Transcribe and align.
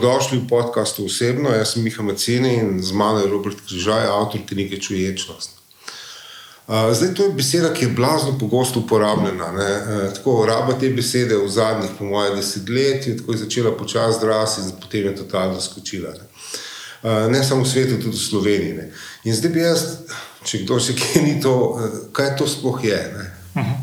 dobrodošli 0.00 0.38
v 0.38 0.48
podkastu 0.48 1.04
osebno. 1.04 1.52
Jaz 1.52 1.72
sem 1.72 1.84
Miha 1.84 2.02
Macini 2.02 2.54
in 2.56 2.82
z 2.82 2.92
mano 2.92 3.20
je 3.20 3.28
Robert 3.28 3.56
Križaj, 3.68 4.06
avtor 4.08 4.40
knjige 4.48 4.80
Čuječnost. 4.80 5.60
Zdaj, 6.68 7.14
to 7.14 7.22
je 7.24 7.32
beseda, 7.36 7.74
ki 7.74 7.84
je 7.84 7.88
blazno 7.88 8.38
pogosto 8.38 8.80
uporabljena. 8.80 9.52
Ne? 9.52 9.70
Tako, 10.14 10.46
raba 10.46 10.72
te 10.80 10.88
besede 10.88 11.36
v 11.36 11.48
zadnjih, 11.48 11.90
po 11.98 12.04
mojem, 12.04 12.36
desetletjih, 12.36 13.18
tako 13.18 13.32
je 13.32 13.38
začela 13.38 13.76
počasi 13.76 14.20
zrasti, 14.20 14.60
in 14.62 14.72
potem 14.80 15.04
je 15.04 15.16
totalno 15.16 15.60
skočila. 15.60 16.14
Ne? 16.16 16.24
ne 17.28 17.44
samo 17.44 17.64
v 17.64 17.68
svetu, 17.68 18.00
tudi 18.00 18.16
v 18.16 18.24
Sloveniji. 18.24 18.72
Ne? 18.72 18.90
In 19.24 19.36
zdaj 19.36 19.52
bi 19.52 19.60
jaz, 19.60 19.84
če 20.44 20.64
kdo 20.64 20.80
še 20.80 20.96
kje 20.96 21.22
ni 21.22 21.40
to, 21.42 21.76
kaj 22.12 22.36
to 22.40 22.48
sploh 22.48 22.84
je. 22.84 23.00
Mhm. 23.54 23.74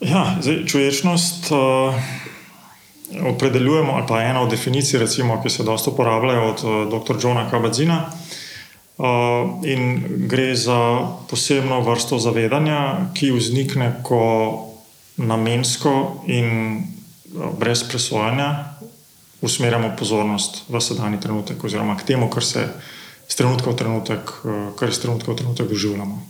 Ja, 0.00 0.36
zdaj, 0.42 0.64
čuječnost. 0.66 1.48
Uh 1.48 2.19
opredeljujemo, 3.18 3.92
ali 3.92 4.06
pa 4.08 4.22
ena 4.22 4.40
od 4.40 4.50
definicij, 4.50 4.98
recimo, 4.98 5.42
ki 5.42 5.50
se 5.50 5.62
dosta 5.62 5.90
uporabljajo 5.90 6.44
od 6.50 6.64
uh, 6.64 7.02
dr. 7.02 7.16
Johna 7.22 7.50
Kabadzina. 7.50 8.10
Uh, 8.98 9.06
in 9.64 10.04
gre 10.28 10.54
za 10.56 11.08
posebno 11.30 11.80
vrsto 11.80 12.18
zavedanja, 12.18 13.10
ki 13.14 13.32
vznikne, 13.32 13.94
ko 14.02 14.20
namensko 15.16 16.22
in 16.26 16.76
uh, 16.76 17.58
brez 17.58 17.82
presojanja 17.88 18.64
usmerjamo 19.40 19.94
pozornost 19.98 20.64
v 20.68 20.80
sedanji 20.80 21.20
trenutek, 21.20 21.64
oziroma 21.64 21.96
k 21.96 22.04
temu, 22.04 22.28
kar 22.30 22.44
se 22.44 22.68
iz 23.28 23.36
trenutka 23.36 23.70
v 23.70 23.76
trenutek, 23.76 24.32
kar 24.76 24.88
iz 24.88 25.00
trenutka 25.00 25.32
v 25.32 25.36
trenutek 25.36 25.68
doživljamo. 25.68 26.20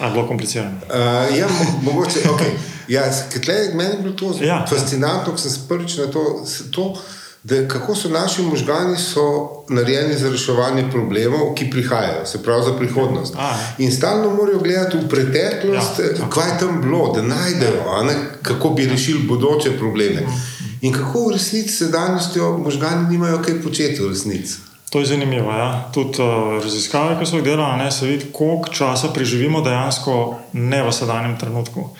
Je 0.00 0.10
bilo 0.10 0.26
komplicirano? 0.26 0.76
Uh, 0.88 1.38
ja, 1.38 1.48
mo 1.48 1.92
mogoče. 1.92 2.18
Okay. 2.18 2.52
Ja, 2.88 3.02
tle, 3.44 3.54
meni 3.74 3.90
je 3.90 3.98
bilo 4.02 4.14
to 4.14 4.32
zelo 4.32 4.46
ja. 4.46 4.66
fascinantno, 4.70 5.32
ko 5.32 5.38
sem 5.38 5.50
se 5.50 5.60
prvič 5.68 5.96
na 5.96 6.06
to. 6.06 6.44
to 6.70 6.94
Da, 7.42 7.68
kako 7.68 7.94
so 7.94 8.08
naši 8.08 8.42
možgani 8.42 8.98
so 8.98 9.48
narejeni 9.68 10.14
za 10.18 10.28
reševanje 10.30 10.90
problemov, 10.90 11.54
ki 11.54 11.70
prihajajo, 11.70 12.26
se 12.26 12.42
pravi 12.42 12.64
za 12.64 12.72
prihodnost. 12.76 13.34
A, 13.38 13.56
in 13.78 13.92
stalno 13.92 14.34
morajo 14.34 14.58
gledati 14.58 14.96
v 14.96 15.08
preteklost, 15.08 15.98
ja, 15.98 16.28
kaj 16.28 16.48
je 16.48 16.58
tam 16.60 16.82
bilo, 16.82 17.12
da 17.16 17.22
najdejo, 17.22 18.02
ne, 18.04 18.14
kako 18.42 18.70
bi 18.70 18.86
rešili 18.86 19.22
bodoče 19.22 19.78
probleme. 19.78 20.20
Mhm. 20.20 20.36
In 20.80 20.92
kako 20.92 21.26
v 21.28 21.32
resnici 21.32 21.76
se 21.76 21.88
danes 21.88 22.32
ti 22.32 22.40
možgani 22.40 23.08
nimajo 23.08 23.42
kaj 23.42 23.62
početi 23.62 24.02
v 24.02 24.08
resnici. 24.08 24.69
To 24.90 25.00
je 25.00 25.06
zanimivo. 25.06 25.52
Ja. 25.52 25.90
Tudi 25.94 26.22
uh, 26.22 26.62
raziskave, 26.62 27.14
ki 27.18 27.26
so 27.26 27.38
jih 27.38 27.44
delali, 27.46 27.90
se 27.92 28.06
vidi, 28.06 28.32
koliko 28.32 28.72
časa 28.74 29.12
preživimo 29.14 29.62
dejansko 29.62 30.16
ne 30.52 30.82
v 30.82 30.92
sedanjem 30.92 31.38
trenutku. 31.38 31.90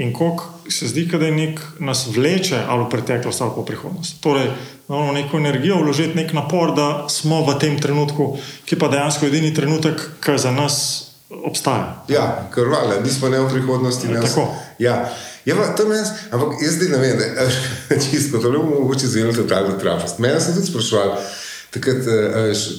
In 0.00 0.12
koliko 0.12 0.44
se 0.70 0.88
zdi, 0.88 1.04
da 1.06 1.26
je 1.26 1.32
nek 1.32 1.60
nas 1.78 2.06
vleče 2.10 2.58
ali 2.68 2.84
v 2.84 2.88
preteklost 2.88 3.42
ali 3.42 3.50
v 3.56 3.64
prihodnost. 3.64 4.20
Torej, 4.20 4.48
imamo 4.88 5.12
neko 5.12 5.36
energijo, 5.36 5.78
vložiti 5.82 6.16
nek 6.16 6.32
napor, 6.32 6.74
da 6.74 7.06
smo 7.08 7.44
v 7.46 7.58
tem 7.58 7.78
trenutku, 7.80 8.38
ki 8.64 8.78
pa 8.78 8.88
dejansko 8.88 9.26
je 9.26 9.30
edini 9.30 9.54
trenutek, 9.54 10.00
ki 10.24 10.38
za 10.38 10.50
nas 10.50 11.06
obstaja. 11.30 12.02
Ja, 12.08 12.48
krvale, 12.50 12.98
nismo 13.04 13.28
ne 13.28 13.40
v 13.40 13.50
prihodnosti. 13.50 14.08
Ne 14.08 14.24
tako. 14.24 14.48
Ja. 14.78 15.04
Ja, 15.44 15.56
pa, 15.56 15.94
jaz, 15.94 16.10
ampak 16.30 16.58
jaz 16.62 16.74
zdaj 16.76 16.88
ne 16.88 16.98
vem, 16.98 17.20
čisto 18.10 18.38
to 18.38 18.52
je 18.52 18.58
mogoče 18.58 19.06
zelo 19.06 19.32
totalno 19.32 19.78
trapast. 19.78 20.18
Mene 20.18 20.40
sem 20.40 20.54
tudi 20.54 20.66
sprašval, 20.66 21.16
takrat, 21.70 22.06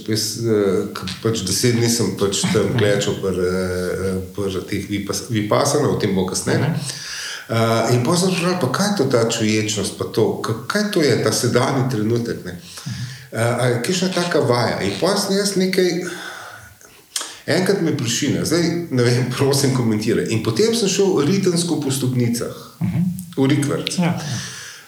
jaz, 0.10 0.26
pač 1.24 1.46
deset 1.48 1.78
dni 1.78 1.90
sem 1.90 2.16
pač 2.20 2.44
tam 2.52 2.74
gledal, 2.76 3.16
pa 4.36 4.50
teh 4.68 4.90
vipasano, 5.32 5.96
o 5.96 6.00
tem 6.02 6.16
bo 6.16 6.26
kasneje. 6.30 6.74
Uh, 7.52 7.92
in 7.92 8.04
pa 8.04 8.16
sem 8.16 8.32
vprašal, 8.32 8.72
kaj 8.72 8.86
je 8.88 8.98
to 8.98 9.06
ta 9.12 9.22
čuječnost, 9.28 9.98
pa 10.00 10.06
to, 10.08 10.40
kaj 10.40 10.86
to 10.94 11.02
je 11.04 11.18
ta 11.24 11.34
sedanji 11.36 11.90
trenutek. 11.92 12.46
Uh, 12.48 13.82
kaj 13.84 13.92
je 13.92 14.12
taka 14.16 14.40
vaja? 14.40 14.78
In 14.88 14.94
pa 15.02 15.18
sem 15.20 15.36
jaz 15.36 15.58
nekaj, 15.60 15.90
enkrat 17.52 17.82
me 17.84 17.92
prišine, 17.98 18.46
zdaj 18.48 18.64
ne 18.96 19.04
vem, 19.04 19.28
prosim, 19.36 19.76
komentiraj. 19.76 20.30
In 20.32 20.46
potem 20.48 20.72
sem 20.76 20.88
šel 20.88 21.26
ritemsko 21.28 21.82
po 21.84 21.92
stopnicah, 21.92 22.56
uh 22.80 22.88
-huh. 22.88 23.04
v 23.36 23.48
Rikvrc. 23.52 24.00
Ja. 24.00 24.16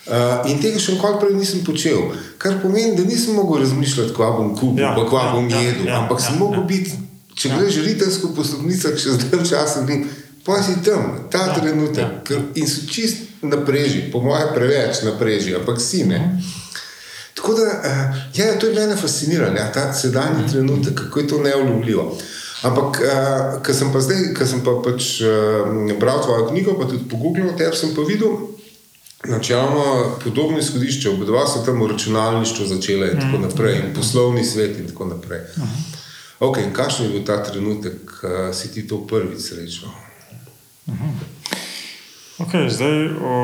Uh, 0.04 0.44
in 0.52 0.58
tega 0.60 0.76
še 0.76 0.98
nikoli 0.98 1.16
prej 1.16 1.30
nisem 1.32 1.60
počel, 1.64 2.10
kar 2.36 2.58
pomeni, 2.60 2.92
da 2.92 3.06
nisem 3.08 3.38
mogel 3.38 3.62
razmišljati, 3.62 4.12
kako 4.12 4.34
bom 4.36 4.50
kupil, 4.52 4.82
ja, 4.84 4.90
kako 4.98 5.16
ja, 5.16 5.30
bom 5.32 5.46
ja, 5.48 5.62
jedel, 5.64 5.86
ja, 5.88 6.00
ampak 6.02 6.20
ja, 6.20 6.24
sem 6.26 6.36
mogel 6.36 6.60
ja. 6.60 6.64
biti, 6.68 6.98
če 7.32 7.48
ja. 7.48 7.56
greš 7.56 7.78
ritensko 7.86 8.34
po 8.36 8.44
stopnicah, 8.44 8.98
še 9.00 9.14
zdaj 9.16 9.46
časa, 9.48 9.86
pa 10.44 10.58
si 10.60 10.76
tam, 10.84 11.24
ta 11.32 11.46
ja, 11.48 11.54
trenutek. 11.56 12.20
Ja. 12.28 12.42
In 12.60 12.68
so 12.68 12.84
čist 12.84 13.40
napreži, 13.40 14.10
po 14.12 14.20
mojem, 14.20 14.52
preveč 14.52 15.00
napreži, 15.08 15.56
ampak 15.56 15.80
si 15.80 16.04
ne. 16.04 16.20
Tako 17.32 17.56
da, 17.56 17.64
uh, 17.64 18.20
ja, 18.36 18.52
to 18.60 18.68
je 18.68 18.76
mene 18.76 19.00
fasciniralo, 19.00 19.56
ja, 19.56 19.70
ta 19.72 19.88
sedanji 19.96 20.44
mm. 20.44 20.50
trenutek, 20.52 21.00
kako 21.00 21.20
je 21.20 21.28
to 21.32 21.40
neulovljivo. 21.48 22.10
Ampak, 22.68 23.00
uh, 23.00 23.56
ker 23.64 23.72
sem 23.76 23.88
pa 23.88 24.04
zdaj, 24.04 24.34
ker 24.36 24.48
sem 24.48 24.60
pa 24.60 24.76
pač 24.84 25.16
uh, 25.24 25.96
bral 25.96 26.20
tvojo 26.20 26.50
knjigo, 26.52 26.76
pa 26.76 26.92
tudi 26.92 27.08
pogooglil, 27.08 27.56
ter 27.56 27.72
sem 27.72 27.96
pa 27.96 28.04
videl. 28.04 28.52
Načelno 29.28 30.16
podobno 30.24 30.58
izhodišče, 30.58 31.10
oba 31.10 31.46
so 31.46 31.62
tam 31.64 31.82
v 31.82 31.86
računalništvu 31.92 32.66
začela 32.66 33.06
in 33.06 33.20
tako 33.20 33.38
mm. 33.38 33.42
naprej, 33.42 33.78
in 33.78 33.94
poslovni 33.94 34.44
svet 34.44 34.78
in 34.78 34.88
tako 34.88 35.06
naprej. 35.06 35.40
Okay, 36.40 36.64
in 36.66 36.72
kakšen 36.72 37.06
je 37.06 37.12
bil 37.12 37.24
ta 37.24 37.42
trenutek, 37.42 37.94
da 38.22 38.48
uh, 38.48 38.54
si 38.54 38.72
ti 38.74 38.86
to 38.88 39.06
prvič 39.06 39.40
srečal? 39.40 39.88
Okay, 42.38 42.68
zdaj, 42.68 43.14
o, 43.22 43.34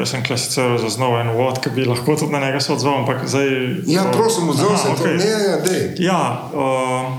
jaz 0.00 0.10
sem 0.10 0.24
klasicer 0.24 0.78
za 0.80 0.88
znova 0.88 1.20
en 1.20 1.34
vod, 1.36 1.60
ki 1.60 1.70
bi 1.76 1.84
lahko 1.84 2.16
tudi 2.16 2.32
na 2.32 2.40
njega 2.40 2.60
se 2.60 2.72
odzval. 2.72 2.98
Ampak 3.04 3.28
zdaj. 3.28 3.48
Ja, 3.86 4.08
prosim, 4.12 4.48
odzval 4.48 4.78
se, 4.78 4.88
okay. 4.88 4.96
to 4.96 5.06
ne 5.06 5.24
je, 5.24 5.38
ja, 5.50 5.58
dej. 5.60 5.82
Ja, 5.98 6.50
o, 6.54 7.18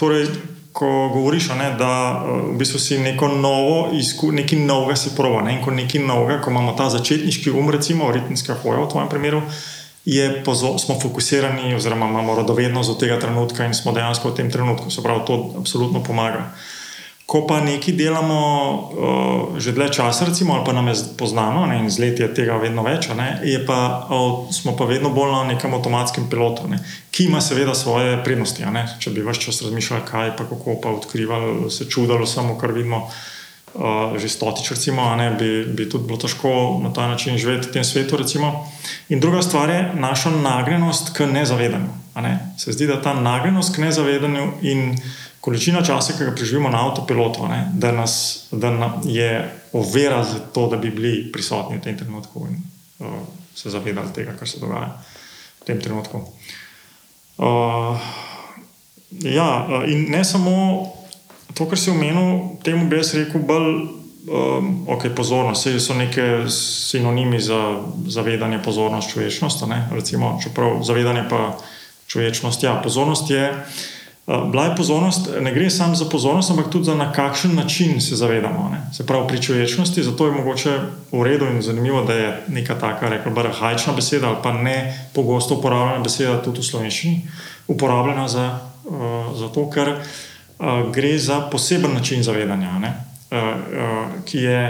torej 0.00 0.26
ko 0.78 1.10
govoriš, 1.12 1.48
ne, 1.58 1.72
da 1.78 1.90
eh, 2.22 2.30
v 2.52 2.58
bistvu 2.58 2.78
si 2.78 2.98
neko 3.02 3.28
novo, 3.28 3.88
izku, 3.98 4.30
nekaj 4.32 4.60
novega 4.62 4.96
si 4.96 5.10
prova, 5.16 5.42
ne, 5.42 5.56
in 5.56 5.64
ko 5.64 5.74
nekaj 5.74 6.04
novega, 6.06 6.38
ko 6.44 6.52
imamo 6.54 6.76
ta 6.78 6.86
začetniški 6.94 7.50
um, 7.50 7.70
recimo, 7.74 8.12
ritmiska 8.14 8.54
hoja 8.62 8.84
v 8.84 8.90
tvojem 8.92 9.10
primeru, 9.10 9.42
je, 10.06 10.28
pozo, 10.44 10.76
smo 10.78 10.94
fokusirani, 11.02 11.74
oziroma 11.74 12.06
imamo 12.06 12.36
radovednost 12.38 12.94
od 12.94 13.00
tega 13.02 13.18
trenutka 13.18 13.66
in 13.66 13.74
smo 13.74 13.92
dejansko 13.92 14.30
v 14.30 14.38
tem 14.38 14.52
trenutku, 14.54 14.90
se 14.90 15.02
pravi, 15.02 15.26
to 15.26 15.40
absolutno 15.58 16.02
pomaga. 16.06 16.46
Ko 17.28 17.42
pa 17.44 17.58
nekaj 17.60 17.92
delamo 17.92 18.40
uh, 18.40 19.60
že 19.60 19.74
dlje 19.76 20.00
časa, 20.00 20.24
recimo, 20.24 20.54
ali 20.56 20.64
pa 20.64 20.72
nam 20.72 20.88
je 20.88 20.94
poznano, 21.12 21.66
ne, 21.68 21.82
in 21.84 21.90
z 21.92 22.00
leti 22.00 22.22
je 22.24 22.28
tega 22.32 22.56
vedno 22.56 22.80
več, 22.86 23.10
ne, 23.12 23.36
pa, 23.68 24.08
uh, 24.08 24.48
smo 24.48 24.72
pa 24.72 24.88
vedno 24.88 25.12
bolj 25.12 25.34
na 25.34 25.42
nekem 25.52 25.74
avtomatskem 25.76 26.30
pilotu, 26.32 26.64
ne, 26.72 26.80
ki 27.12 27.28
ima 27.28 27.44
seveda 27.44 27.74
svoje 27.76 28.16
prednosti. 28.24 28.64
Ne, 28.72 28.86
če 28.96 29.12
bi 29.12 29.26
več 29.26 29.42
čas 29.44 29.60
razmišljali, 29.60 30.08
kaj 30.08 30.32
pa 30.40 30.48
kako 30.48 30.78
pa 30.80 30.94
odkrivali, 30.96 31.68
se 31.68 31.84
čudili 31.84 32.26
samo, 32.26 32.56
kar 32.56 32.72
vidimo. 32.72 33.04
Uh, 33.78 34.16
že 34.16 34.32
stotič, 34.32 34.72
recimo, 34.72 35.04
ne, 35.14 35.28
bi, 35.36 35.68
bi 35.68 35.84
tudi 35.84 36.08
bilo 36.08 36.16
težko 36.16 36.80
na 36.80 36.88
ta 36.96 37.04
način 37.12 37.36
živeti 37.36 37.68
v 37.68 37.72
tem 37.76 37.84
svetu. 37.84 38.16
Recimo. 38.16 38.64
In 39.12 39.20
druga 39.20 39.44
stvar 39.44 39.68
je 39.68 39.92
naša 39.94 40.32
nagnjenost 40.32 41.12
k 41.12 41.28
nezavedanju. 41.28 41.92
Ne. 42.16 42.54
Se 42.58 42.72
zdi, 42.72 42.88
da 42.88 42.96
ta 43.02 43.12
nagnjenost 43.14 43.76
k 43.76 43.84
nezavedanju 43.84 44.64
in 44.64 44.96
količina 45.48 45.80
časa, 45.80 46.12
ki 46.12 46.26
ga 46.28 46.34
preživimo 46.36 46.68
na 46.68 46.82
avtopilotu, 46.84 47.46
ne, 47.48 47.70
da 47.72 47.88
nas 47.92 48.44
da 48.52 48.68
je 49.04 49.30
ovira 49.72 50.20
za 50.24 50.38
to, 50.52 50.66
da 50.68 50.76
bi 50.76 50.90
bili 50.90 51.32
prisotni 51.32 51.78
v 51.78 51.80
tem 51.80 51.96
trenutku 51.96 52.46
in 52.50 52.60
uh, 53.00 53.14
se 53.56 53.72
zavedali 53.72 54.12
tega, 54.12 54.36
kar 54.36 54.48
se 54.48 54.60
dogaja 54.60 54.92
v 55.60 55.64
tem 55.64 55.80
trenutku. 55.80 56.20
Uh, 57.38 57.96
ja, 59.24 59.64
uh, 59.64 59.88
in 59.88 60.10
ne 60.12 60.20
samo 60.24 60.84
to, 61.54 61.64
kar 61.64 61.80
si 61.80 61.90
omenil, 61.90 62.60
temu 62.60 62.84
bi 62.90 63.00
jaz 63.00 63.14
rekel 63.16 63.40
bolj. 63.40 63.96
Um, 64.28 64.84
ok, 64.92 65.06
pozornost, 65.16 65.64
vse 65.64 65.80
so 65.80 65.94
neke 65.96 66.44
sinonimi 66.52 67.40
za 67.40 67.80
zavedanje, 68.12 68.58
pozornost, 68.60 69.08
človečnost. 69.14 69.64
Recimo, 69.96 70.36
čeprav 70.42 70.82
zavedanje 70.84 71.22
pa 71.30 71.56
človečnost, 72.12 72.62
ja, 72.62 72.76
pozornost 72.84 73.30
je. 73.30 73.48
Uh, 73.48 73.96
Bila 74.28 74.64
je 74.64 74.76
pozornost, 74.76 75.30
ne 75.40 75.52
gre 75.52 75.70
samo 75.70 75.94
za 75.94 76.04
pozornost, 76.04 76.50
ampak 76.50 76.68
tudi 76.70 76.84
za 76.84 76.94
na 76.94 77.12
kakšen 77.12 77.54
način 77.54 78.00
se 78.00 78.16
zavedamo. 78.16 78.68
Ne? 78.72 78.92
Se 78.92 79.06
pravi, 79.06 79.28
pri 79.28 79.42
človečnosti, 79.42 80.02
zato 80.02 80.26
je 80.26 80.32
mogoče 80.32 80.78
v 81.12 81.22
redu 81.22 81.46
in 81.46 81.62
zanimivo, 81.62 82.02
da 82.04 82.12
je 82.12 82.42
neka 82.48 82.74
taka, 82.74 83.08
rekel 83.08 83.32
bi, 83.32 83.48
hajčna 83.60 83.92
beseda 83.92 84.28
ali 84.28 84.36
pa 84.42 84.52
ne 84.52 85.08
pogosto 85.14 85.54
uporabljena 85.54 86.04
beseda 86.04 86.42
tudi 86.42 86.60
v 86.60 86.64
slovenščini, 86.64 87.22
uporabljena 87.68 88.28
za, 88.28 88.58
uh, 88.84 89.32
zato, 89.38 89.64
ker 89.70 89.94
uh, 89.96 90.92
gre 90.92 91.18
za 91.18 91.40
poseben 91.40 91.94
način 91.94 92.22
zavedanja, 92.22 92.76
uh, 92.76 92.92
uh, 93.32 94.22
ki 94.24 94.38
je 94.38 94.60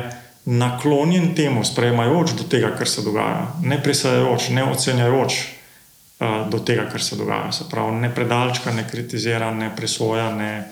naklonjen 0.45 1.35
temu, 1.35 1.65
sprejemajoč 1.65 2.31
do 2.39 2.47
tega, 2.47 2.77
kar 2.79 2.89
se 2.89 3.03
dogaja, 3.03 3.51
ne 3.63 3.83
presajajoč, 3.83 4.49
ne 4.49 4.71
ocenjajoč 4.71 5.58
do 6.51 6.59
tega, 6.59 6.89
kar 6.91 7.03
se 7.03 7.17
dogaja. 7.17 7.53
Se 7.53 7.65
pravi, 7.71 7.93
ne 7.97 8.15
predalčka, 8.15 8.73
ne 8.73 8.87
kritizira, 8.91 9.51
ne 9.55 9.71
presoja, 9.77 10.31
ne, 10.35 10.65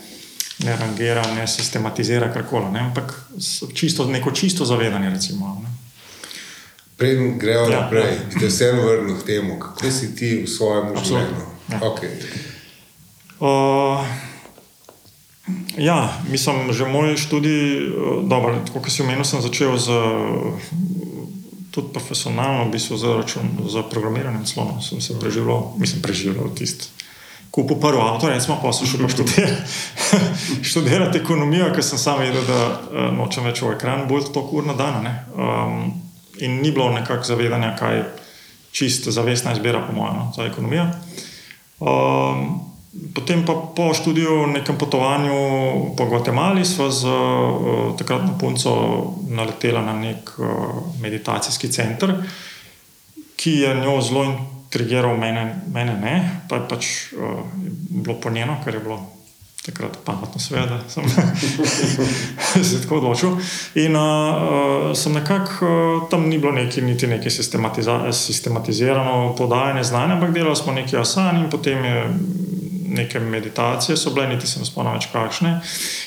ne 0.64 0.76
rangira, 0.76 1.22
ne 1.34 1.46
sistematizira 1.46 2.32
karkoli, 2.34 2.78
ampak 2.78 3.12
čisto, 3.74 4.06
neko 4.10 4.30
čisto 4.30 4.64
zavedanje. 4.64 5.10
Recimo, 5.10 5.62
Preden 6.96 7.38
gremo 7.38 7.68
Ja, 7.68 7.80
naprej, 7.80 8.14
ja. 8.14 8.40
te 8.40 8.46
vseeno 8.48 8.82
vrnil 8.82 9.18
k 9.20 9.26
temu, 9.26 9.58
kako 9.60 9.90
si 9.90 10.14
ti 10.16 10.30
v 10.42 10.48
svojem 10.48 10.96
življenju. 11.04 11.44
ja. 11.68 11.80
Okay. 11.80 12.10
Uh, 13.36 14.00
ja, 15.76 16.08
mislim, 16.30 16.72
že 16.72 16.88
moj 16.88 17.16
študij, 17.20 17.92
dobro, 18.24 18.56
kot 18.72 18.88
si 18.88 19.02
omenil, 19.04 19.24
sem 19.28 19.44
začel 19.44 19.76
z, 19.76 19.92
tudi 21.76 21.92
profesionalno, 21.92 22.64
v 22.64 22.72
bistvu 22.72 22.96
za, 22.96 23.16
račun, 23.20 23.50
za 23.68 23.82
programiranjem 23.84 24.46
slona. 24.46 24.80
Sem 24.80 25.00
se 25.00 25.18
preživel, 25.20 25.76
mislim, 25.76 26.02
preživel 26.02 26.48
tisti. 26.56 26.88
Kupil 27.50 27.76
prvi 27.80 28.00
avto, 28.00 28.28
recimo, 28.28 28.56
pa 28.62 28.72
sem 28.72 28.88
šel 28.88 29.04
pa 29.04 29.10
študirati, 29.12 29.62
študirati 30.70 31.20
ekonomijo, 31.20 31.68
ker 31.76 31.84
sem 31.84 32.00
sam 32.00 32.20
vedel, 32.20 32.44
da 32.48 32.60
uh, 32.64 33.10
nočem 33.16 33.44
več 33.44 33.60
v 33.60 33.74
ekran, 33.76 34.06
bolj 34.08 34.30
to 34.32 34.40
ur 34.56 34.64
na 34.64 34.76
dan. 34.76 35.04
Um, 35.36 35.76
in 36.40 36.60
ni 36.64 36.72
bilo 36.72 36.88
nekako 36.96 37.28
zavedanja, 37.28 37.74
kaj 37.76 38.02
čist 38.72 39.08
zavestna 39.12 39.52
izbira, 39.52 39.84
po 39.84 39.92
mojem, 39.96 40.16
no, 40.16 40.32
za 40.36 40.48
ekonomijo. 40.48 40.88
Um, 41.80 42.65
potem 43.14 43.44
pa 43.46 43.54
po 43.76 43.94
študiju, 43.94 44.46
nekem 44.46 44.78
potovanju 44.78 45.32
po 45.96 46.06
Gvatemali, 46.06 46.64
sva 46.64 46.90
z 46.90 47.04
uh, 47.04 47.96
takratno 47.98 48.38
punco 48.38 48.70
naletela 49.28 49.80
na 49.80 49.96
nek 49.96 50.30
uh, 50.38 50.46
meditacijski 51.00 51.72
center, 51.72 52.14
ki 53.36 53.50
je 53.50 53.74
njo 53.80 54.00
zelo 54.00 54.24
intrigiral, 54.24 55.16
mene, 55.16 55.62
mene 55.72 55.98
ne, 56.00 56.16
pa 56.48 56.56
je 56.56 56.68
pač 56.68 56.86
uh, 57.12 57.44
bilo 57.90 58.20
po 58.20 58.30
njeno, 58.30 58.60
ker 58.64 58.74
je 58.74 58.80
bilo 58.80 59.00
takrat 59.66 59.98
pametno, 60.04 60.40
seveda, 60.40 60.66
da 60.66 60.88
sem 60.88 61.04
se 62.70 62.82
tako 62.82 62.96
odločil. 63.00 63.30
In 63.74 63.96
uh, 63.96 64.92
sem 64.94 65.12
nekako 65.12 65.66
uh, 65.66 66.08
tam 66.10 66.28
ni 66.28 66.38
bilo 66.38 66.52
neki, 66.52 66.82
niti 66.82 67.06
neki 67.06 67.30
sistematizirano 68.12 69.34
podajanje 69.38 69.84
znanja, 69.84 70.14
ampak 70.14 70.30
delali 70.34 70.56
smo 70.56 70.72
neki 70.72 70.96
asan 70.96 71.36
in 71.36 71.50
potem 71.50 71.84
je 71.84 72.04
neke 72.96 73.20
meditacije 73.20 73.96
so 73.96 74.10
bile, 74.14 74.28
niti 74.28 74.46
se 74.46 74.60
ne 74.60 74.66
spomnim 74.66 74.96
več 74.96 75.10
kakšne. 75.12 75.52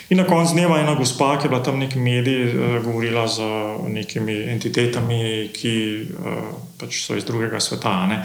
In 0.10 0.22
na 0.22 0.26
koncu 0.28 0.56
dneva 0.58 0.80
ena 0.82 0.96
gospa, 0.98 1.36
ki 1.38 1.48
je 1.48 1.54
bila 1.54 1.62
tam 1.64 1.80
nek 1.82 1.96
medij, 1.96 2.42
uh, 2.50 2.80
govorila 2.86 3.28
z 3.28 3.46
nekimi 3.94 4.36
entitetami, 4.56 5.22
ki 5.54 5.76
uh, 6.18 6.42
pač 6.82 7.04
so 7.06 7.18
iz 7.18 7.28
drugega 7.28 7.62
sveta. 7.64 7.96
Ne. 8.10 8.24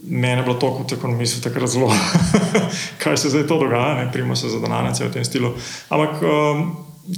Mene 0.00 0.40
je 0.40 0.46
bilo 0.48 0.56
to 0.58 0.72
kot 0.78 0.92
ekonomist 0.96 1.42
takrat 1.44 1.70
zelo, 1.70 1.90
kaj 3.02 3.18
se 3.20 3.32
zdaj 3.32 3.46
to 3.46 3.58
dogaja, 3.60 3.98
ne 4.00 4.10
primo 4.12 4.36
se 4.36 4.48
za 4.48 4.58
denarnice 4.62 5.04
v 5.04 5.12
tem 5.12 5.24
stilu. 5.24 5.52
Ampak 5.92 6.22
um, 6.24 6.62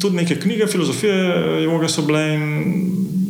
tudi 0.00 0.16
neke 0.16 0.40
knjige, 0.40 0.66
filozofije, 0.66 1.62
joge 1.64 1.88
so 1.88 2.02
bile 2.02 2.24
in 2.34 2.46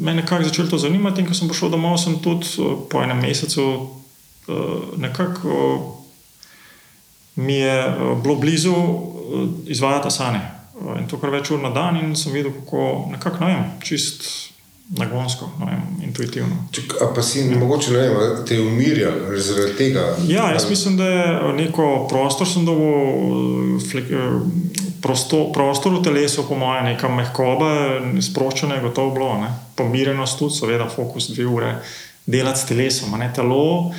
me 0.03 0.11
je 0.11 0.15
nekako 0.23 0.45
začelo 0.45 0.69
to 0.69 0.79
zanimati. 0.79 1.21
In 1.21 1.29
ko 1.29 1.35
sem 1.35 1.49
prišel 1.49 1.71
domov, 1.71 1.99
sem 2.01 2.19
tudi 2.25 2.49
po 2.91 3.03
enem 3.05 3.21
mesecu 3.23 3.67
uh, 3.69 4.97
nekako 4.99 5.49
uh, 5.49 6.02
mi 7.35 7.55
je 7.55 7.77
uh, 7.87 8.23
bilo 8.23 8.35
blizu 8.35 8.73
uh, 8.73 9.49
izvajati 9.67 10.07
asane. 10.07 10.41
Uh, 10.75 11.01
in 11.01 11.07
to 11.09 11.19
kar 11.21 11.31
več 11.31 11.51
ur 11.51 11.63
na 11.63 11.71
dan, 11.71 11.97
in 11.97 12.17
sem 12.17 12.33
videl, 12.33 12.53
kako 12.53 13.09
nekako, 13.13 13.45
ne 13.45 13.55
vem, 13.55 13.69
čist 13.85 14.27
nagonsko, 14.99 15.49
ne 15.61 15.67
vem, 15.67 15.83
intuitivno. 16.09 16.57
Ček, 16.73 16.97
a 17.01 17.09
pa 17.15 17.23
si 17.23 17.45
mogoče 17.49 17.93
ne 17.93 17.99
vem, 18.09 18.45
te 18.49 18.61
umirjal 18.61 19.37
zaradi 19.37 19.77
tega? 19.79 20.05
Ja, 20.29 20.51
jaz 20.53 20.69
mislim, 20.71 20.97
da 20.97 21.09
je 21.09 21.53
neko 21.57 22.07
prostor, 22.11 22.49
sem 22.49 22.67
dobil 22.69 23.79
flek, 23.91 24.13
prostor, 25.03 25.49
prostor 25.55 25.97
v 25.97 26.03
telesu, 26.05 26.45
po 26.49 26.59
mojem, 26.59 26.93
neka 26.93 27.09
mehkoba, 27.09 27.71
sproščanje 28.21 28.79
je 28.79 28.87
gotovo 28.89 29.15
bilo, 29.17 29.35
ne? 29.43 29.53
pomirjenost 29.77 30.39
tudi, 30.39 30.59
seveda, 30.61 30.89
fokus 30.93 31.31
dve 31.33 31.47
ure, 31.49 31.77
delati 32.27 32.61
s 32.61 32.69
telesom, 32.69 33.17
ne 33.19 33.31
telo. 33.35 33.93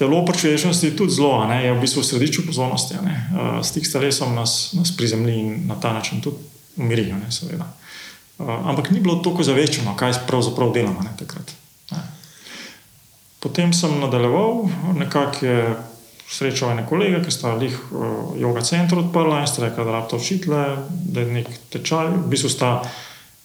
Telo 0.00 0.24
po 0.24 0.32
človečnosti 0.32 0.86
je 0.86 0.96
tudi 0.96 1.12
zelo, 1.12 1.44
ne, 1.44 1.60
je 1.60 1.76
v 1.76 1.80
bistvu 1.84 2.00
v 2.00 2.08
središču 2.08 2.48
pozornosti. 2.48 2.96
ne. 3.04 3.16
Uh, 3.36 3.60
Stik 3.60 3.84
s 3.84 3.92
telesom 3.92 4.32
nas, 4.32 4.72
nas 4.72 4.96
prizemlji 4.96 5.34
in 5.36 5.48
na 5.68 5.76
ta 5.76 5.92
način 5.92 6.24
tudi 6.24 6.40
umiri, 6.80 7.12
ne, 7.12 7.28
seveda. 7.28 7.68
Uh, 8.40 8.48
ampak 8.64 8.88
ni 8.96 9.04
bilo 9.04 9.20
toliko 9.20 9.44
zaveščeno, 9.44 9.92
kaj 10.00 10.24
pravzaprav 10.24 10.72
delamo 10.72 11.04
ne, 11.04 11.12
takrat. 11.20 11.52
Ne. 11.92 12.00
Potem 13.44 13.76
sem 13.76 13.92
nadaljeval, 14.00 14.72
nekako 14.96 15.46
je 15.46 15.76
srečal 16.30 16.72
ene 16.72 16.86
kolege, 16.88 17.20
ki 17.20 17.36
sta 17.36 17.52
jih 17.60 17.76
uh, 17.92 18.32
yoga 18.40 18.64
center 18.64 19.04
odprla 19.04 19.44
in 19.44 19.52
sta 19.52 19.68
rekla, 19.68 19.84
da 19.84 19.98
rabite 19.98 20.16
učitele, 20.16 20.64
da 21.12 21.20
je 21.20 21.32
nek 21.36 21.52
tečaj. 21.76 22.08
V 22.24 22.32
bistvu 22.32 22.48
sta 22.48 22.78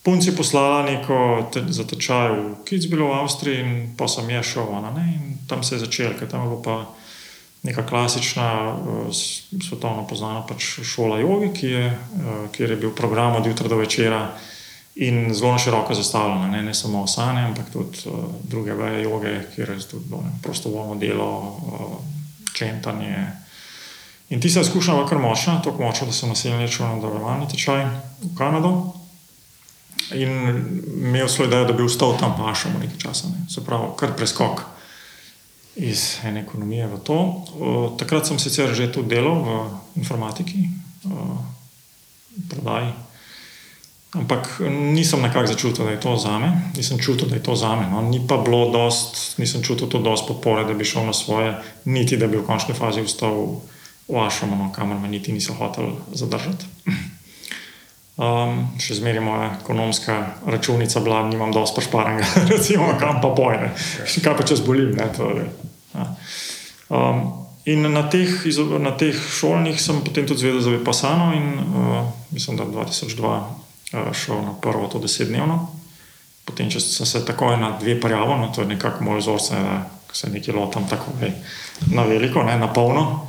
punci 0.05 0.35
poslala 0.35 0.83
neko 0.85 1.49
te, 1.53 1.63
za 1.67 1.83
tečaj 1.83 2.29
v 2.29 2.41
Kitzbühelu 2.61 3.09
v 3.09 3.17
Avstriji 3.25 3.59
in 3.59 3.71
pa 3.97 4.05
sem 4.07 4.29
je 4.29 4.43
šel 4.43 4.69
ona, 4.69 4.93
ne, 4.93 5.05
in 5.17 5.23
tam 5.49 5.63
se 5.65 5.75
je 5.75 5.81
začel, 5.81 6.13
ker 6.13 6.29
tam 6.29 6.45
je 6.45 6.49
bilo 6.53 6.61
pa 6.61 6.75
neka 7.65 7.81
klasična, 7.89 8.49
uh, 8.69 9.09
svetovno 9.57 10.05
poznana 10.05 10.45
pač 10.45 10.85
šola 10.85 11.17
joge, 11.19 11.49
ki 11.57 11.67
je, 11.67 11.85
uh, 11.89 12.45
kjer 12.53 12.75
je 12.75 12.81
bil 12.85 12.93
program 12.93 13.35
od 13.35 13.49
jutra 13.49 13.67
do 13.67 13.81
večera. 13.81 14.29
In 14.95 15.33
zelo 15.33 15.51
na 15.51 15.59
široko 15.59 15.93
zastavljeno, 15.93 16.47
ne, 16.47 16.61
ne 16.63 16.73
samo 16.73 17.01
osane, 17.03 17.41
ampak 17.49 17.73
tudi 17.73 18.05
uh, 18.05 18.29
druge 18.43 18.77
veje 18.77 19.03
joge, 19.03 19.33
kjer 19.55 19.73
je 19.73 19.79
tudi 19.89 20.05
bilo, 20.07 20.21
ne, 20.21 20.31
prostovoljno 20.43 20.95
delo, 21.01 21.31
uh, 21.41 21.97
čentanje. 22.53 23.25
In 24.29 24.41
ti 24.41 24.49
se 24.49 24.61
izkušnja 24.61 24.93
je 24.93 24.97
bila 24.97 25.09
kar 25.09 25.17
močna, 25.17 25.61
tako 25.61 25.83
močna, 25.83 26.07
da 26.07 26.13
sem 26.13 26.29
naslednji 26.29 26.67
šel 26.67 26.87
na 26.87 26.95
nadaljevalni 26.95 27.49
tečaj 27.49 27.85
v 28.21 28.31
Kanado. 28.37 28.94
In 30.13 30.31
imel 31.01 31.27
svojo 31.27 31.49
idejo, 31.49 31.65
da 31.65 31.73
bi 31.73 31.83
ostal 31.83 32.17
tam 32.19 32.35
pašom 32.37 32.77
nekaj 32.79 32.97
časa, 32.97 33.27
ne. 33.27 33.45
se 33.49 33.63
pravi, 33.65 33.93
kar 33.97 34.13
preskok 34.15 34.61
iz 35.75 36.17
ene 36.23 36.41
ekonomije 36.41 36.87
v 36.87 36.99
to. 37.03 37.17
Uh, 37.19 37.97
takrat 37.97 38.27
sem 38.27 38.39
sicer 38.39 38.73
že 38.73 38.91
tudi 38.91 39.15
delal 39.15 39.41
v 39.43 39.49
informatiki, 39.99 40.69
uh, 41.09 41.39
prodaji. 42.49 42.93
Ampak 44.15 44.61
nisem 44.71 45.21
nekako 45.21 45.47
začutil, 45.47 45.85
da 45.85 45.91
je 45.91 45.99
to 45.99 46.15
za 46.15 46.39
me, 46.39 46.71
nisem 46.77 46.99
čutil, 46.99 47.27
da 47.27 47.35
je 47.35 47.43
to 47.43 47.55
za 47.55 47.75
me. 47.75 47.89
No. 47.91 48.01
Ni 48.01 48.23
pa 48.27 48.37
bilo 48.37 48.71
dost, 48.71 49.35
nisem 49.37 49.63
čutil 49.63 49.91
to 49.91 49.99
dost 49.99 50.27
podpore, 50.27 50.63
da 50.63 50.73
bi 50.73 50.87
šel 50.87 51.05
na 51.05 51.13
svoje, 51.13 51.55
niti 51.85 52.17
da 52.17 52.27
bi 52.27 52.39
v 52.39 52.45
končni 52.47 52.71
fazi 52.73 53.03
vstal 53.03 53.59
v 54.07 54.15
Ašomu, 54.15 54.55
no, 54.55 54.71
kamor 54.71 54.99
me 54.99 55.11
niti 55.11 55.35
niso 55.35 55.53
hoteli 55.53 55.91
zadržati. 56.13 56.65
Um, 58.15 58.61
še 58.79 58.95
zmeraj 58.95 59.19
moja 59.19 59.47
ekonomska 59.57 60.13
računica 60.47 61.01
bila, 61.03 61.17
nimam 61.27 61.51
dosti 61.51 61.81
prešparanega, 61.81 62.27
recimo, 62.53 62.93
kam 62.95 63.19
pa 63.19 63.33
pojne, 63.35 63.73
še 64.07 64.23
kaj 64.23 64.37
pa 64.39 64.45
če 64.47 64.55
zbolim. 64.61 64.93
Ne, 64.95 65.09
to, 65.11 65.33
je, 65.35 65.43
ja. 65.91 66.05
um, 66.95 67.19
in 67.67 67.83
na 67.91 68.05
teh, 68.07 68.31
na 68.79 68.93
teh 68.95 69.11
šolnih 69.11 69.75
sem 69.83 69.99
potem 70.05 70.23
tudi 70.23 70.45
zvedel 70.45 70.63
za 70.63 70.71
Vipassano 70.71 71.33
in 71.35 71.59
uh, 71.59 72.07
mislim, 72.31 72.55
da 72.55 72.69
2002 72.71 73.33
uh, 73.35 74.07
šel 74.15 74.39
na 74.47 74.55
prvo 74.63 74.87
to 74.87 75.03
desetdnevno. 75.03 75.59
Potem 76.47 76.71
če 76.71 76.79
sem 76.79 77.09
se 77.09 77.25
takoj 77.27 77.59
na 77.59 77.73
dve 77.81 77.97
prijavil, 77.99 78.37
no, 78.39 78.47
to 78.55 78.63
je 78.63 78.71
nekako 78.71 79.03
moj 79.03 79.19
vzorce, 79.19 79.59
da 79.59 79.81
se 80.15 80.31
nekaj 80.31 80.55
lotam 80.55 80.87
tako 80.87 81.11
hej, 81.19 81.35
na 81.91 82.07
veliko, 82.07 82.47
ne, 82.47 82.55
na 82.63 82.71
polno. 82.71 83.25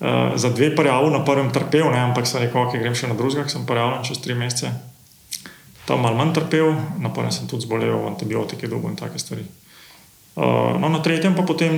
Uh, 0.00 0.32
za 0.34 0.48
dve 0.48 0.70
prijavil 0.76 1.12
na 1.12 1.20
prvem 1.24 1.50
trpel, 1.52 1.90
ne, 1.92 2.00
ampak 2.00 2.24
sem 2.24 2.40
rekel, 2.40 2.56
ok, 2.64 2.78
grem 2.80 2.94
še 2.96 3.10
na 3.10 3.16
drugega, 3.18 3.44
sem 3.52 3.66
prijavljen 3.68 4.06
čez 4.08 4.22
tri 4.24 4.32
mesece. 4.32 4.72
Tam 5.84 6.00
malo 6.00 6.16
manj 6.16 6.32
trpel, 6.38 6.72
na 7.04 7.12
prvem 7.12 7.28
sem 7.28 7.44
tudi 7.44 7.68
zbolel, 7.68 7.92
antibiotike 8.08 8.64
dobil 8.64 8.94
in 8.94 8.96
take 8.96 9.20
stvari. 9.20 9.44
Uh, 10.40 10.80
no, 10.80 10.88
na 10.88 11.02
tretjem 11.04 11.36
pa 11.36 11.44
potem, 11.44 11.74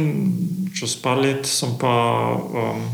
čez 0.71 0.95
par 1.03 1.19
let, 1.19 1.51
sem 1.51 1.75
pa 1.83 1.91
um, 2.39 2.87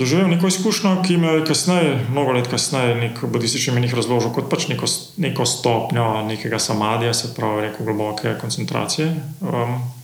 doživel 0.00 0.32
neko 0.32 0.48
izkušnjo, 0.48 0.96
ki 1.04 1.20
me 1.20 1.36
je 1.36 1.44
kasneje, 1.44 1.94
mnogo 2.08 2.32
let 2.32 2.48
kasneje, 2.48 2.96
nek 3.04 3.20
budistični 3.20 3.76
menih 3.76 3.92
razložil 3.94 4.32
kot 4.32 4.48
pač 4.48 4.64
neko, 4.72 4.88
neko 5.20 5.44
stopnjo 5.44 6.22
nekega 6.24 6.56
samadija, 6.56 7.12
se 7.12 7.34
pravi, 7.36 7.68
reko 7.68 7.84
globoke 7.84 8.38
koncentracije. 8.40 9.12
Um, 9.44 9.99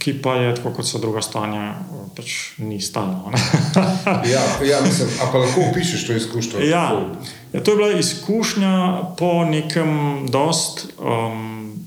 Ki 0.00 0.14
pa 0.22 0.34
je, 0.34 0.54
tako 0.56 0.70
kot 0.72 0.86
so 0.88 0.98
druga 0.98 1.20
stanja, 1.20 1.74
pač 2.16 2.56
ni 2.58 2.80
stalno. 2.80 3.32
Ja, 4.32 4.42
ja 4.64 4.80
mislim, 4.80 5.08
pa 5.18 5.38
lahko 5.38 5.60
opišeš 5.70 6.06
to 6.06 6.16
izkušnjo? 6.16 6.60
Ja, 6.64 6.86
ja, 7.52 7.60
to 7.60 7.70
je 7.70 7.76
bila 7.76 7.98
izkušnja 7.98 9.02
po 9.18 9.44
nekem 9.44 10.26
dost 10.32 10.86
um, 10.98 11.84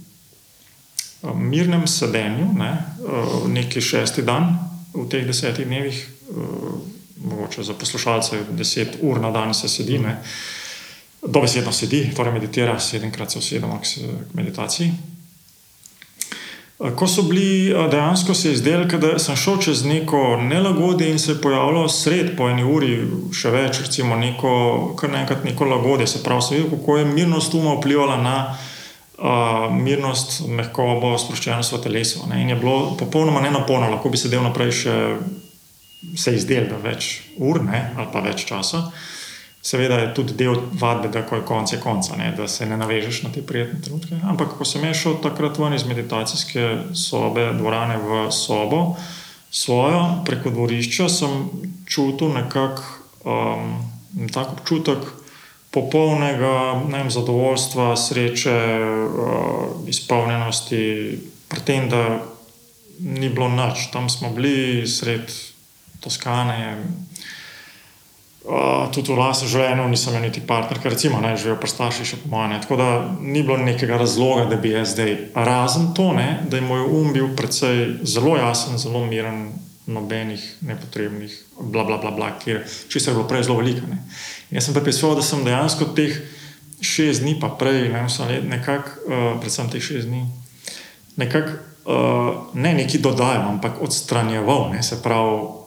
mirnem 1.33 1.87
sedenju, 1.87 2.51
ne, 2.57 2.71
uh, 3.01 3.49
neki 3.49 3.81
šesti 3.81 4.21
dan 4.21 4.59
v 4.93 5.07
teh 5.09 5.25
desetih 5.25 5.65
dnevih, 5.65 5.97
uh, 6.29 6.77
mogoče 7.25 7.63
za 7.63 7.73
poslušalce, 7.73 8.43
deset 8.51 8.99
ur 9.01 9.21
na 9.21 9.31
dan 9.31 9.53
se 9.53 9.69
sedi, 9.69 9.97
ne, 9.99 10.19
dobesedno 11.25 11.71
sedi, 11.71 12.11
torej 12.15 12.33
meditira, 12.33 12.79
sedemkrat 12.79 13.31
se 13.31 13.39
usedemo 13.39 13.79
k 13.81 13.85
meditaciji. 14.33 14.91
Ko 16.95 17.07
so 17.07 17.23
bili, 17.23 17.71
dejansko 17.91 18.33
se 18.33 18.53
ke 18.91 18.97
da 18.97 19.19
sem 19.19 19.35
šel 19.35 19.57
čez 19.61 19.85
neko 19.85 20.37
nelagodje 20.41 21.09
in 21.09 21.19
se 21.19 21.31
je 21.31 21.41
pojavilo 21.41 21.89
sred 21.89 22.35
po 22.37 22.49
eni 22.49 22.63
uri, 22.63 22.97
še 23.31 23.51
več, 23.51 23.79
recimo, 23.85 24.17
neko, 24.19 24.51
kar 24.99 25.09
naenkrat 25.09 25.45
neko 25.47 25.65
lagodje. 25.65 26.07
Se 26.07 26.23
pravi, 26.23 26.41
sem 26.41 26.57
videl, 26.57 26.71
kako 26.75 26.97
je 26.97 27.05
mirnost 27.05 27.53
uma 27.53 27.77
vplivala 27.77 28.17
na 28.19 28.35
uh, 28.51 29.71
mirnost, 29.71 30.41
mehkobo, 30.47 31.15
sproščenost 31.17 31.77
v 31.77 31.81
telesu. 31.85 32.27
Ne? 32.27 32.41
In 32.43 32.51
je 32.51 32.59
bilo 32.59 32.97
popolnoma 32.99 33.41
nenapolno, 33.41 33.87
lahko 33.93 34.11
bi 34.11 34.19
sedel 34.19 34.43
naprej 34.43 34.75
še 34.83 34.99
se 36.19 36.35
izdelal, 36.35 36.67
da 36.73 36.81
več 36.83 37.13
ur 37.39 37.61
ne? 37.63 37.93
ali 37.95 38.11
pa 38.11 38.21
več 38.25 38.43
časa. 38.49 38.89
Seveda 39.63 39.95
je 39.95 40.13
tudi 40.13 40.33
del 40.35 40.57
vadbe, 40.75 41.07
da 41.07 41.21
ko 41.23 41.37
je 41.39 41.45
konec, 41.47 41.71
je 41.71 41.79
konec, 41.79 42.09
da 42.37 42.47
se 42.47 42.65
ne 42.65 42.77
navežeš 42.77 43.21
na 43.23 43.29
te 43.31 43.41
prijetne 43.41 43.79
trenutke. 43.81 44.17
Ampak 44.27 44.57
ko 44.57 44.67
sem 44.67 44.83
šel 44.93 45.21
takrat 45.23 45.57
ven 45.57 45.73
iz 45.73 45.85
meditacijske 45.87 46.65
sobe, 46.91 47.45
dvorane 47.55 47.95
v 47.97 48.25
sobo, 48.31 48.97
svojo, 49.51 50.01
preko 50.25 50.51
dvorišča, 50.51 51.07
sem 51.09 51.47
čutil 51.87 52.33
nekako 52.35 52.83
um, 53.23 53.77
tak 54.33 54.51
občutek 54.51 54.99
popolnega 55.71 56.83
vem, 56.91 57.07
zadovoljstva, 57.11 57.95
sreče, 57.95 58.59
uh, 58.83 59.87
izpolnjenosti, 59.87 60.83
pri 61.47 61.63
tem, 61.63 61.87
da 61.89 62.19
ni 62.99 63.29
bilo 63.29 63.47
noč. 63.49 63.87
Tam 63.95 64.09
smo 64.09 64.29
bili 64.35 64.87
sred 64.87 65.31
Toskane. 66.03 66.83
Uh, 68.43 68.89
tudi 68.91 69.13
v 69.13 69.15
lasu 69.15 69.47
življenju 69.47 69.85
nisem 69.87 70.11
imel 70.11 70.25
niti 70.27 70.41
partner, 70.43 70.81
ker 70.83 70.91
recimo 70.91 71.21
ne 71.23 71.29
živijo 71.39 71.55
pa 71.61 71.67
starši 71.71 72.07
še 72.09 72.17
pomanje. 72.25 72.57
Tako 72.65 72.75
da 72.75 72.87
ni 73.23 73.39
bilo 73.39 73.55
nekega 73.55 73.95
razloga, 74.01 74.49
da 74.51 74.57
bi 74.59 74.73
jaz 74.73 74.97
zdaj, 74.97 75.13
razen 75.47 75.93
to, 75.95 76.09
ne, 76.17 76.41
da 76.51 76.59
je 76.59 76.65
moj 76.67 76.83
um 76.83 77.13
bil 77.15 77.29
predvsej 77.39 78.03
zelo 78.03 78.35
jasen, 78.35 78.75
zelo 78.81 79.05
miren, 79.07 79.53
nobenih 79.87 80.43
nepotrebnih, 80.67 81.31
bla 81.59 81.83
bla 81.87 81.97
bla, 82.03 82.11
bla 82.11 82.29
kjer 82.39 82.63
se 82.67 82.99
je 82.99 83.13
bilo 83.13 83.27
prej 83.27 83.47
zelo 83.47 83.57
veliko. 83.63 83.87
Ne. 83.87 84.03
Jaz 84.51 84.67
sem 84.67 84.75
pripisal, 84.75 85.15
da 85.15 85.23
sem 85.23 85.43
dejansko 85.43 85.91
teh 85.95 86.19
šest 86.83 87.23
dni, 87.23 87.37
pa 87.39 87.47
prej, 87.47 87.89
ne 87.95 88.39
nekako, 88.51 89.07
uh, 89.07 89.25
predvsem 89.39 89.71
teh 89.71 89.83
šest 89.83 90.11
dni, 90.11 90.23
nekako 91.15 91.59
uh, 91.87 92.55
ne 92.59 92.73
neki 92.73 92.99
dodajal, 92.99 93.47
ampak 93.55 93.81
odstranjeval, 93.83 94.69
ne, 94.75 94.83
se 94.83 94.99
pravi 95.03 95.62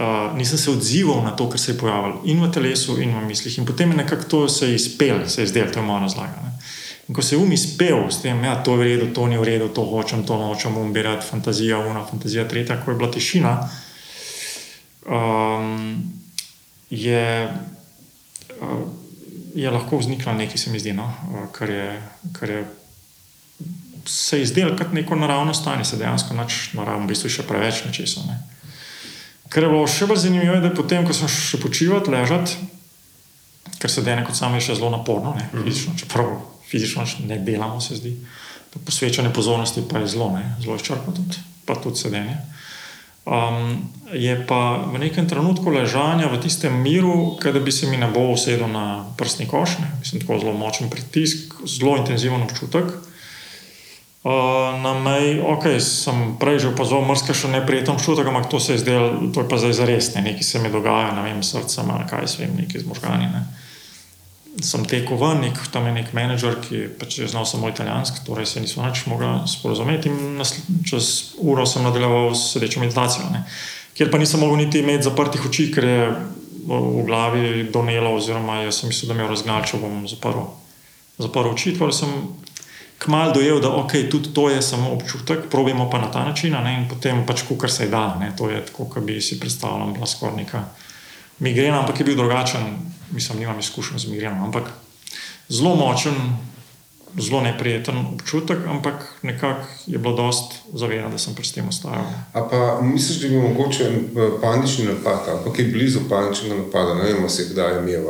uh, 0.00 0.36
nisem 0.36 0.58
se 0.58 0.70
odzival 0.70 1.22
na 1.24 1.30
to, 1.30 1.48
kar 1.48 1.60
se 1.60 1.72
je 1.72 1.78
pojavilo 1.78 2.22
in 2.24 2.40
v 2.42 2.50
telesu, 2.50 2.96
in 3.00 3.12
v 3.12 3.24
mislih. 3.26 3.58
In 3.58 3.66
potem 3.66 3.90
je 3.90 3.96
nekako 3.96 4.24
to 4.24 4.48
se 4.48 4.74
izpel, 4.74 5.28
se 5.28 5.42
je 5.42 5.46
zdelo, 5.46 5.72
to 5.72 5.78
je 5.78 5.86
moja 5.86 6.00
razlaga. 6.00 6.40
Ne. 6.42 6.52
In 7.08 7.14
ko 7.14 7.22
se 7.22 7.34
je 7.34 7.38
um 7.38 7.52
izpel 7.52 8.06
s 8.10 8.22
tem, 8.22 8.40
da 8.40 8.46
ja, 8.46 8.52
je 8.54 8.64
to 8.64 8.76
v 8.76 8.82
redu, 8.82 9.12
to 9.14 9.26
ni 9.26 9.38
v 9.38 9.44
redu, 9.44 9.68
to 9.68 9.84
hočem, 9.84 10.24
to 10.26 10.38
nočem, 10.38 10.76
umbirati, 10.76 11.26
fantazija, 11.26 11.78
una, 11.78 12.04
fantazija, 12.06 12.48
tretja, 12.48 12.80
ko 12.84 12.90
je 12.90 12.96
bila 12.96 13.10
tišina, 13.10 13.54
um, 15.06 16.02
je, 16.90 17.48
uh, 18.60 18.86
je 19.54 19.70
lahko 19.70 19.98
vzniklo 19.98 20.32
nekaj, 20.32 20.58
se 20.58 20.70
mi 20.70 20.80
zdi, 20.80 20.92
no, 20.92 21.04
uh, 21.04 21.50
kar 21.52 21.70
je. 21.70 21.88
Kar 22.32 22.50
je 22.50 22.64
Se 24.04 24.38
je 24.38 24.46
zdelo 24.46 24.72
kot 24.78 24.94
neko 24.96 25.14
naravno 25.16 25.52
stanje, 25.54 25.84
se 25.84 25.96
dejansko 25.96 26.34
nač 26.34 26.72
naravno, 26.72 27.04
v 27.04 27.12
bistvu 27.12 27.28
še 27.28 27.42
preveč 27.44 27.82
nečesa. 27.84 28.22
Ne. 28.24 28.38
Kar 29.50 29.66
je 29.66 29.70
bilo 29.72 29.86
še 29.90 30.06
bolj 30.06 30.22
zanimivo, 30.24 30.54
je, 30.54 30.62
da 30.62 30.70
potem, 30.70 31.02
ko 31.06 31.14
sem 31.16 31.30
šel 31.30 31.62
počivat, 31.64 32.06
ležati, 32.10 32.54
ker 33.80 33.90
se 33.90 34.04
dene 34.06 34.22
kot 34.26 34.38
sam 34.38 34.54
je 34.54 34.62
še 34.68 34.78
zelo 34.78 34.92
naporno, 34.94 35.34
ne, 35.34 35.48
mhm. 35.50 35.66
fizično, 35.66 35.96
čeprav 35.98 36.30
fizično 36.70 37.06
ne 37.26 37.40
delamo, 37.42 37.80
se 37.82 37.98
zdi. 37.98 38.14
Posvečanje 38.86 39.32
pozornosti 39.34 39.82
pa 39.90 39.98
je 39.98 40.12
zelo, 40.12 40.30
ne, 40.36 40.44
zelo 40.62 40.78
izčrpno, 40.78 41.14
tudi, 41.16 41.42
pa 41.66 41.74
tudi 41.74 41.98
sedenje. 41.98 42.38
Um, 43.26 43.90
je 44.14 44.32
pa 44.46 44.86
v 44.86 45.02
nekem 45.02 45.26
trenutku 45.28 45.70
ležanja 45.70 46.30
v 46.30 46.38
tistem 46.40 46.78
miru, 46.82 47.36
da 47.42 47.60
bi 47.60 47.74
se 47.74 47.90
mi 47.90 47.98
ne 47.98 48.06
bo 48.10 48.30
usedel 48.32 48.70
na 48.70 49.10
prstni 49.18 49.50
koš, 49.50 49.76
ne, 49.82 49.90
mislim, 49.98 50.22
tako 50.22 50.38
zelo 50.40 50.54
močen 50.54 50.90
pritisk, 50.90 51.58
zelo 51.66 51.98
intenziven 51.98 52.46
občutek. 52.46 53.09
Uh, 54.20 54.82
na 54.82 54.92
meji, 55.00 55.40
ok, 55.40 55.80
sem 55.80 56.36
prej 56.36 56.60
že 56.60 56.76
opazil, 56.76 57.00
mrzke 57.00 57.32
še 57.32 57.48
neprijeten 57.48 57.96
občutek, 57.96 58.28
ampak 58.28 58.52
to 58.52 58.60
se 58.60 58.76
je 58.76 58.84
zdelo, 58.84 59.32
to 59.32 59.40
je 59.40 59.48
pa 59.48 59.56
zdaj 59.56 59.72
za 59.72 59.86
res, 59.88 60.12
ne, 60.12 60.20
nekaj 60.20 60.44
se 60.44 60.60
mi 60.60 60.68
dogaja, 60.68 61.14
ne 61.16 61.24
vem, 61.24 61.40
srcem 61.40 61.88
ali 61.88 62.04
kaj 62.04 62.28
se 62.28 62.44
vem, 62.44 62.52
nekaj 62.60 62.84
z 62.84 62.88
možgani. 62.90 63.30
Ne. 63.32 63.40
Sem 64.60 64.84
tekel 64.84 65.16
ven, 65.16 65.40
nek, 65.40 65.56
tam 65.72 65.88
je 65.88 65.94
nek 65.96 66.12
menedžer, 66.12 66.60
ki 66.60 66.82
pač 67.00 67.16
je 67.16 67.30
znal 67.32 67.48
samo 67.48 67.72
italijanski, 67.72 68.20
torej 68.28 68.44
se 68.44 68.60
nismo 68.60 68.84
več 68.84 69.06
mogli 69.08 69.30
sporozumeti 69.48 70.12
in 70.12 70.44
čez 70.84 71.40
uro 71.40 71.64
sem 71.64 71.80
nadaljeval 71.88 72.36
s 72.36 72.52
sedečo 72.52 72.84
meditacijo, 72.84 73.24
ne. 73.32 73.46
kjer 73.96 74.12
pa 74.12 74.20
nisem 74.20 74.44
mogel 74.44 74.60
niti 74.60 74.84
imeti 74.84 75.08
zaprtih 75.08 75.48
oči, 75.48 75.70
ker 75.72 75.88
je 75.88 76.04
v 76.68 77.06
glavi 77.08 77.64
donelo, 77.72 78.12
oziroma 78.20 78.60
jaz 78.66 78.82
sem 78.82 78.92
mislil, 78.92 79.08
da 79.08 79.16
me 79.16 79.24
je 79.24 79.32
razgnal, 79.32 79.64
če 79.64 79.80
bom 79.80 80.04
zaprl, 80.04 80.44
zaprl 81.16 81.56
oči, 81.56 81.72
torej 81.80 82.02
sem 82.04 82.12
kmalo 83.00 83.32
dojel, 83.32 83.60
da 83.60 83.68
okay, 83.68 84.10
tudi 84.10 84.34
to 84.34 84.50
je 84.50 84.62
samo 84.62 84.92
občutek, 84.92 85.48
probimo 85.50 85.90
pa 85.90 85.98
na 85.98 86.10
ta 86.10 86.24
način, 86.24 86.52
ne, 86.52 86.74
in 86.82 86.88
potem 86.88 87.24
pač 87.26 87.42
kar 87.60 87.70
se 87.70 87.88
da. 87.88 88.16
Ne, 88.20 88.32
to 88.36 88.50
je 88.50 88.60
tako, 88.66 88.84
kot 88.84 89.04
bi 89.04 89.20
si 89.20 89.40
predstavljal, 89.40 89.92
bila 89.92 90.06
skoraj 90.06 90.36
neka 90.36 90.64
migrena, 91.38 91.80
ampak 91.80 92.00
je 92.00 92.04
bil 92.04 92.16
drugačen. 92.16 92.76
Mislim, 93.10 93.38
nimam 93.38 93.58
izkušenj 93.58 93.98
z 93.98 94.10
migrenom, 94.10 94.44
ampak 94.44 94.68
zelo 95.48 95.74
močen, 95.74 96.14
zelo 97.18 97.40
neprijeten 97.40 97.96
občutek, 98.14 98.58
ampak 98.66 99.18
nekako 99.22 99.66
je 99.86 99.98
bilo 99.98 100.14
dost 100.16 100.52
zavedeno, 100.72 101.10
da 101.10 101.18
sem 101.18 101.34
pred 101.34 101.52
tem 101.54 101.68
ostajal. 101.68 102.04
A 102.32 102.44
pa 102.50 102.80
misliš, 102.82 103.18
da 103.20 103.26
je 103.26 103.42
mogoče 103.42 103.84
eh, 103.84 104.30
panični 104.42 104.84
napad, 104.84 105.26
ampak 105.38 105.58
je 105.58 105.72
blizu 105.72 106.00
paničnega 106.08 106.54
napada, 106.54 106.94
ne 106.94 107.12
vemo 107.12 107.28
se, 107.28 107.48
kdaj 107.50 107.74
je 107.74 107.78
imel. 107.82 108.04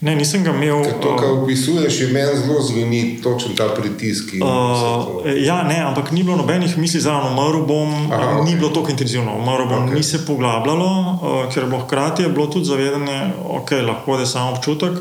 Ne, 0.00 0.16
nisem 0.16 0.44
ga 0.44 0.54
imel. 0.54 0.82
Ker 0.84 0.96
to, 1.02 1.16
kar 1.16 1.32
opisuješ, 1.42 2.00
je 2.00 2.08
meni 2.14 2.38
zelo 2.38 2.60
zveni, 2.62 3.02
točno 3.22 3.54
ta 3.56 3.68
pritisk. 3.74 4.34
Uh, 4.40 5.26
ja, 5.36 5.62
ne, 5.62 5.80
ampak 5.84 6.12
ni 6.12 6.22
bilo 6.22 6.36
nobenih 6.36 6.78
misli 6.78 7.00
za 7.00 7.16
umrl 7.28 7.66
bom, 7.66 7.92
Aha, 8.12 8.16
okay. 8.16 8.44
ni 8.44 8.56
bilo 8.56 8.70
tako 8.74 8.90
intenzivno. 8.90 9.36
Umrl 9.36 9.68
bom, 9.68 9.88
okay. 9.88 9.94
ni 9.94 10.02
se 10.02 10.24
poglabljalo, 10.26 10.90
uh, 10.90 11.52
ker 11.54 11.66
bo 11.70 11.82
hkrati 11.84 12.28
bilo 12.28 12.46
tudi 12.46 12.70
zavedanje, 12.70 13.20
da 13.36 13.54
okay, 13.60 13.86
lahko 13.86 14.18
je 14.18 14.26
samo 14.26 14.56
občutek. 14.56 14.98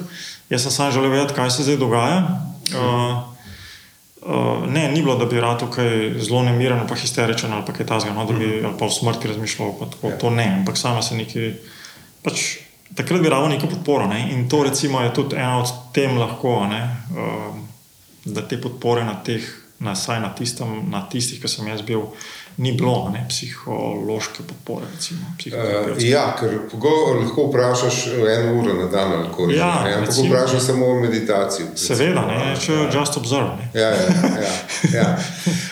Jaz 0.49 0.61
sem 0.61 0.71
samo 0.71 0.91
želel 0.91 1.11
vedeti, 1.11 1.33
kaj 1.33 1.51
se 1.51 1.63
zdaj 1.63 1.77
dogaja. 1.77 2.23
Uh, 2.75 3.29
Uh, 4.19 4.67
ne, 4.67 4.91
ni 4.91 5.01
bilo, 5.01 5.15
da 5.15 5.25
bi 5.25 5.39
rad 5.39 5.59
tukaj 5.59 6.19
zelo 6.19 6.41
nemiren, 6.43 6.81
pa 6.87 6.95
histeričen 6.95 7.53
ali 7.53 7.63
pa 7.65 7.73
kaj 7.73 7.85
takega, 7.87 8.13
no, 8.13 8.25
da 8.25 8.33
bi 8.33 8.45
-hmm. 8.45 8.73
pa 8.79 8.85
v 8.85 8.91
smrti 8.91 9.27
razmišljal. 9.27 9.71
Tako, 9.91 10.07
ja. 10.07 10.17
To 10.17 10.29
ne, 10.29 10.55
ampak 10.59 10.77
sama 10.77 11.01
se 11.01 11.15
nekaj. 11.15 11.53
Pač, 12.23 12.41
takrat 12.95 13.21
bi 13.21 13.29
rado 13.29 13.47
neko 13.47 13.67
podporo. 13.67 14.07
Ne? 14.07 14.31
In 14.31 14.49
to 14.49 14.63
recimo, 14.63 15.01
je 15.01 15.13
tudi 15.13 15.35
ena 15.35 15.59
od 15.59 15.71
tem, 15.93 16.17
lahko, 16.17 16.67
ne, 16.67 16.95
um, 17.17 17.67
da 18.25 18.47
te 18.47 18.61
podpore 18.61 19.03
na 19.03 19.15
teh, 19.23 19.43
na, 19.79 19.93
na, 20.19 20.33
tistem, 20.35 20.89
na 20.91 21.07
tistih, 21.11 21.41
ki 21.41 21.47
sem 21.47 21.67
jaz 21.67 21.81
bil. 21.81 22.11
Ni 22.59 22.73
bilo 22.75 23.07
ne, 23.13 23.21
psihološke 23.29 24.43
podpore. 24.43 24.85
Recimo, 24.95 25.21
uh, 25.47 25.93
ja, 26.03 26.25
ker 26.39 26.57
lahko 27.21 27.45
vprašaš 27.47 27.99
eno 28.17 28.57
uro 28.59 28.73
na 28.73 28.89
dan, 28.91 29.13
ali 29.13 29.29
kako 29.29 29.45
ja, 29.51 29.69
že. 29.85 29.93
Lahko 29.95 30.25
vprašaš 30.27 30.65
samo 30.65 30.87
o 30.87 30.97
meditaciji. 30.99 31.67
Seveda, 31.75 32.25
ne, 32.27 32.57
če 32.59 32.73
ja. 32.73 32.89
just 32.99 33.17
observe. 33.17 33.55
Ne. 33.61 33.69
Ja, 33.79 33.87
ja, 33.87 34.09
ja, 34.41 34.51
ja. 34.97 35.07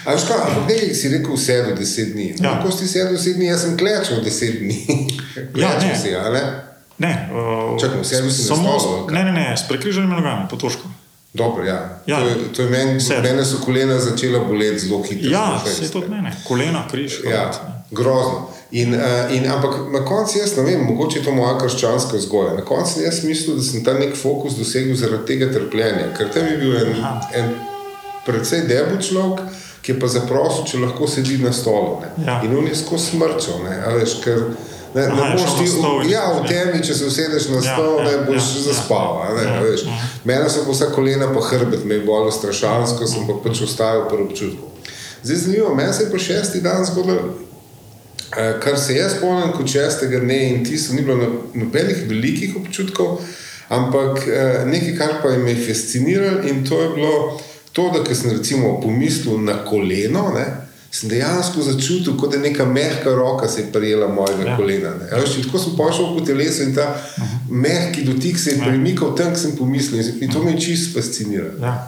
Ampak, 0.06 0.32
ampak 0.46 0.70
nekaj 0.70 0.96
si 0.96 1.12
rekel, 1.12 1.36
do 1.68 1.76
deset 1.76 2.14
dni. 2.14 2.30
Ja. 2.40 2.56
Kako 2.56 2.72
si 2.72 2.88
sedel 2.88 3.12
deset 3.18 3.36
dni, 3.36 3.52
jaz 3.52 3.68
sem 3.68 3.76
klečal 3.78 4.24
deset 4.24 4.62
dni. 4.62 4.80
ja, 5.60 5.76
ne. 5.84 5.92
Si, 6.00 6.16
ne? 6.16 6.67
Ne, 6.98 7.30
uh, 7.32 7.80
Čakaj, 7.80 8.02
vse 8.02 8.16
je 8.16 8.32
samo 8.32 8.80
stalo, 8.80 9.08
ne, 9.12 9.24
ne, 9.24 9.32
ne, 9.32 9.58
s 9.58 9.68
prekriženimi 9.68 10.16
nogami, 10.16 10.46
potoško. 10.50 10.90
Dobro, 11.34 11.66
ja. 11.66 12.02
Ja, 12.06 12.20
to, 12.20 12.28
je, 12.28 12.36
to 12.56 12.62
je 12.62 12.70
meni, 12.70 13.00
mene 13.24 13.46
so 13.46 13.58
kolena 13.66 14.00
začela 14.00 14.40
boleti 14.40 14.80
zelo 14.80 15.04
hitro. 15.04 15.30
Ja, 15.32 15.62
se 15.66 15.86
je 15.86 15.90
tudi 15.92 16.10
mene, 16.10 16.32
kolena, 16.48 16.88
križ. 16.92 17.20
Ja, 17.32 17.52
grozno. 17.92 18.48
In, 18.72 18.94
uh, 18.94 19.36
in, 19.36 19.52
ampak 19.52 19.72
na 19.94 20.06
koncu 20.06 20.40
jaz 20.40 20.58
ne 20.58 20.64
vem, 20.64 20.82
mogoče 20.84 21.20
je 21.20 21.26
to 21.26 21.32
moja 21.32 21.58
krščanska 21.60 22.18
vzgoja. 22.18 22.54
Na 22.54 22.66
koncu 22.66 23.02
jaz 23.02 23.24
mislil, 23.24 23.56
da 23.56 23.64
sem 23.64 23.84
ta 23.84 23.94
nek 23.94 24.16
fokus 24.18 24.58
dosegel 24.58 24.96
zaradi 24.96 25.26
tega 25.26 25.52
trpljenja, 25.54 26.10
ker 26.18 26.34
tam 26.34 26.50
je 26.50 26.58
bil 26.58 26.76
en, 26.82 26.98
en 27.34 27.54
predvsej 28.26 28.66
debel 28.68 28.98
človek, 29.02 29.46
ki 29.82 29.94
je 29.94 30.00
pa 30.02 30.10
zaprosil, 30.12 30.66
če 30.68 30.82
lahko 30.84 31.08
sedi 31.08 31.38
na 31.40 31.54
stolu. 31.56 32.02
Ja. 32.26 32.42
In 32.44 32.58
on 32.58 32.68
je 32.68 32.76
skozi 32.76 33.14
smrčo. 33.14 33.62
Ne, 34.96 35.02
Aha, 35.06 35.30
ne 35.30 35.36
boš 35.36 35.58
ti 35.60 35.66
v, 35.68 36.10
ja, 36.12 36.24
v 36.34 36.46
temi, 36.48 36.80
če 36.84 36.96
se 36.96 37.08
usedeš 37.10 37.50
na 37.52 37.60
ja, 37.60 37.74
stol, 37.74 38.00
ja, 38.00 38.06
ne 38.08 38.22
boš 38.28 38.46
ja, 38.56 38.62
zaspal. 38.70 39.20
Ja, 39.24 39.44
ja, 39.44 39.58
ja. 39.74 39.98
Mene 40.28 40.50
so 40.50 40.64
pa 40.66 40.76
vsa 40.76 40.92
kolena, 40.96 41.28
pa 41.34 41.44
hrbet, 41.50 41.84
me 41.86 42.00
je 42.00 42.06
bolj 42.08 42.32
strašansko, 42.38 43.10
sem 43.10 43.28
pa 43.28 43.36
pač 43.44 43.62
ostajal 43.68 44.08
pri 44.12 44.24
občutku. 44.28 44.72
Zdaj 45.24 45.42
zanimivo, 45.44 45.74
meni 45.76 45.94
se 45.94 46.06
je 46.06 46.12
pa 46.12 46.22
šesti 46.22 46.62
dan 46.64 46.86
zgodilo, 46.86 47.34
eh, 48.38 48.56
kar 48.64 48.80
se 48.80 48.96
jaz 48.96 49.18
spomnim 49.18 49.52
kot 49.58 49.68
šestega 49.72 50.22
dne 50.24 50.40
in 50.50 50.64
tisto 50.66 50.96
ni 50.96 51.04
bilo 51.06 51.32
nobenih 51.54 52.06
velikih 52.08 52.56
občutkov, 52.62 53.20
ampak 53.70 54.24
eh, 54.28 54.64
nekaj, 54.66 54.96
kar 54.98 55.20
pa 55.24 55.36
me 55.38 55.52
je 55.52 55.68
fasciniralo 55.68 56.48
in 56.48 56.64
to 56.66 56.82
je 56.82 56.90
bilo 56.96 57.42
to, 57.74 57.92
da 57.92 58.16
sem 58.16 58.32
recimo 58.32 58.80
pomislil 58.82 59.44
na 59.44 59.60
koleno. 59.66 60.32
Ne, 60.36 60.67
sem 60.98 61.10
dejansko 61.10 61.62
začutil, 61.62 62.16
kot 62.18 62.32
da 62.34 62.40
je 62.40 62.50
neka 62.50 62.66
mehka 62.66 63.14
roka 63.16 63.48
se 63.48 63.62
je 63.62 63.72
prijela 63.74 64.08
mojega 64.08 64.50
ja. 64.50 64.56
kolena. 64.58 64.94
Veš, 65.12 65.36
tako 65.46 65.60
sem 65.62 65.76
pošel 65.78 66.14
po 66.18 66.26
telesu 66.26 66.64
in 66.64 66.76
ta 66.76 66.88
uh 66.88 67.24
mhm. 67.24 67.28
-huh. 67.28 67.62
mehki 67.62 68.04
dotik 68.04 68.40
se 68.40 68.50
je 68.50 68.58
ja. 68.58 68.66
premikal 68.66 69.16
tam, 69.16 69.28
kjer 69.28 69.40
sem 69.40 69.56
pomislil. 69.58 70.06
In 70.22 70.32
to 70.32 70.44
me 70.44 70.52
je 70.52 70.62
čisto 70.62 71.00
fasciniralo. 71.00 71.60
Ja. 71.62 71.86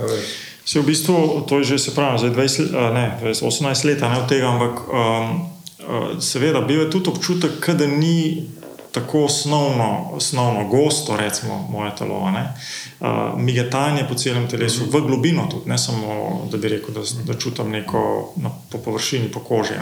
Se 0.65 0.79
v 0.79 0.85
bistvu, 0.85 1.45
to 1.47 1.57
je 1.57 1.63
že 1.63 1.79
se 1.79 1.91
pravi, 1.91 2.19
zdaj 2.19 2.29
20, 2.29 2.75
a, 2.77 2.93
ne, 2.93 3.17
20, 3.23 3.45
18 3.45 3.85
let 3.85 4.01
ne 4.01 4.17
od 4.21 4.29
tega, 4.29 4.47
ampak 4.47 4.79
um, 4.79 5.41
uh, 5.89 6.21
seveda 6.21 6.61
bil 6.61 6.79
je 6.79 6.89
tudi 6.89 7.09
občutek, 7.09 7.69
da 7.69 7.87
ni 7.87 8.49
tako 8.91 9.25
osnovno, 9.25 10.09
osnovno 10.11 10.67
gosto, 10.67 11.17
recimo, 11.17 11.67
moje 11.71 11.91
telo. 11.95 12.19
Uh, 12.19 13.07
migetanje 13.39 14.05
po 14.09 14.15
celem 14.15 14.47
telesu, 14.47 14.85
v 14.85 15.01
globino 15.01 15.47
tudi, 15.51 15.69
ne 15.69 15.77
samo, 15.77 16.47
da 16.51 16.57
bi 16.57 16.67
rekel, 16.67 16.93
da, 16.93 17.01
da 17.23 17.39
čutim 17.39 17.71
neko 17.71 18.33
na, 18.35 18.49
po 18.71 18.77
površini, 18.77 19.31
po 19.31 19.39
koži. 19.39 19.73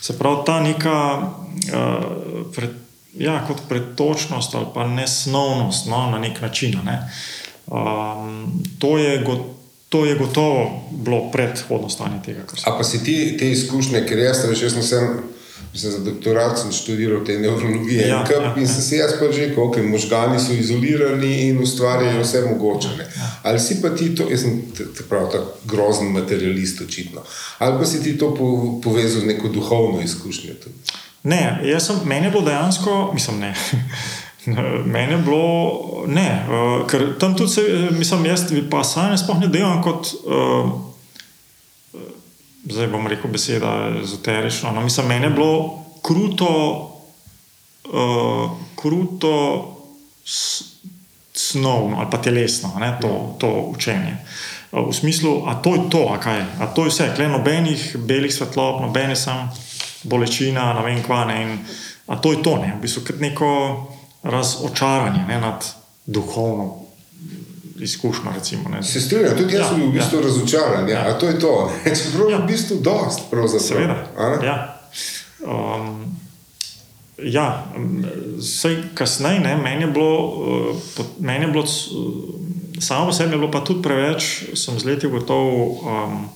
Se 0.00 0.18
pravi, 0.18 0.36
ta 0.46 0.60
neka, 0.60 1.18
uh, 1.18 2.04
pred, 2.54 2.70
ja, 3.14 3.44
kot 3.46 3.56
pretočnost 3.68 4.54
ali 4.54 4.66
pa 4.74 4.86
nesnovnost 4.86 5.86
no, 5.86 6.10
na 6.10 6.18
nek 6.18 6.40
način. 6.40 6.78
Ne? 6.84 7.10
Um, 7.66 8.62
to, 8.78 8.98
je 8.98 9.18
go, 9.22 9.38
to 9.88 10.04
je 10.04 10.14
gotovo 10.14 10.82
bilo 10.90 11.30
predhodno 11.30 11.88
stanje 11.88 12.22
tega. 12.24 12.40
Ampak 12.64 12.86
si 12.86 13.04
ti 13.04 13.36
te 13.38 13.50
izkušnje, 13.50 14.06
ker 14.08 14.18
jaz, 14.18 14.44
veš, 14.48 14.62
jaz 14.62 14.88
sem. 14.88 15.37
Mislim, 15.72 15.92
za 15.92 15.98
doktorat 15.98 16.58
sem 16.58 16.72
študiral 16.72 17.24
te 17.24 17.38
nevrologije. 17.38 18.08
Ja, 18.08 18.24
ja, 18.30 18.54
in 18.56 18.68
sem 18.68 18.76
ja. 18.76 18.82
se 18.82 18.96
jaz 18.96 19.12
pa 19.20 19.32
že 19.32 19.46
rekel, 19.46 19.64
okay, 19.64 19.90
možgani 19.90 20.40
so 20.40 20.52
izolirani 20.52 21.48
in 21.48 21.58
ustvarjajo 21.62 22.22
vse 22.22 22.40
mogoče. 22.50 22.88
Ja. 22.98 23.30
Ali 23.42 23.60
si 23.60 23.82
pa 23.82 23.90
ti 23.90 24.14
to, 24.14 24.30
jaz 24.30 24.40
sem 24.40 24.62
prav 25.08 25.30
tako 25.32 25.52
grozen 25.64 26.12
materialist, 26.12 26.80
očitno. 26.80 27.20
Ali 27.58 27.78
pa 27.78 27.86
si 27.86 28.02
ti 28.02 28.18
to 28.18 28.34
povezal 28.82 29.20
z 29.20 29.26
neko 29.26 29.48
duhovno 29.48 30.00
izkušnjo? 30.00 30.54
Tudi? 30.64 30.74
Ne, 31.22 31.60
jaz 31.64 31.86
sem, 31.86 31.96
meni 32.04 32.26
je 32.26 32.30
bilo 32.30 32.44
dejansko, 32.44 33.10
mislim, 33.14 33.38
ne. 33.38 33.54
Mene 34.84 35.12
je 35.12 35.18
bilo, 35.18 36.04
ne, 36.06 36.46
uh, 36.48 36.86
ker 36.88 37.18
tam 37.20 37.36
tudi 37.36 37.52
se, 37.52 37.62
mislim, 37.90 38.26
jaz 38.26 38.44
pa 38.70 38.84
sam 38.84 39.12
ne 39.40 39.46
delam 39.46 39.82
kot. 39.82 40.06
Uh, 40.24 40.87
zdaj 42.64 42.86
bom 42.86 43.06
rekel 43.06 43.30
beseda 43.30 43.90
ezoterično. 44.02 44.72
No, 44.72 44.80
mislim, 44.80 45.06
meni 45.06 45.26
je 45.26 45.30
bilo 45.30 45.84
kruto, 46.02 46.50
uh, 47.84 48.50
kruto 48.76 49.64
snovno 51.32 51.96
ali 51.98 52.06
pa 52.10 52.18
telesno 52.22 52.72
ne, 52.80 52.98
to, 53.00 53.36
to 53.38 53.48
učenje. 53.48 54.16
Uh, 54.72 54.88
v 54.88 54.92
smislu, 54.92 55.44
a 55.46 55.54
to 55.54 55.74
je 55.74 55.90
to, 55.90 56.08
a 56.12 56.18
kaj 56.20 56.38
je, 56.38 56.46
a 56.60 56.66
to 56.66 56.84
je 56.84 56.90
vse, 56.90 57.12
klej 57.16 57.28
nobenih 57.28 57.96
belih 57.96 58.34
svetlob, 58.34 58.82
nobene 58.82 59.16
sem 59.16 59.48
bolečina, 60.02 60.72
ne 60.74 60.82
vem 60.84 61.02
kva 61.02 61.24
ne. 61.24 61.42
In, 61.42 61.58
a 62.06 62.16
to 62.16 62.32
je 62.32 62.42
to, 62.42 62.56
ne, 62.56 62.74
v 62.76 62.82
bistvu 62.82 63.04
kot 63.06 63.20
neko 63.20 63.50
razočaranje 64.22 65.24
ne, 65.28 65.40
nad 65.40 65.64
duhovno 66.06 66.87
izkušnjo. 67.80 68.30
Recimo, 68.34 68.82
se 68.82 69.00
strinjam, 69.00 69.36
tudi 69.36 69.54
jaz 69.54 69.60
ja, 69.60 69.68
sem 69.68 69.80
bil 69.80 69.88
v 69.88 69.92
bistvu 69.92 70.18
ja. 70.18 70.22
razočaran. 70.22 70.88
Ja, 70.88 71.06
ja. 71.08 71.18
To 71.18 71.26
je 71.28 71.38
to. 71.38 71.72
Čeprav 72.02 72.28
je 72.28 72.32
ja. 72.32 72.38
v 72.38 72.46
bistvu 72.46 72.80
dost. 72.82 73.20
Seveda. 73.60 73.96
Ja. 74.42 74.56
Um, 75.46 76.16
ja, 77.22 77.66
vse 78.38 78.76
kasneje, 78.94 79.40
ne, 79.40 79.56
meni 79.56 79.82
je 79.82 79.90
bilo, 79.90 80.26
uh, 80.26 81.06
meni 81.18 81.44
je 81.44 81.50
bilo 81.50 81.64
uh, 81.64 81.70
samo 82.80 83.06
po 83.06 83.12
sebi, 83.12 83.36
bilo 83.36 83.50
pa 83.50 83.60
tudi 83.60 83.82
preveč, 83.82 84.44
sem 84.54 84.78
z 84.78 84.84
leti 84.84 85.08
gotovo. 85.08 85.80
Um, 85.82 86.28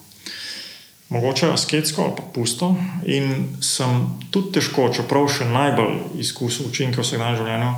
Mogoče 1.13 1.51
asketsko 1.53 2.03
ali 2.03 2.13
pa 2.17 2.23
pusto, 2.35 2.71
in 3.05 3.59
sem 3.61 4.07
tudi 4.33 4.55
težko, 4.57 4.87
čeprav 4.97 5.27
še 5.29 5.45
najbolj 5.45 5.99
izkusil 6.25 6.71
učinke 6.71 7.03
v 7.03 7.05
vsakdanjem 7.05 7.37
življenju, 7.37 7.73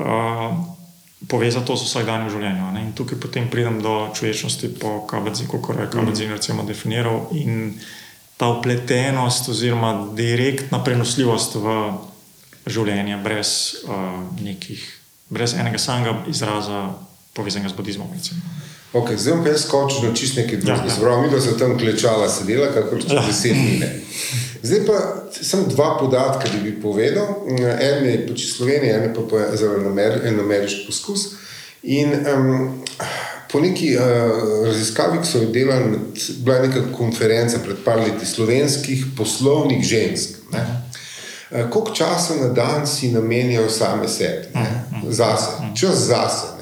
uh, 0.00 0.77
povezati 1.26 1.66
to 1.66 1.76
z 1.76 1.88
vsakdanjem 1.88 2.30
življenjem. 2.30 2.76
In 2.78 2.92
tukaj 2.94 3.18
potem 3.18 3.48
pridem 3.50 3.80
do 3.82 4.12
človečnosti, 4.14 4.70
po 4.78 5.02
kabadzi, 5.10 5.48
kot 5.50 5.66
je 5.74 5.88
kabadzi 5.90 6.28
mm. 6.28 6.66
definiral, 6.68 7.26
in 7.34 7.74
ta 8.38 8.52
upletenost, 8.54 9.50
oziroma 9.50 10.14
direktna 10.14 10.78
prenosljivost 10.84 11.58
v 11.58 11.74
življenje, 12.70 13.18
brez, 13.24 13.50
uh, 13.88 14.22
nekih, 14.44 14.84
brez 15.32 15.56
enega 15.58 15.80
samega 15.82 16.14
izraza, 16.30 16.92
povezanega 17.34 17.72
z 17.72 17.78
budizmom. 17.78 18.14
Okay, 18.92 19.16
zdaj 19.20 19.42
pa 19.44 19.48
jaz 19.48 19.66
skočim 19.66 20.08
na 20.08 20.14
čist 20.14 20.36
nekaj 20.36 20.56
drugega. 20.56 20.88
Ja, 20.88 21.10
ja. 21.10 21.20
Mi, 21.20 21.30
da 21.30 21.40
so 21.40 21.52
tam 21.58 21.78
klečala, 21.78 22.28
sedela, 22.28 22.70
kako 22.72 22.96
če 23.02 23.14
ja. 23.14 23.24
deset 23.26 23.56
minut. 23.56 24.06
Zdaj 24.62 24.80
pa 24.86 25.00
sem 25.40 25.66
dva 25.68 25.90
podatka, 26.00 26.48
da 26.48 26.62
bi 26.62 26.72
povedal. 26.80 27.44
En 27.80 28.06
je 28.08 28.16
pač 28.30 28.46
Slovenija, 28.56 28.96
en 28.96 29.10
je 29.10 29.12
pa 29.14 29.44
zelo 29.56 29.92
en 30.24 30.40
ameriški 30.40 30.86
poskus. 30.86 31.28
In 31.82 32.16
um, 32.32 32.82
po 33.52 33.60
neki 33.60 33.92
uh, 33.96 34.02
raziskavi, 34.66 35.20
ki 35.22 35.28
so 35.28 35.44
jo 35.44 35.52
delali, 35.52 36.00
bila 36.40 36.56
je 36.56 36.68
neka 36.68 36.82
konferenca 36.96 37.60
pred 37.64 37.84
par 37.84 38.00
leti 38.00 38.26
slovenskih 38.26 39.04
poslovnih 39.16 39.84
žensk. 39.84 40.40
Ne? 40.52 40.64
Uh, 40.64 41.68
koliko 41.70 41.94
časa 41.94 42.40
na 42.40 42.48
dan 42.56 42.86
si 42.86 43.12
namenijo 43.12 43.68
same 43.70 44.08
sebi, 44.08 44.48
zase, 45.08 45.60
čas 45.76 46.08
zase. 46.08 46.57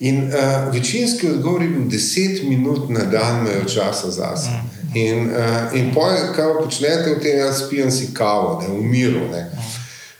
In 0.00 0.32
uh, 0.32 0.74
večinski 0.74 1.28
odgovor 1.28 1.62
je 1.62 1.68
bil, 1.68 1.84
10 1.84 2.48
minut 2.48 2.90
na 2.90 3.04
dan 3.04 3.40
imajo 3.40 3.64
časa 3.64 4.10
zase. 4.10 4.50
In, 4.94 5.30
uh, 5.30 5.74
in 5.74 5.94
poj, 5.94 6.16
kaj 6.36 6.54
počnete 6.64 7.14
v 7.14 7.20
tem, 7.20 7.38
jaz 7.38 7.68
pijem 7.70 7.90
si 7.90 8.14
kavo, 8.14 8.62
ne, 8.62 8.68
v 8.68 8.82
miru. 8.82 9.28
Ne. 9.30 9.50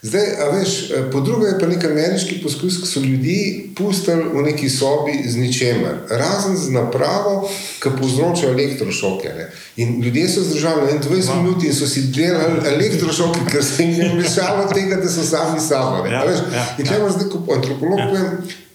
Zdaj, 0.03 0.27
veš, 0.53 0.91
eh, 0.91 1.11
po 1.13 1.21
drugi 1.21 1.47
je 1.47 1.59
pa 1.61 1.67
nek 1.67 1.85
ameriški 1.85 2.43
poskus, 2.43 2.79
ki 2.81 2.87
so 2.89 3.01
ljudi 3.01 3.71
pustili 3.77 4.25
v 4.33 4.43
neki 4.43 4.69
sobi 4.71 5.13
z 5.27 5.37
ničemer, 5.37 5.99
razen 6.11 6.57
z 6.57 6.71
napravo, 6.71 7.51
ki 7.83 7.89
povzroča 8.01 8.47
elektrošoke. 8.47 9.29
Ne. 9.29 9.51
In 9.77 10.01
ljudje 10.03 10.29
so 10.29 10.43
zdržali 10.43 10.99
20 11.09 11.43
minut 11.43 11.65
in 11.65 11.75
so 11.75 11.87
si 11.87 12.03
delali 12.03 12.65
elektrošoke, 12.67 13.41
ker 13.53 13.65
se 13.65 13.83
jim 13.83 14.01
je 14.01 14.15
mišalo 14.23 14.73
tega, 14.75 14.97
da 14.97 15.09
so 15.09 15.23
sami 15.23 15.61
sabo. 15.61 16.07
Ja, 16.07 16.25
ja, 16.25 16.67
in 16.79 16.87
če 16.87 16.97
imaš 16.97 17.13
zdaj 17.13 17.29
kot 17.29 17.57
antropolog, 17.57 17.99
ja 17.99 18.25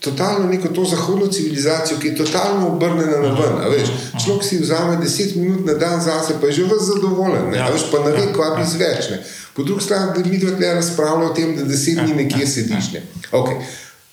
totalno 0.06 0.50
neko 0.50 0.68
to 0.68 0.86
zahodno 0.86 1.28
civilizacijo, 1.28 2.00
ki 2.00 2.08
je 2.08 2.16
totalno 2.16 2.68
obrnjena 2.68 3.18
na 3.22 3.68
ven. 3.70 3.88
Človek 4.26 4.44
si 4.44 4.60
vzame 4.62 4.98
10 4.98 5.36
minut 5.36 5.66
na 5.66 5.74
dan 5.74 6.02
zase, 6.02 6.34
pa 6.42 6.46
je 6.48 6.52
že 6.52 6.64
vse 6.64 6.86
zadovoljen, 6.94 7.54
ja. 7.54 7.70
veš, 7.74 7.90
pa 7.92 8.04
ne 8.06 8.12
ve, 8.12 8.28
kaj 8.34 8.52
bi 8.58 8.66
zveč. 8.70 9.10
Po 9.56 9.64
drugi 9.64 9.84
strani, 9.84 10.24
da 10.24 10.30
mi 10.30 10.38
dve 10.38 10.74
razpravljamo 10.74 11.26
o 11.26 11.34
tem, 11.34 11.56
da 11.56 11.64
10 11.64 12.06
dni 12.06 12.24
nekje 12.24 12.48
sediš. 12.48 12.92
Ne. 12.94 13.02
Okay. 13.32 13.62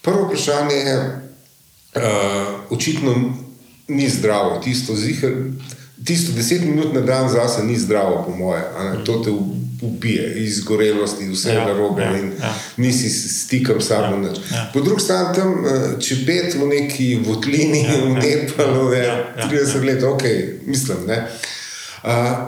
Prvo 0.01 0.25
vprašanje 0.25 0.75
je, 0.75 1.21
uh, 1.95 2.01
očitno 2.69 3.33
ni 3.87 4.09
zdravo, 4.09 4.59
tisto, 4.63 4.95
zihar, 4.95 5.31
tisto 6.05 6.31
10 6.31 6.65
minut 6.65 6.93
na 6.93 7.01
dan 7.01 7.29
zase 7.29 7.63
ni 7.63 7.79
zdravo, 7.79 8.23
po 8.27 8.35
moje. 8.35 8.61
To 9.05 9.19
te 9.23 9.29
ubije, 9.85 10.33
izgorelosti, 10.43 11.29
vse 11.29 11.53
ja, 11.53 11.65
narobe 11.65 12.01
ja, 12.01 12.17
in 12.17 12.31
ja. 12.41 12.53
nisi 12.77 13.09
stikal 13.09 13.81
s 13.81 13.87
sabo. 13.87 14.15
Ja, 14.15 14.31
ja. 14.51 14.69
Po 14.73 14.81
drugi 14.81 15.01
strani 15.01 15.35
tam 15.35 15.65
eh, 15.65 16.01
čepet 16.01 16.55
v 16.55 16.67
neki 16.67 17.19
votlini, 17.25 17.83
ja, 17.83 18.05
v 18.05 18.13
Nepalu, 18.13 18.93
ja, 18.93 19.03
ja, 19.03 19.49
30 19.51 19.75
ja, 19.75 19.83
let, 19.83 20.03
ok, 20.03 20.23
mislim. 20.65 20.97
Uh, 20.97 21.17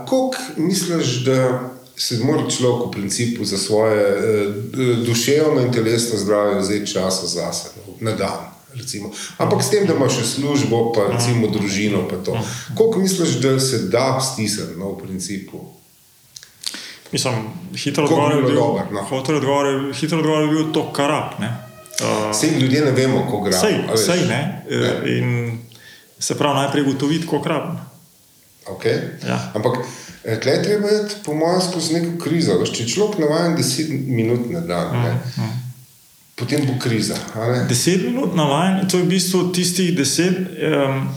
Kako 0.06 0.36
misliš, 0.58 1.24
da 1.26 1.75
se 1.98 2.20
mora 2.24 2.50
človek 2.50 2.88
v 2.88 2.92
principu 2.92 3.46
za 3.46 3.58
svoje 3.58 4.04
uh, 4.04 5.06
duševno 5.06 5.62
in 5.62 5.72
telesno 5.72 6.20
zdravje 6.20 6.60
vzeti 6.60 6.92
čas 6.92 7.24
za 7.24 7.54
sebe 7.54 7.82
na 8.00 8.12
dan? 8.12 8.56
Recimo. 8.76 9.12
Ampak 9.38 9.64
s 9.64 9.70
tem, 9.70 9.88
da 9.88 9.96
imaš 9.96 10.20
službo, 10.36 10.92
pa 10.92 11.08
recimo 11.08 11.48
družino, 11.48 12.08
pa 12.10 12.20
to. 12.20 12.36
Kako 12.76 13.00
misliš, 13.00 13.40
da 13.40 13.60
se 13.60 13.88
da 13.88 14.20
stisniti 14.20 14.76
no, 14.76 14.92
v 14.92 15.08
principu? 15.08 15.64
Mislim, 17.12 17.36
hitro 17.76 18.04
odgovor 18.04 18.36
je 18.36 18.42
bil, 18.42 18.56
dober, 18.56 18.92
no. 18.92 19.08
odgovor, 19.12 19.94
hitro 19.96 20.18
odgovor 20.18 20.42
je 20.42 20.48
bil 20.48 20.74
to, 20.74 20.92
kar 20.94 21.10
rab. 21.10 21.40
Vsi 22.32 22.48
uh, 22.48 22.62
ljudje 22.62 22.86
ne 22.86 22.92
vemo, 22.92 23.24
kako 23.24 23.42
gre. 23.42 23.58
Vse 23.94 24.12
je. 24.12 25.20
In 25.20 25.58
se 26.20 26.36
pravi, 26.38 26.56
najprej 26.56 26.84
ugotoviti, 26.84 27.26
kako 27.26 27.48
rab. 27.48 27.95
Okay. 28.66 29.02
Ja. 29.28 29.52
Ampak 29.54 29.78
eh, 30.24 30.40
tle 30.42 30.58
treba 30.64 30.90
je, 30.90 31.04
po 31.26 31.34
mojem, 31.34 31.62
skozi 31.62 32.00
neko 32.00 32.18
krizo. 32.24 32.58
Če 32.66 32.88
človek 32.88 33.20
navaden 33.22 33.58
10 33.58 34.08
minut 34.08 34.50
na 34.50 34.66
dan. 34.66 34.98
Mm, 34.98 35.22
mm 35.38 35.66
potem 36.36 36.66
bo 36.68 36.74
kriza. 36.80 37.16
Deset 37.70 38.04
minut 38.04 38.36
na 38.36 38.44
vajen, 38.44 38.88
to 38.92 38.98
je 38.98 39.04
v 39.04 39.08
bistvu 39.08 39.52
tistih 39.56 39.96
deset, 39.96 40.36
um, 40.36 41.08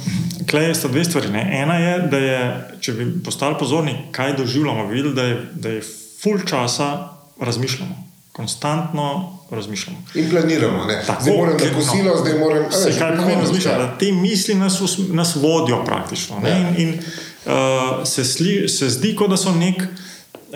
klej 0.46 0.74
sta 0.74 0.88
dve 0.88 1.04
stvari. 1.04 1.32
Ne? 1.34 1.42
Ena 1.62 1.78
je, 1.78 1.94
da 2.10 2.18
je, 2.22 2.42
če 2.80 2.94
bi 2.94 3.08
postali 3.24 3.58
pozorni, 3.58 3.96
kaj 4.14 4.36
doživljamo, 4.38 4.86
videli, 4.86 5.14
da 5.14 5.24
je, 5.26 5.40
da 5.54 5.74
je 5.74 5.82
full 6.22 6.46
časa 6.46 7.08
razmišljamo. 7.40 8.06
Konstantno 8.32 9.38
razmišljamo. 9.50 9.98
In 10.14 10.30
planiramo, 10.30 10.84
da 10.86 11.20
se 11.24 11.30
moramo 11.30 11.58
na 11.58 11.74
kosilo, 11.74 12.14
no, 12.14 12.20
zdaj 12.20 12.38
moramo 12.38 12.70
se 12.70 12.94
kaj 12.98 13.16
pomeni 13.16 13.40
razmišljati. 13.40 13.78
Da 13.78 13.98
te 13.98 14.12
misli 14.12 14.54
nas, 14.54 14.78
nas 15.10 15.34
vodijo 15.34 15.84
praktično. 15.84 16.38
Ja. 16.46 16.58
In, 16.58 16.66
in 16.76 16.98
uh, 17.46 18.04
se, 18.04 18.24
sli, 18.24 18.68
se 18.68 18.88
zdi, 18.90 19.14
kot 19.16 19.30
da 19.30 19.36
so 19.36 19.54
nek 19.54 19.82
uh, 19.82 19.88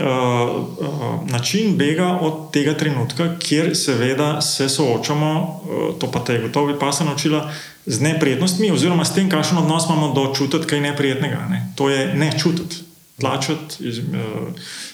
uh, 0.00 1.30
način 1.30 1.76
bega 1.76 2.18
od 2.20 2.50
tega 2.52 2.74
trenutka, 2.78 3.34
kjer 3.38 3.76
seveda 3.76 4.40
se 4.40 4.68
soočamo, 4.68 5.32
uh, 5.40 5.98
to 5.98 6.10
pa 6.10 6.24
te 6.24 6.34
je 6.34 6.46
gotovo, 6.46 6.78
pa 6.80 6.92
se 6.92 7.04
naučila, 7.04 7.50
z 7.86 8.00
neprijetnostmi, 8.00 8.70
oziroma 8.70 9.04
s 9.04 9.14
tem, 9.14 9.30
kakšen 9.30 9.58
odnos 9.58 9.88
imamo 9.88 10.12
do 10.14 10.28
čutiti 10.34 10.66
kaj 10.66 10.80
neprijetnega. 10.80 11.46
Ne? 11.50 11.72
To 11.74 11.88
je 11.90 12.14
ne 12.14 12.30
čutiti, 12.38 12.76
tlačiti, 13.20 13.88
iz, 13.88 13.98
uh, 13.98 14.04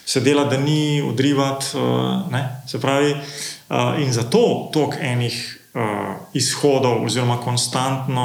se 0.07 0.20
delati, 0.20 0.57
da 0.57 0.62
ni, 0.62 1.03
odrivati. 1.03 1.66
Uh, 1.77 2.37
se 2.66 2.81
pravi, 2.81 3.12
uh, 3.12 4.01
in 4.01 4.12
zato 4.12 4.70
tok 4.72 4.94
enih. 5.01 5.57
Uh, 5.68 6.16
izhodov, 6.33 7.04
oziroma 7.04 7.37
konstantno, 7.44 8.24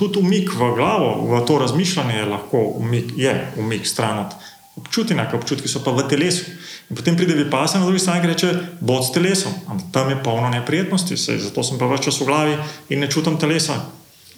tudi 0.00 0.18
umik 0.18 0.54
v 0.56 0.70
glavo, 0.74 1.10
v 1.28 1.42
to 1.46 1.58
razmišljanje 1.60 2.14
je 2.16 2.24
lahko 2.24 2.62
umik, 2.80 3.12
je 3.16 3.34
umik 3.60 3.86
stran 3.86 4.18
od 4.24 4.32
občutka, 4.76 5.28
občutki 5.36 5.68
so 5.68 5.84
pa 5.84 5.92
v 5.92 6.08
telesu. 6.08 6.48
In 6.90 6.96
potem 6.96 7.16
pride 7.16 7.34
vipasa 7.34 7.78
na 7.78 7.84
drugi 7.84 7.98
strani 7.98 8.24
in 8.24 8.30
reče: 8.30 8.48
Bod 8.80 9.04
s 9.04 9.12
telesom, 9.12 9.52
ampak 9.68 9.86
tam 9.92 10.10
je 10.10 10.22
polno 10.22 10.48
neprijetnosti, 10.48 11.16
sej, 11.16 11.38
zato 11.38 11.62
sem 11.62 11.78
pa 11.78 11.88
več 11.90 12.06
čas 12.06 12.20
v 12.20 12.28
glavi 12.28 12.54
in 12.88 13.02
ne 13.02 13.10
čutim 13.10 13.40
telesa. 13.40 13.80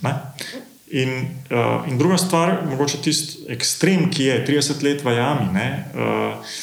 Ne? 0.02 0.14
In, 0.88 1.10
uh, 1.52 1.84
in 1.84 1.98
druga 2.00 2.16
stvar, 2.16 2.64
mogoče 2.64 3.02
tisti 3.04 3.44
ekstrem, 3.52 4.08
ki 4.10 4.30
je 4.30 4.36
30 4.48 4.82
let 4.86 5.04
v 5.04 5.18
jami. 5.18 5.52
Ne, 5.52 5.68
uh, 5.92 6.56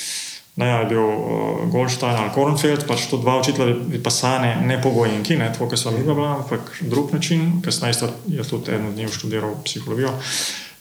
ne 0.55 0.67
je 0.67 0.85
bil 0.85 1.03
uh, 1.03 1.71
Goldstein 1.71 2.15
ali 2.15 2.31
Kornfeld, 2.33 2.85
pač 2.87 3.09
to 3.11 3.19
dva 3.19 3.39
učitelja, 3.41 3.75
vipasane, 3.91 4.55
ne 4.63 4.79
pogojenki, 4.81 5.35
ne 5.39 5.51
to, 5.51 5.67
kar 5.67 5.79
so 5.79 5.91
mi 5.91 6.03
bila, 6.03 6.37
ampak 6.39 6.77
drug 6.81 7.11
način, 7.13 7.61
kasneje 7.65 8.11
je 8.27 8.43
tudi 8.43 8.71
eno 8.75 8.91
njih 8.95 9.11
študiral 9.13 9.57
psihologijo. 9.65 10.13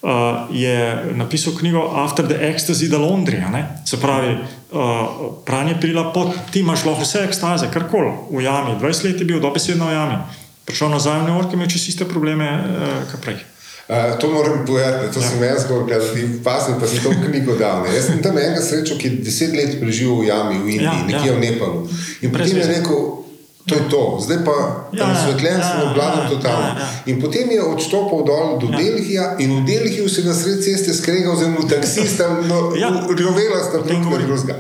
Uh, 0.05 0.11
je 0.53 1.05
napisal 1.17 1.55
knjigo 1.59 1.81
After 1.97 2.27
the 2.29 2.37
Ecstasy 2.37 2.93
of 2.95 3.01
London. 3.01 3.57
Se 3.87 4.01
pravi, 4.01 4.37
uh, 4.37 5.09
pranje 5.47 5.79
prila 5.81 6.13
pot, 6.13 6.37
ti 6.53 6.61
imaš 6.61 6.85
lahko 6.85 7.03
vse 7.03 7.25
ekstaze, 7.25 7.71
kar 7.73 7.89
koli 7.91 8.13
v 8.31 8.45
jami. 8.45 8.77
20 8.81 9.05
let 9.05 9.21
je 9.21 9.27
bil 9.27 9.41
dobesedno 9.41 9.89
v 9.89 9.97
jami. 9.97 10.21
Prišel 10.65 10.93
nazaj 10.93 11.21
v 11.21 11.25
New 11.25 11.41
York 11.41 11.53
in 11.53 11.59
imel 11.59 11.73
čisto 11.73 11.89
iste 11.89 12.05
probleme, 12.05 12.45
uh, 12.45 13.11
kot 13.11 13.25
prej. 13.25 13.54
Uh, 13.85 14.19
to 14.19 14.31
moram 14.33 14.67
povedati, 14.67 15.15
to 15.15 15.21
ja. 15.21 15.29
sem 15.29 15.43
jaz 15.43 15.67
govoril, 15.69 15.99
da 15.99 16.15
ti 16.15 16.41
pasim, 16.45 16.81
pa 16.81 16.87
sem 16.87 17.03
to 17.05 17.11
knjigo 17.27 17.57
dal. 17.61 17.83
Ne. 17.85 17.93
Jaz 17.95 18.07
sem 18.07 18.23
tam 18.23 18.39
enega 18.39 18.63
srečo, 18.63 18.97
ki 18.97 19.09
je 19.09 19.17
deset 19.27 19.53
let 19.53 19.77
preživel 19.81 20.23
v 20.23 20.31
jami 20.31 20.57
v 20.57 20.69
Indiji, 20.79 20.89
ja, 20.89 21.05
nekje 21.05 21.29
ja. 21.29 21.35
v 21.37 21.41
Nepalu. 21.41 21.81
In 22.25 22.33
potem 22.33 22.57
je 22.57 22.67
rekel, 22.67 23.24
To 23.65 23.75
je 23.75 23.81
to, 23.91 24.19
zdaj 24.21 24.45
pa 24.45 24.51
ja, 24.93 25.07
razsvetljen 25.09 25.59
ja, 25.59 25.69
sem 25.69 25.91
obladal 25.91 26.25
ja, 26.25 26.29
totalno. 26.29 26.67
Ja, 26.67 26.75
ja. 26.81 26.89
In 27.07 27.21
potem 27.21 27.51
je 27.51 27.63
odstopil 27.63 28.21
dol 28.29 28.59
do 28.61 28.69
ja. 28.69 28.77
Delhija 28.79 29.37
in 29.39 29.57
v 29.57 29.65
Delhiju 29.67 30.09
se 30.09 30.25
na 30.25 30.35
sred 30.35 30.61
ceste 30.65 30.93
skregal 30.95 31.37
z 31.37 31.47
enim 31.47 31.69
taksistom, 31.69 32.45
no, 32.51 32.77
ja. 32.77 32.91
rovela 33.09 33.63
sta 33.65 33.81
drugega 33.81 34.21
drugega. 34.27 34.59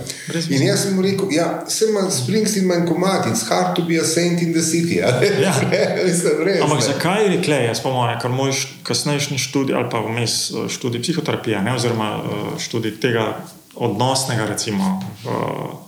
In 0.48 0.64
jaz 0.64 0.86
sem 0.86 0.96
mu 0.96 1.04
rekel, 1.04 1.28
ja, 1.36 1.50
sem 1.68 1.92
imel 1.92 2.08
Springsteen 2.10 2.64
manj 2.66 2.88
komat, 2.88 3.28
it's 3.28 3.44
hard 3.48 3.76
to 3.76 3.84
be 3.84 4.00
a 4.00 4.04
saint 4.08 4.40
in 4.40 4.56
the 4.56 4.64
city. 4.64 4.96
Ja. 5.04 5.12
Ja. 5.44 5.52
res, 5.68 6.24
Ampak 6.62 6.80
zakaj 6.82 7.22
je 7.22 7.28
rekle, 7.36 7.60
jaz 7.68 7.82
pa 7.84 7.92
moj, 7.92 8.14
ker 8.22 8.32
moj 8.32 8.54
kasnejši 8.86 9.36
študij 9.38 9.76
ali 9.76 9.90
pa 9.92 10.00
vmes 10.00 10.48
eh, 10.48 10.68
študij 10.72 11.02
psihoterapije, 11.04 11.60
ne, 11.62 11.74
oziroma 11.76 12.10
eh, 12.16 12.44
študij 12.62 12.96
tega 13.02 13.34
odnosnega, 13.74 14.46
recimo. 14.46 15.02
Uh, 15.26 15.83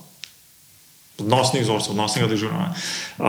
odnosnih 1.19 1.63
vzorcev, 1.63 1.91
odnosnega 1.91 2.27
dežurna. 2.27 2.73
Uh, 3.17 3.25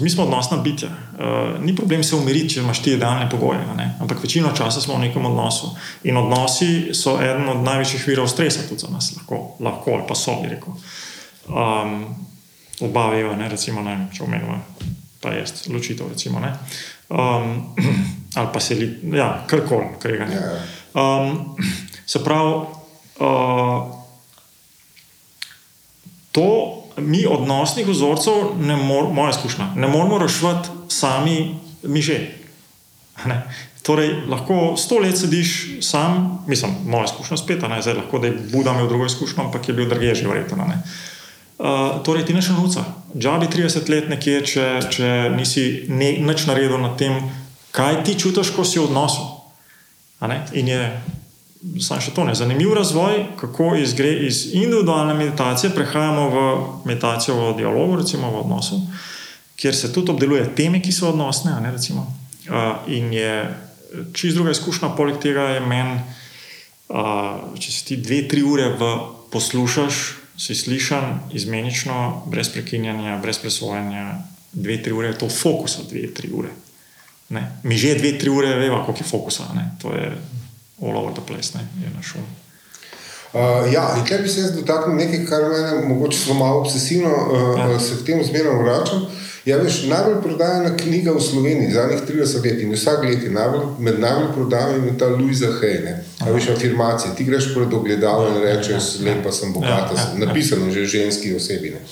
mi 0.00 0.10
smo 0.10 0.22
odnosna 0.22 0.56
bitja. 0.56 0.88
Uh, 0.88 1.64
ni 1.64 1.76
problem 1.76 2.04
se 2.04 2.16
umiriti, 2.16 2.54
če 2.54 2.60
imaš 2.60 2.82
ti 2.82 2.92
idealne 2.92 3.30
pogoje, 3.30 3.60
ampak 4.00 4.22
večino 4.22 4.52
časa 4.56 4.80
smo 4.80 4.94
v 4.94 5.06
nekem 5.06 5.26
odnosu. 5.26 5.72
In 6.04 6.16
odnosi 6.16 6.92
so 6.94 7.16
eden 7.22 7.48
od 7.48 7.64
največjih 7.64 8.04
virov 8.08 8.28
stresa 8.28 8.66
tudi 8.68 8.84
za 8.84 8.92
nas, 8.92 9.12
lahko, 9.16 9.56
lahko 9.60 9.96
ali 9.96 10.04
pa 10.08 10.14
so, 10.14 10.36
bi 10.42 10.52
rekel. 10.52 10.76
Um, 11.48 12.04
obavijo, 12.80 13.36
ne, 13.36 13.48
recimo, 13.48 13.82
ne, 13.82 13.96
če 14.12 14.24
omenimo, 14.24 14.58
pa 15.20 15.32
je 15.32 15.44
ločitev. 15.72 16.08
Recimo, 16.12 16.42
um, 17.08 17.74
ali 18.38 18.48
pa 18.52 18.60
se 18.60 18.74
li, 18.74 18.92
ja, 19.16 19.44
karkoli, 19.46 19.96
kar 20.02 20.10
je. 20.12 20.44
Um, 20.92 21.56
se 22.06 22.24
pravi, 22.24 22.54
uh, 23.24 23.98
to 26.32 26.81
mi 26.96 27.26
odnosnih 27.26 27.86
vzorcev, 27.88 28.54
mor, 28.60 29.12
moja 29.12 29.30
izkušnja, 29.30 29.72
ne 29.76 29.88
moramo 29.88 30.18
rešiti 30.18 30.72
sami 30.88 31.54
miže. 31.82 32.18
Ne? 33.26 33.42
Torej, 33.82 34.12
lahko 34.30 34.74
sto 34.78 34.98
let 35.02 35.18
sediš 35.18 35.78
sam, 35.80 36.44
mislim, 36.46 36.74
moja 36.86 37.04
izkušnja 37.04 37.36
spet, 37.36 37.62
ne 37.68 37.82
zdaj 37.82 37.94
lahko, 37.94 38.18
da 38.18 38.26
je 38.26 38.38
Buda 38.52 38.72
imel 38.72 38.88
drugo 38.88 39.06
izkušnjo, 39.06 39.44
ampak 39.44 39.68
je 39.68 39.74
bil 39.74 39.88
drugje 39.88 40.14
že 40.14 40.28
verjetno. 40.28 40.66
Uh, 41.58 42.02
torej, 42.04 42.24
ti 42.26 42.34
neš 42.34 42.48
nuca. 42.48 42.84
Džabi 43.18 43.46
30 43.46 43.90
let 43.90 44.08
nekje, 44.08 44.40
če, 44.46 44.66
če 44.90 45.08
nisi 45.36 45.84
ne, 45.88 46.12
nič 46.18 46.46
naredil 46.46 46.78
na 46.82 46.96
tem, 46.96 47.18
kaj 47.70 48.02
ti 48.04 48.18
čutiš, 48.18 48.54
ko 48.56 48.64
si 48.64 48.78
v 48.78 48.86
odnosu. 48.90 49.26
In 50.52 50.68
je 50.68 50.82
Sam 51.62 52.00
še 52.02 52.10
to 52.10 52.24
ne. 52.26 52.34
Zanimiv 52.34 52.72
razvoj, 52.74 53.20
kako 53.38 53.76
izgre 53.78 54.10
iz 54.26 54.48
individualne 54.50 55.14
meditacije, 55.14 55.70
prehajamo 55.74 56.24
v 56.30 56.40
meditacijo 56.88 57.36
v 57.38 57.52
dialogu, 57.60 58.00
recimo 58.00 58.30
v 58.30 58.40
odnosu, 58.42 58.80
kjer 59.56 59.76
se 59.76 59.92
tudi 59.94 60.10
obdeluje 60.10 60.48
teme, 60.58 60.82
ki 60.82 60.92
so 60.92 61.12
odnosne. 61.12 61.54
Ne, 61.62 61.70
recimo, 61.70 62.02
uh, 62.50 62.82
in 62.90 63.12
je 63.14 63.36
čist 64.12 64.34
druga 64.34 64.50
izkušnja, 64.50 64.90
poleg 64.98 65.22
tega 65.22 65.52
je 65.54 65.62
meni, 65.62 66.00
uh, 66.90 67.54
če 67.54 67.70
si 67.70 67.86
ti 67.92 68.00
dve, 68.02 68.24
tri 68.26 68.42
ure 68.42 68.72
poslušaš, 69.30 70.02
si 70.42 70.58
slišan, 70.58 71.30
izmenično, 71.38 72.24
brez 72.26 72.50
prekinjanja, 72.50 73.20
brez 73.22 73.38
presvojanja, 73.38 74.18
dve, 74.52 74.82
tri 74.82 74.92
ure 74.92 75.14
je 75.14 75.18
to 75.22 75.30
fokus, 75.30 75.78
dve, 75.86 76.08
tri 76.10 76.32
ure. 76.34 76.50
Ne. 77.30 77.46
Mi 77.62 77.78
že 77.78 77.94
dve, 77.94 78.16
tri 78.18 78.34
ure 78.34 78.56
vemo, 78.58 78.82
koliko 78.82 79.04
je 79.04 79.10
fokusa. 79.10 79.52
Ne. 79.54 79.70
To 79.82 79.94
je 79.94 80.10
all 80.82 80.96
over 80.98 81.12
the 81.12 81.22
place, 81.26 81.54
ne, 81.54 81.66
je 81.84 81.90
našel. 81.96 82.20
Uh, 83.32 83.72
ja, 83.72 83.94
in 83.96 84.04
tukaj 84.04 84.18
bi 84.18 84.28
se 84.28 84.40
jaz 84.40 84.52
dotaknil 84.52 84.96
nekaj, 84.96 85.24
kar 85.26 85.42
me 85.48 85.94
morda 85.94 86.16
zelo 86.16 86.34
malo 86.38 86.60
obsesivno, 86.60 87.08
uh, 87.08 87.58
ja. 87.58 87.78
se 87.80 87.96
k 88.02 88.06
temu 88.06 88.24
zmerno 88.24 88.62
vračam. 88.62 89.06
Ja, 89.44 89.56
veš, 89.58 89.82
najbolj 89.90 90.20
prodajena 90.22 90.76
knjiga 90.76 91.12
v 91.12 91.20
Sloveniji 91.20 91.72
zadnjih 91.72 92.00
30 92.08 92.44
let 92.44 92.60
in 92.62 92.72
vsak 92.72 93.02
let 93.02 93.22
je 93.22 93.30
najbolj, 93.30 93.64
med 93.78 94.00
najbolj 94.00 94.28
prodajanimi 94.34 94.98
ta 94.98 95.06
Luisa 95.06 95.50
Hejne. 95.60 96.04
Ja, 96.20 96.32
veš, 96.32 96.48
afirmacije. 96.48 97.14
Ti 97.16 97.24
greš 97.24 97.54
pred 97.54 97.74
ogledalo 97.74 98.28
in 98.28 98.42
rečeš, 98.42 99.00
ja, 99.00 99.04
lepa 99.04 99.32
sem, 99.32 99.52
bogata 99.52 99.94
ja, 99.96 100.02
sem. 100.04 100.20
Ja, 100.20 100.26
Napisano 100.26 100.70
že 100.70 100.86
ženski 100.86 101.34
osebi. 101.34 101.70
Ne. 101.70 101.82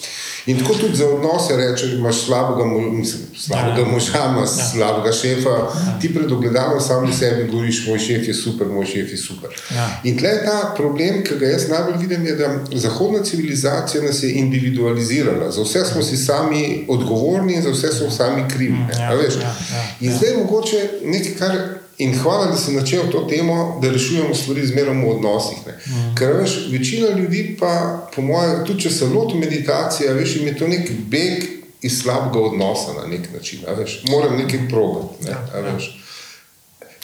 In 0.46 0.58
tako 0.58 0.74
tudi 0.74 0.96
za 0.96 1.08
odnose 1.08 1.56
rečeš, 1.56 1.92
imaš 1.92 2.24
slabega, 2.24 2.64
mislim, 2.92 3.22
slabega 3.38 3.80
ja, 3.80 3.86
moža, 3.86 4.12
imaš 4.36 4.50
ja. 4.58 4.64
slabega 4.72 5.12
šefa, 5.12 5.50
ja. 5.50 5.98
ti 6.00 6.14
pred 6.14 6.32
ogledalom 6.32 6.80
sam 6.80 7.12
sebi 7.12 7.50
govoriš, 7.50 7.86
moj 7.86 7.98
šef 7.98 8.28
je 8.28 8.34
super, 8.34 8.66
moj 8.66 8.86
šef 8.86 9.10
je 9.12 9.16
super. 9.16 9.50
Ja. 9.74 10.00
In 10.04 10.18
tle 10.18 10.28
je 10.28 10.44
ta 10.44 10.74
problem, 10.76 11.24
ki 11.24 11.34
ga 11.38 11.46
jaz 11.46 11.68
najbolj 11.68 11.96
vidim, 12.00 12.26
je, 12.26 12.36
da 12.36 12.48
zahodna 12.72 13.22
civilizacija 13.24 14.02
nas 14.02 14.22
je 14.22 14.32
individualizirala. 14.32 15.50
Za 15.50 15.62
vse 15.62 15.84
smo 15.92 16.02
si 16.02 16.16
sami 16.16 16.84
odgovorni 16.88 17.39
in 17.48 17.62
za 17.62 17.70
vse 17.70 17.88
smo 17.88 18.10
sami 18.10 18.42
krivi. 18.48 18.78
Ja, 18.98 19.12
ja, 19.12 19.22
ja, 19.22 19.54
in 20.00 20.12
zdaj 20.12 20.30
je 20.30 20.36
mogoče 20.36 20.88
nekaj, 21.04 21.34
kar 21.38 21.56
In 22.00 22.14
hvala, 22.18 22.46
da 22.46 22.56
si 22.56 22.72
začel 22.72 23.10
to 23.12 23.26
temo, 23.28 23.78
da 23.82 23.90
rešujemo 23.92 24.34
stvari 24.34 24.66
zmeraj 24.66 24.94
v 25.02 25.08
odnosih. 25.08 25.58
Mm. 25.68 26.14
Ker 26.16 26.32
veš, 26.32 26.54
večina 26.72 27.10
ljudi, 27.12 27.56
pa 27.60 27.72
po 28.14 28.22
mojem, 28.22 28.62
tudi 28.66 28.86
če 28.86 28.90
se 28.90 29.08
loti 29.12 29.36
meditacije, 29.36 30.14
veš, 30.16 30.36
jim 30.36 30.46
je 30.48 30.54
to 30.58 30.68
nek 30.68 30.88
beg 31.12 31.44
iz 31.82 32.00
slabega 32.00 32.40
odnosa 32.40 32.96
na 32.96 33.04
nek 33.06 33.28
način. 33.34 33.68
Moram 34.08 34.36
nekaj 34.36 34.68
progati. 34.68 35.24
Ne, 35.24 35.30
ja, 35.30 35.76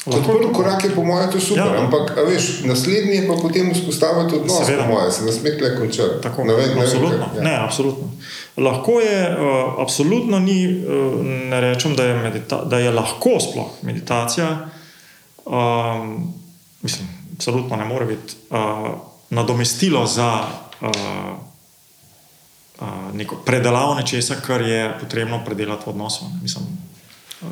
Kot 0.07 0.23
prvi 0.23 0.53
korak 0.55 0.85
je, 0.85 0.91
po 0.95 1.03
mojem, 1.05 1.31
to 1.33 1.41
super, 1.41 1.67
ja. 1.67 1.83
ampak 1.83 2.13
veš, 2.29 2.63
naslednji 2.65 3.17
je 3.17 3.23
pa 3.27 3.35
potem 3.43 3.73
vzpostaviti 3.75 4.37
odnos, 4.37 4.67
Seveda. 4.67 4.85
po 4.85 4.93
mojem, 4.93 5.11
se 5.13 5.25
ne 5.25 5.33
sme 5.33 5.59
tle 5.59 5.71
končati. 5.77 6.21
Tako, 6.23 6.45
ne, 6.45 6.55
ne, 6.55 6.83
absolutno. 6.83 7.27
Ne, 7.35 7.39
ja. 7.39 7.43
ne, 7.43 7.55
absolutno. 7.65 8.11
Lahko 8.57 9.01
je, 9.01 9.19
uh, 9.35 9.75
absolutno 9.83 10.39
ni, 10.39 10.61
uh, 10.79 11.25
ne 11.25 11.61
rečem, 11.61 11.97
da 11.99 12.07
je, 12.07 12.15
medita, 12.23 12.61
da 12.65 12.79
je 12.79 12.95
lahko 12.95 13.35
sploh 13.43 13.83
meditacija. 13.83 14.69
Um, 15.45 16.35
mislim, 16.83 17.09
absolutno 17.35 17.77
ne 17.77 17.85
more 17.85 18.07
biti 18.07 18.39
uh, 18.51 18.95
nadomestilo 19.31 20.07
za 20.07 20.47
uh, 20.81 20.89
uh, 22.79 22.87
neko 23.15 23.43
predelavo 23.43 23.95
nečesa, 23.95 24.39
kar 24.47 24.63
je 24.63 24.99
potrebno 25.01 25.43
predelati 25.45 25.83
v 25.87 25.99
odnosu. 25.99 26.31
Mislim, 26.43 26.65
uh, 27.43 27.49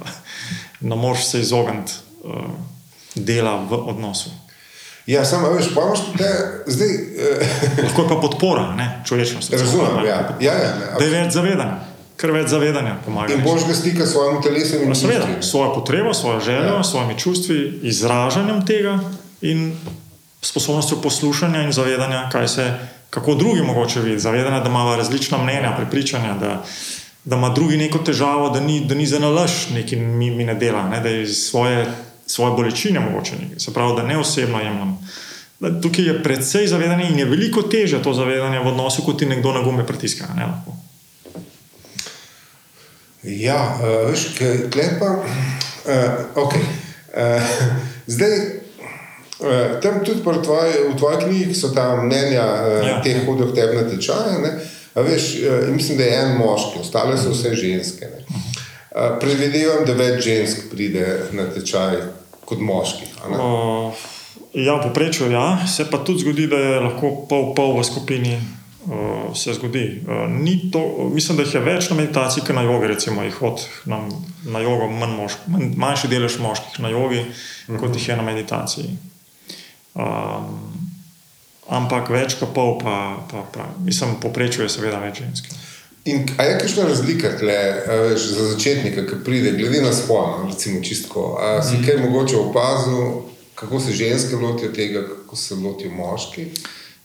ne 0.80 0.96
moreš 0.96 1.26
se 1.26 1.40
izogniti 1.40 1.92
uh, 2.24 2.32
dela 3.14 3.56
v 3.70 3.78
odnosu. 3.88 4.30
Ja, 5.06 5.24
samo 5.24 5.50
veš, 5.52 5.74
pa 5.74 5.82
imaš 5.84 6.00
te 6.18 6.30
zdaj. 6.66 6.88
Uh, 6.88 7.84
Lahko 7.84 8.02
je 8.02 8.08
pa 8.08 8.20
podpora, 8.20 8.70
ne 8.76 9.02
človečnosti. 9.06 9.56
Razumem, 9.56 10.04
ja. 10.06 10.36
Ja, 10.40 10.52
ja, 10.52 10.70
ne, 10.80 10.94
da 10.98 11.04
je 11.04 11.10
več 11.10 11.34
zavedanja 11.34 11.94
kar 12.16 12.32
več 12.34 12.48
zavedanja 12.52 12.94
pomaga. 13.04 13.34
In 13.34 13.42
božjega 13.44 13.74
stika 13.74 14.06
s 14.06 14.14
svojim 14.14 14.40
telesom 14.42 14.86
in 14.86 14.94
čustvi. 14.94 15.42
Svojo 15.42 15.74
potrebo, 15.74 16.14
svojo 16.14 16.40
željo, 16.40 16.76
ja. 16.78 16.84
svojimi 16.86 17.18
čustvi, 17.18 17.60
izražanjem 17.90 18.62
tega 18.66 18.98
in 19.42 19.72
sposobnostjo 20.44 21.00
poslušanja 21.02 21.64
in 21.66 21.72
zavedanja, 21.72 22.28
kaj 22.32 22.48
se, 22.48 22.66
kako 23.10 23.34
drugi 23.34 23.62
mogoče 23.62 24.00
vidi. 24.00 24.18
Zavedanje, 24.22 24.60
da 24.60 24.70
imamo 24.70 24.96
različna 24.96 25.38
mnenja, 25.42 25.74
prepričanja, 25.76 26.36
da 26.40 26.62
da 27.24 27.36
ima 27.36 27.48
drugi 27.48 27.76
neko 27.76 27.98
težavo, 27.98 28.50
da 28.50 28.60
ni, 28.60 28.82
da 28.84 28.94
ni 28.94 29.06
za 29.06 29.18
nalaž 29.18 29.52
nekaj 29.72 29.98
mi, 29.98 30.30
mi 30.30 30.44
ne 30.44 30.54
dela, 30.54 30.88
ne? 30.88 31.00
da 31.00 31.08
je 31.08 31.22
iz 31.22 31.38
svoje, 31.46 31.86
svoje 32.34 32.56
bolečine 32.56 33.00
mogoče 33.00 33.36
nekaj. 33.40 33.60
Se 33.60 33.74
pravi, 33.74 33.96
da 33.96 34.02
ne 34.02 34.18
osebno 34.18 34.60
jemljem. 34.60 34.96
Tukaj 35.82 36.04
je 36.04 36.22
predvsej 36.22 36.66
zavedanje 36.66 37.06
in 37.10 37.18
je 37.18 37.24
veliko 37.24 37.62
teže 37.62 38.02
to 38.02 38.12
zavedanje 38.12 38.58
v 38.58 38.72
odnosu, 38.72 39.04
kot 39.06 39.18
ti 39.18 39.26
nekdo 39.26 39.52
na 39.52 39.62
gume 39.62 39.86
pritiska. 39.86 40.26
Ne, 40.36 40.46
lahko. 40.46 40.74
Ja, 43.22 43.78
uh, 43.80 44.10
veš, 44.10 44.26
klepa. 44.72 45.12
Uh, 45.14 46.42
okay. 46.44 46.64
uh, 47.14 47.54
zdaj, 48.06 48.34
uh, 49.38 49.78
tam 49.82 50.02
tudi 50.04 50.20
tvoj, 50.22 50.68
v 50.90 50.96
tvoji 50.98 51.22
knjigi 51.24 51.54
so 51.54 51.70
ta 51.72 52.02
mnenja 52.02 52.44
uh, 52.44 52.88
ja. 52.88 52.98
teh 53.04 53.22
hodov 53.26 53.54
tebe 53.54 53.78
na 53.78 53.86
tečaje. 53.88 54.58
Veš, 54.94 55.30
uh, 55.38 55.70
mislim, 55.70 55.98
da 55.98 56.04
je 56.04 56.18
en 56.18 56.36
moški, 56.36 56.82
ostale 56.82 57.16
so 57.16 57.30
vse 57.30 57.54
ženske. 57.54 58.10
Uh, 58.10 59.16
predvidevam, 59.22 59.86
da 59.86 59.96
več 59.96 60.20
žensk 60.26 60.68
pride 60.74 61.30
na 61.32 61.46
tečaj 61.54 62.23
kot 62.44 62.60
moških. 62.60 63.14
Uh, 63.28 64.04
ja, 64.54 64.78
poprečju 64.82 65.30
ja, 65.30 65.66
se 65.66 65.90
pa 65.90 65.98
tudi 65.98 66.24
zgodi, 66.24 66.46
da 66.46 66.56
je 66.56 66.80
lahko 66.80 67.14
pol, 67.28 67.54
pol 67.56 67.78
v 67.78 67.84
skupini 67.84 68.34
uh, 68.36 69.34
se 69.36 69.54
zgodi. 69.54 70.02
Uh, 70.06 70.70
to, 70.72 71.08
mislim, 71.12 71.36
da 71.36 71.46
jih 71.46 71.54
je 71.54 71.64
več 71.64 71.90
na 71.90 71.96
meditaciji, 71.96 72.44
kot 72.46 72.56
na 72.56 72.62
jogi, 72.62 72.92
recimo, 72.92 73.24
jih 73.24 73.34
hod 73.40 73.66
na, 73.90 74.00
na 74.46 74.62
jogo, 74.64 74.88
manj 74.90 75.16
mošk, 75.18 75.48
manj, 75.52 75.74
manjši 75.76 76.12
delež 76.12 76.38
moških 76.38 76.80
na 76.80 76.88
jogi, 76.88 77.20
uh 77.20 77.28
-huh. 77.68 77.80
kot 77.80 77.96
jih 77.96 78.08
je 78.08 78.16
na 78.16 78.22
meditaciji. 78.22 78.96
Um, 79.94 80.58
ampak 81.68 82.10
več 82.10 82.34
kot 82.34 82.54
pol, 82.54 82.78
pa, 82.78 83.24
pa, 83.30 83.44
pa 83.52 83.68
mislim, 83.78 84.16
poprečuje 84.20 84.68
seveda 84.68 84.98
več 84.98 85.22
žensk. 85.22 85.54
In 86.04 86.26
ali 86.36 86.48
je 86.48 86.58
kakšna 86.58 86.84
razlika 86.84 87.28
tle, 87.38 87.82
veš, 87.88 88.20
za 88.36 88.48
začetnika, 88.52 89.06
ki 89.08 89.22
pride, 89.24 89.52
glede 89.56 89.80
na 89.82 89.92
spol, 89.92 90.44
recimo 90.50 90.82
čistko? 90.84 91.38
Ali 91.40 91.62
si 91.64 91.76
mm. 91.76 91.86
kaj 91.86 91.96
mogoče 91.96 92.36
opazil, 92.36 93.22
kako 93.54 93.80
se 93.80 93.92
ženske 93.92 94.36
lotijo 94.36 94.72
tega, 94.72 95.06
kako 95.08 95.36
se 95.36 95.54
lotijo 95.54 95.90
moški? 95.90 96.44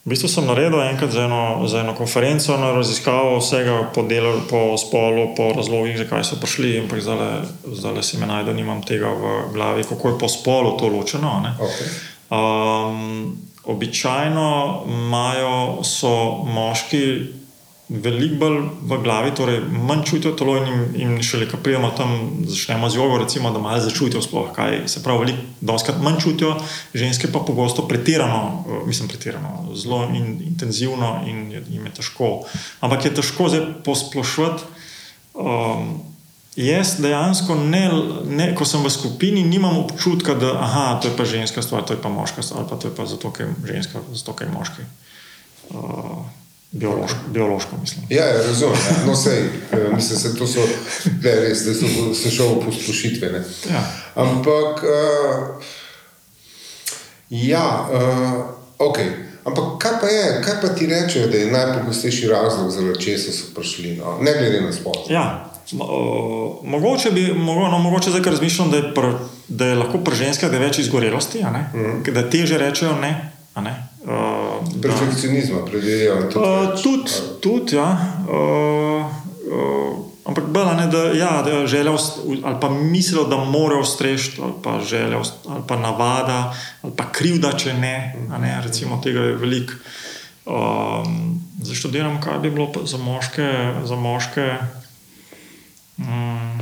V 0.05 0.12
bistvu 0.12 0.29
sem 0.31 0.45
naredil 0.47 0.81
enkrat 0.81 1.12
za 1.12 1.23
eno, 1.27 1.67
za 1.67 1.79
eno 1.79 1.95
konferenco 1.95 2.57
na 2.57 2.71
raziskavo 2.71 3.38
vsega 3.39 3.91
po, 3.95 4.03
delu, 4.03 4.41
po 4.49 4.77
spolu, 4.77 5.29
po 5.38 5.51
razlogih, 5.55 5.97
zakaj 5.97 6.23
so 6.23 6.39
prišli, 6.39 6.79
ampak 6.79 7.01
zdaj, 7.03 7.41
zdaj 7.67 8.03
se 8.03 8.17
mi 8.17 8.27
najde, 8.27 8.51
da 8.51 8.57
nimam 8.57 8.83
tega 8.83 9.12
v 9.15 9.53
glavi, 9.53 9.83
kako 9.83 10.09
je 10.09 10.19
po 10.19 10.29
spolu 10.29 10.77
to 10.77 10.88
ločeno. 10.88 11.43
Okay. 11.59 11.88
Um, 12.35 13.38
običajno 13.63 14.83
imajo 14.88 15.83
moški 16.45 17.03
veliko 17.89 18.36
bolj 18.38 18.58
v 18.86 18.97
glavi, 19.04 19.32
torej 19.34 19.60
manj 19.65 20.04
čutijo 20.06 20.36
telo 20.38 20.58
in, 20.62 20.84
in, 20.93 21.13
šele, 21.25 21.47
ko 21.49 21.58
pridemo 21.58 21.89
tam, 21.97 22.43
začnemo 22.45 22.89
z 22.89 22.99
jogo, 22.99 23.17
recimo, 23.17 23.49
da 23.52 23.60
malo 23.60 23.82
začutijo, 23.82 24.21
sploh, 24.21 24.52
kaj 24.54 24.84
se 24.88 25.02
pravi, 25.04 25.19
veliko, 25.25 25.45
doskrat 25.62 26.02
manj 26.02 26.19
čutijo, 26.21 26.54
ženske 26.93 27.32
pa 27.34 27.41
pogosto 27.41 27.88
pretirano, 27.88 28.65
eh, 28.67 28.86
mislim, 28.88 29.10
pretirano, 29.10 29.73
zelo 29.73 30.04
in, 30.13 30.38
intenzivno 30.52 31.23
in 31.25 31.49
jim 31.52 31.86
je 31.86 31.95
težko. 31.97 32.30
Ampak 32.80 33.06
je 33.06 33.15
težko 33.21 33.49
zdaj 33.49 33.65
posplošiti. 33.86 34.78
Um, 35.34 36.02
jaz 36.56 36.97
dejansko, 37.02 37.56
ne, 37.56 37.84
ne, 38.25 38.49
ko 38.56 38.65
sem 38.65 38.84
v 38.84 38.91
skupini, 38.91 39.43
nimam 39.43 39.78
občutka, 39.80 40.36
da 40.36 40.58
aha, 40.60 40.99
to 41.02 41.10
je 41.10 41.17
pa 41.17 41.25
ženska 41.25 41.62
stvar, 41.62 41.86
to 41.88 41.95
je 41.95 42.02
pa 42.02 42.10
moška 42.10 42.43
stvar, 42.43 42.62
ali 42.62 42.69
pa 42.69 42.75
to 42.75 42.89
je 42.89 42.95
pa 42.95 43.06
zato, 43.06 43.32
ker 43.32 43.47
je 43.47 43.73
ženska, 43.73 44.02
zato, 44.13 44.36
je 44.43 44.49
moški. 44.52 44.86
Uh, 45.69 46.25
Biološko, 46.71 47.17
biološko 47.27 47.77
mislim. 47.82 48.05
Ja, 48.10 48.25
ja 48.25 48.47
razumem. 48.47 48.75
Ja. 48.89 49.05
No, 49.08 49.15
sej, 49.15 49.39
eh, 49.71 49.95
mislim, 49.95 50.34
da 50.39 50.47
so 50.47 50.60
ne, 51.23 51.36
res, 51.36 51.65
da 51.65 51.73
so 51.73 52.13
se 52.13 52.32
šel 52.32 52.47
v 52.47 52.65
poslušitve. 52.65 53.43
Ja. 53.71 53.84
Ampak, 54.15 54.84
uh, 54.84 55.63
ja, 57.29 57.89
uh, 57.93 58.43
ok. 58.88 58.97
Ampak 59.45 59.63
kaj 59.79 59.91
pa 60.01 60.08
je, 60.08 60.41
kaj 60.45 60.62
pa 60.62 60.67
ti 60.67 60.88
rečejo, 60.88 61.27
da 61.27 61.38
je 61.38 61.51
najpogostejši 61.51 62.27
razlog, 62.27 62.71
zaradi 62.71 63.01
česa 63.01 63.32
so 63.32 63.53
prišli, 63.55 63.95
no? 63.95 64.17
ne 64.21 64.34
glede 64.34 64.62
na 64.62 64.73
spol? 64.73 64.93
Ja. 65.10 65.45
Uh, 65.73 65.79
mogoče 66.63 67.12
bi, 67.12 67.34
mogo, 67.34 67.67
no, 67.67 67.77
mogoče 67.77 68.10
zdaj 68.10 68.32
razmišljam, 68.32 68.71
da 68.71 68.77
je, 68.77 68.93
pr, 68.95 69.12
da 69.47 69.65
je 69.65 69.75
lahko 69.75 70.03
pri 70.03 70.15
ženskah 70.15 70.51
več 70.51 70.79
izgorelosti, 70.79 71.43
mm 71.43 71.65
-hmm. 71.73 72.13
da 72.13 72.29
teže 72.29 72.58
rečejo 72.58 72.95
ne. 73.01 73.32
ne? 73.55 73.89
Uh, 74.10 74.82
Perfekcionizma, 74.82 75.65
predvidevam. 75.65 76.30
Tudi, 76.32 76.45
uh, 76.45 76.82
tudi, 76.82 77.12
tudi, 77.39 77.76
ja. 77.76 77.89
Uh, 78.26 79.06
uh, 79.54 79.98
ampak 80.26 80.50
bila 80.50 80.74
ne, 80.74 80.88
da, 80.88 81.04
ja, 81.13 81.41
da 81.45 81.67
želel 81.67 81.98
ali 82.43 82.56
pa 82.62 82.69
mislil, 82.69 83.28
da 83.30 83.38
mora 83.38 83.78
ustrešiti, 83.78 84.41
ali 84.41 84.54
pa 84.63 84.80
želel, 84.82 85.22
ali 85.48 85.63
pa 85.67 85.78
navada, 85.78 86.56
ali 86.82 86.93
pa 86.98 87.12
krivda, 87.12 87.54
če 87.54 87.74
ne. 87.74 88.15
ne 88.39 88.62
recimo 88.65 89.02
tega 89.04 89.19
je 89.19 89.36
veliko. 89.36 89.74
Um, 90.45 91.41
zdaj 91.62 91.76
študiram, 91.76 92.22
kaj 92.22 92.39
bi 92.39 92.52
bilo 92.52 92.72
za 92.86 92.98
moške, 92.98 93.74
za 93.84 93.95
moške 93.95 94.54
um, 95.98 96.62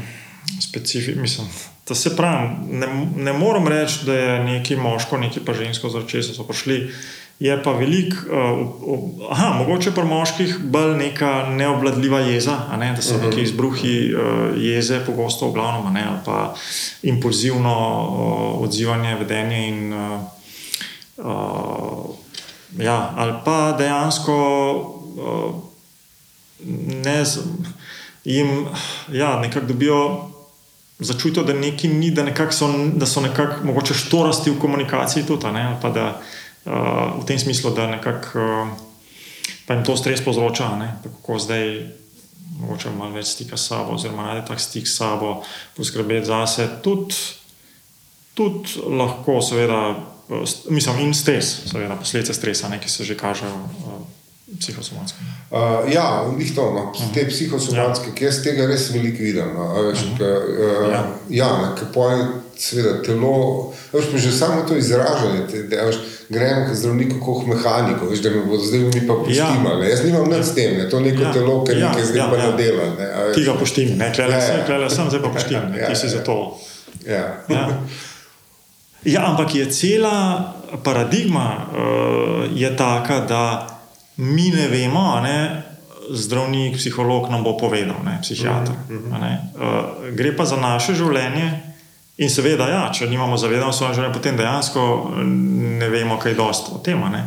specifično, 0.60 1.22
mislim. 1.22 1.48
To 1.88 1.96
se 1.96 2.16
pravi, 2.16 2.50
ne, 2.72 2.88
ne 3.16 3.34
morem 3.34 3.68
reči, 3.68 4.04
da 4.06 4.14
je 4.14 4.44
neki 4.44 4.76
moško, 4.76 5.18
neki 5.18 5.40
pa 5.46 5.54
žensko, 5.54 5.90
zaradi 5.90 6.12
česa 6.12 6.34
so 6.34 6.44
prišli. 6.44 6.92
Je 7.40 7.64
pa 7.64 7.72
velik, 7.72 8.14
uh, 8.14 9.30
aha, 9.30 9.52
mogoče 9.60 9.92
pri 9.94 10.06
moških 10.10 10.56
bolj 10.74 10.96
neka 10.98 11.50
neobladljiva 11.54 12.20
jeza, 12.20 12.56
ne? 12.80 12.94
da 12.96 13.02
so 13.02 13.14
uh 13.14 13.18
mhm. 13.18 13.26
-huh. 13.26 13.30
neki 13.30 13.42
izbruhi 13.42 14.14
uh, 14.14 14.22
jeze, 14.64 15.00
pogosto 15.06 15.48
v 15.48 15.54
glavnem, 15.54 15.94
ne? 15.94 16.06
ali 16.10 16.18
pa 16.26 16.56
impulzivno 17.04 17.76
uh, 18.10 18.62
odzivanje, 18.64 19.16
vedenje. 19.16 19.68
In, 19.68 19.94
uh, 19.94 20.22
uh, 21.18 22.16
ja, 22.78 23.14
ali 23.16 23.34
pa 23.46 23.76
dejansko 23.78 24.36
uh, 25.18 25.56
ne, 27.04 27.24
jim 28.24 28.66
ja, 29.12 29.40
nekako 29.40 29.66
dobijo 29.66 30.30
začutijo, 31.00 31.44
da 31.44 31.54
nekaj 31.54 31.90
ni, 31.90 32.12
da, 32.12 32.52
so, 32.52 32.68
da 32.96 33.06
so 33.06 33.22
nekako 33.22 33.66
mogoče 33.66 33.94
štorasti 33.94 34.52
v 34.52 34.60
komunikaciji 34.60 35.26
tudi, 35.26 35.52
ne, 35.54 35.78
pa 35.82 35.90
da 35.90 36.22
v 37.22 37.26
tem 37.26 37.40
smislu, 37.40 37.72
da 37.76 37.88
nekako 37.88 38.40
uh, 38.40 38.68
pa 39.68 39.74
jim 39.74 39.84
to 39.84 39.98
stres 39.98 40.22
povzroča, 40.26 40.70
kako 41.04 41.40
zdaj. 41.40 41.88
Mogoče 42.58 42.90
malo 42.90 43.14
več 43.14 43.36
stika 43.36 43.58
s 43.58 43.68
sabo, 43.68 43.94
oziroma 43.94 44.24
najti 44.32 44.48
tak 44.48 44.60
stik 44.60 44.88
s 44.88 44.96
sabo, 44.98 45.44
poskrbeti 45.76 46.26
za 46.26 46.40
sebe, 46.48 46.80
tudi 46.82 47.14
tud 48.34 48.72
lahko, 48.88 49.42
seveda, 49.44 49.82
mislim, 50.70 51.04
in 51.06 51.14
stres, 51.14 51.52
seveda, 51.70 52.00
posledice 52.00 52.34
stresa, 52.34 52.72
ki 52.82 52.90
se 52.90 53.06
že 53.06 53.18
kažejo 53.20 53.60
psihosomatske. 54.60 55.20
Uh, 55.52 55.94
ja, 55.94 56.26
njih 56.38 56.56
to, 56.56 56.62
no. 56.62 56.84
uh 56.84 57.02
-huh. 57.02 57.14
te 57.14 57.28
psihosomatske, 57.28 58.08
ja. 58.08 58.14
ki 58.16 58.26
jaz 58.26 58.44
tega 58.44 58.66
res 58.68 58.90
veliko 58.94 59.24
vidim. 59.24 59.54
No. 59.54 59.74
Veš, 59.82 60.00
uh 60.00 60.10
-huh. 60.10 60.18
ka, 60.18 60.26
uh, 60.26 60.92
ja, 60.92 61.06
ja 61.30 61.76
ki 61.80 61.86
poje, 61.94 62.26
seveda, 62.60 63.02
telo, 63.02 63.74
veš, 63.94 64.06
že 64.16 64.32
samo 64.32 64.62
to 64.68 64.78
izražanje, 64.78 65.48
te, 65.52 65.64
da 65.64 65.86
veš, 65.86 65.96
gremo 66.30 66.66
k 66.68 66.76
zdravniku, 66.76 67.20
kot 67.26 67.48
mehaniku, 67.48 68.10
veš, 68.10 68.22
da 68.22 68.30
me 68.30 68.44
bodo 68.46 68.64
zdaj 68.64 68.80
mi 68.80 69.08
pa 69.08 69.14
poštimali. 69.14 69.86
Ja. 69.86 69.90
Jaz 69.90 70.04
nimam 70.06 70.30
nič 70.30 70.46
s 70.46 70.56
tem, 70.56 70.78
ne. 70.78 70.90
to 70.90 71.00
neko 71.00 71.24
ja. 71.24 71.34
telo, 71.34 71.64
ki 71.64 71.78
ja. 71.78 71.90
nekaj 71.90 72.04
zdaj 72.04 72.20
ja, 72.20 72.28
pa 72.30 72.38
ja. 72.38 72.50
ne 72.50 72.58
dela. 72.58 72.90
Ne. 73.00 73.08
Ti 73.36 73.46
ga 73.46 73.54
poštimi, 73.60 73.96
ne, 73.96 74.12
klele 74.16 74.36
ja, 74.36 74.42
sem, 74.42 74.66
klele 74.66 74.90
sem, 74.90 75.10
zdaj 75.10 75.22
pa 75.24 75.30
poštimi, 75.30 75.78
ja, 75.82 75.88
ti 75.90 75.96
si 75.96 76.06
ja. 76.06 76.12
za 76.18 76.24
to. 76.24 76.38
Ja. 77.08 77.26
ja. 77.50 77.66
Ja, 79.08 79.30
ampak 79.30 79.56
je 79.56 79.70
cela 79.72 80.54
paradigma 80.84 81.48
uh, 81.72 82.44
je 82.52 82.76
taka, 82.76 83.20
da 83.20 83.44
mi 84.18 84.50
ne 84.52 84.68
vemo, 84.68 85.20
ne, 85.24 85.64
zdravnik, 86.10 86.76
psiholog 86.76 87.30
nam 87.32 87.44
bo 87.44 87.58
povedal, 87.58 88.04
ne, 88.04 88.20
psihiater. 88.22 88.76
Mm 88.90 88.98
-hmm. 88.98 89.22
ne. 89.22 89.34
Uh, 89.56 90.16
gre 90.16 90.36
pa 90.36 90.46
za 90.46 90.56
naše 90.56 90.94
življenje. 90.94 91.77
In 92.18 92.32
seveda, 92.34 92.66
ja, 92.72 92.86
če 92.94 93.06
nimamo 93.10 93.38
zavedanja 93.38 93.70
o 93.70 93.76
svojem 93.78 93.94
življenju, 93.94 94.16
potem 94.16 94.38
dejansko 94.40 94.84
ne 95.22 95.90
vemo, 95.94 96.18
kaj 96.18 96.34
je 96.34 96.38
dosto 96.40 96.78
o 96.78 96.82
tem. 96.82 97.04
Uh, 97.04 97.20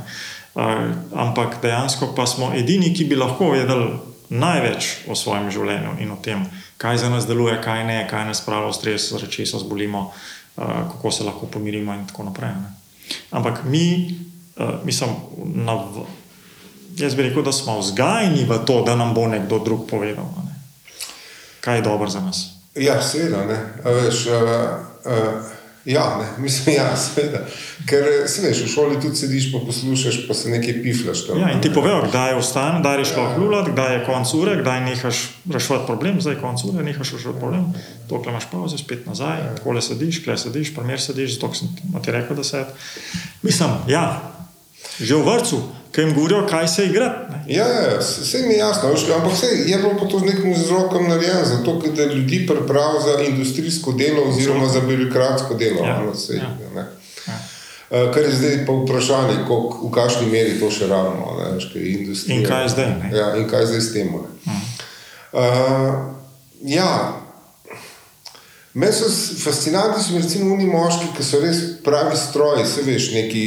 ampak 1.14 1.60
dejansko 1.62 2.10
pa 2.16 2.26
smo 2.26 2.50
edini, 2.58 2.90
ki 2.94 3.06
bi 3.06 3.18
lahko 3.18 3.52
vedeli 3.54 3.92
največ 4.34 5.06
o 5.10 5.14
svojem 5.18 5.46
življenju 5.54 5.94
in 6.02 6.10
o 6.10 6.18
tem, 6.22 6.42
kaj 6.78 7.04
za 7.04 7.10
nas 7.10 7.28
deluje, 7.30 7.54
kaj 7.62 7.84
ne, 7.86 8.02
kaj 8.10 8.26
nas 8.26 8.42
pravi 8.42 8.70
v 8.70 8.74
stres, 8.74 9.12
zaradi 9.12 9.38
česa 9.38 9.62
zbolimo, 9.62 10.08
uh, 10.10 10.74
kako 10.90 11.14
se 11.14 11.26
lahko 11.28 11.46
pomirimo 11.46 11.94
in 11.94 12.08
tako 12.10 12.26
naprej. 12.26 12.50
Ne. 12.58 12.74
Ampak 13.30 13.62
mi, 13.70 13.86
uh, 14.58 14.82
mislim, 14.86 15.14
na, 15.54 15.78
Jaz 16.98 17.14
bi 17.14 17.22
rekel, 17.22 17.44
da 17.46 17.52
smo 17.54 17.78
vzgajeni 17.78 18.44
v 18.44 18.56
to, 18.66 18.82
da 18.82 18.96
nam 18.98 19.14
bo 19.14 19.28
nekdo 19.30 19.60
drug 19.62 19.86
povedal, 19.86 20.26
ne? 20.44 20.58
kaj 21.60 21.78
je 21.78 21.82
dobro 21.86 22.10
za 22.10 22.20
nas. 22.20 22.59
Ja, 22.76 23.02
seveda. 23.02 23.44
Veš, 23.84 24.26
uh, 24.26 24.32
uh, 25.06 25.50
Ja, 25.84 26.16
ne, 26.18 26.26
mislim, 26.44 26.76
ja, 26.76 26.92
seveda. 26.94 27.38
Ker 27.88 28.04
se 28.26 28.42
veš, 28.42 28.58
v 28.60 28.68
šoli 28.68 29.00
tudi 29.00 29.16
sediš, 29.16 29.46
pa 29.48 29.58
poslušaš, 29.60 30.28
pa 30.28 30.34
se 30.34 30.50
nekaj 30.50 30.82
piflaš. 30.82 31.22
Tam, 31.26 31.38
Ja, 31.38 31.48
in 31.50 31.60
ti 31.60 31.68
ne. 31.68 31.74
povejo, 31.74 32.02
kdaj 32.04 32.36
vstane, 32.36 32.80
kdaj 32.80 32.96
greš 32.96 33.10
lahko 33.10 33.32
Ja. 33.32 33.38
lulat, 33.38 33.68
kdaj 33.68 33.94
je 33.94 34.04
konc 34.04 34.34
ure, 34.34 34.56
kdaj 34.56 34.80
nehaš 34.82 35.18
reševati 35.46 35.86
problem, 35.86 36.20
zdaj 36.20 36.34
je 36.34 36.40
konc 36.40 36.64
ure, 36.64 36.84
nehaš 36.84 37.12
reševati 37.12 37.40
problem, 37.40 37.64
tokle 38.06 38.28
imaš 38.30 38.46
pauze, 38.46 38.78
spet 38.78 39.06
nazaj, 39.06 39.38
Ja. 39.38 39.54
takole 39.54 39.80
sediš, 39.82 40.20
kle 40.20 40.36
sediš, 40.38 40.74
primer 40.74 41.00
sediš, 41.00 41.34
zato 41.34 41.54
sem 41.54 41.68
ti- 41.70 42.02
ti 42.04 42.10
rekel, 42.12 42.36
da 42.36 42.44
se. 42.44 42.64
Mislim, 43.42 43.70
ja, 43.88 44.04
že 45.00 45.14
v 45.14 45.22
vrtu, 45.22 45.58
ki 45.92 46.00
jim 46.00 46.14
govorijo, 46.14 46.46
kaj 46.46 46.68
se 46.68 46.84
igra. 46.84 47.08
Ja, 47.48 47.66
ja, 47.66 47.98
vse 47.98 48.38
mi 48.38 48.52
je 48.52 48.58
jasno, 48.58 48.88
veš, 48.88 49.08
ampak 49.10 49.32
vse 49.32 49.46
je 49.66 49.78
bilo 49.78 49.96
pa 49.98 50.06
to 50.06 50.18
z 50.18 50.24
nekim 50.24 50.52
vzrokom 50.54 51.08
narejeno, 51.08 51.44
zato 51.44 51.82
da 51.88 52.04
ljudi 52.04 52.46
pripravi 52.46 52.98
za 53.00 53.22
industrijsko 53.22 53.92
delo 53.92 54.22
oziroma 54.24 54.68
za 54.68 54.80
birokratsko 54.80 55.54
delo. 55.54 55.82
Ja, 55.82 56.00
no, 56.00 56.14
saj, 56.14 56.36
ja. 56.36 56.50
ne. 56.74 56.84
Eh, 57.90 58.12
Kar 58.14 58.22
je 58.22 58.30
zdaj 58.32 58.66
pa 58.66 58.72
vprašanje, 58.74 59.34
koliko, 59.48 59.88
v 59.88 59.90
kakšni 59.90 60.26
meri 60.26 60.60
to 60.60 60.70
še 60.70 60.86
rabimo. 60.86 61.34
ne, 61.34 61.58
industrija- 61.76 62.38
In 62.38 62.46
kaj 62.46 62.68
zdaj, 62.68 62.86
ne? 62.86 63.10
Ja, 63.12 63.36
in 63.36 63.48
kaj 63.48 63.66
zdaj 63.66 63.80
s 63.80 63.92
tem? 63.92 64.06
ne. 64.06 64.52
Uh, 65.32 65.40
ja, 66.62 67.12
Meni 68.74 68.92
so 68.92 69.04
fascinantni 69.44 70.02
so 70.02 70.18
recimo 70.18 70.54
oni 70.54 70.66
moški, 70.66 71.08
ki 71.16 71.24
so 71.26 71.40
res 71.42 71.56
pravi 71.84 72.16
stroji, 72.16 72.66
se 72.66 72.82
veš, 72.86 73.12
neki 73.12 73.44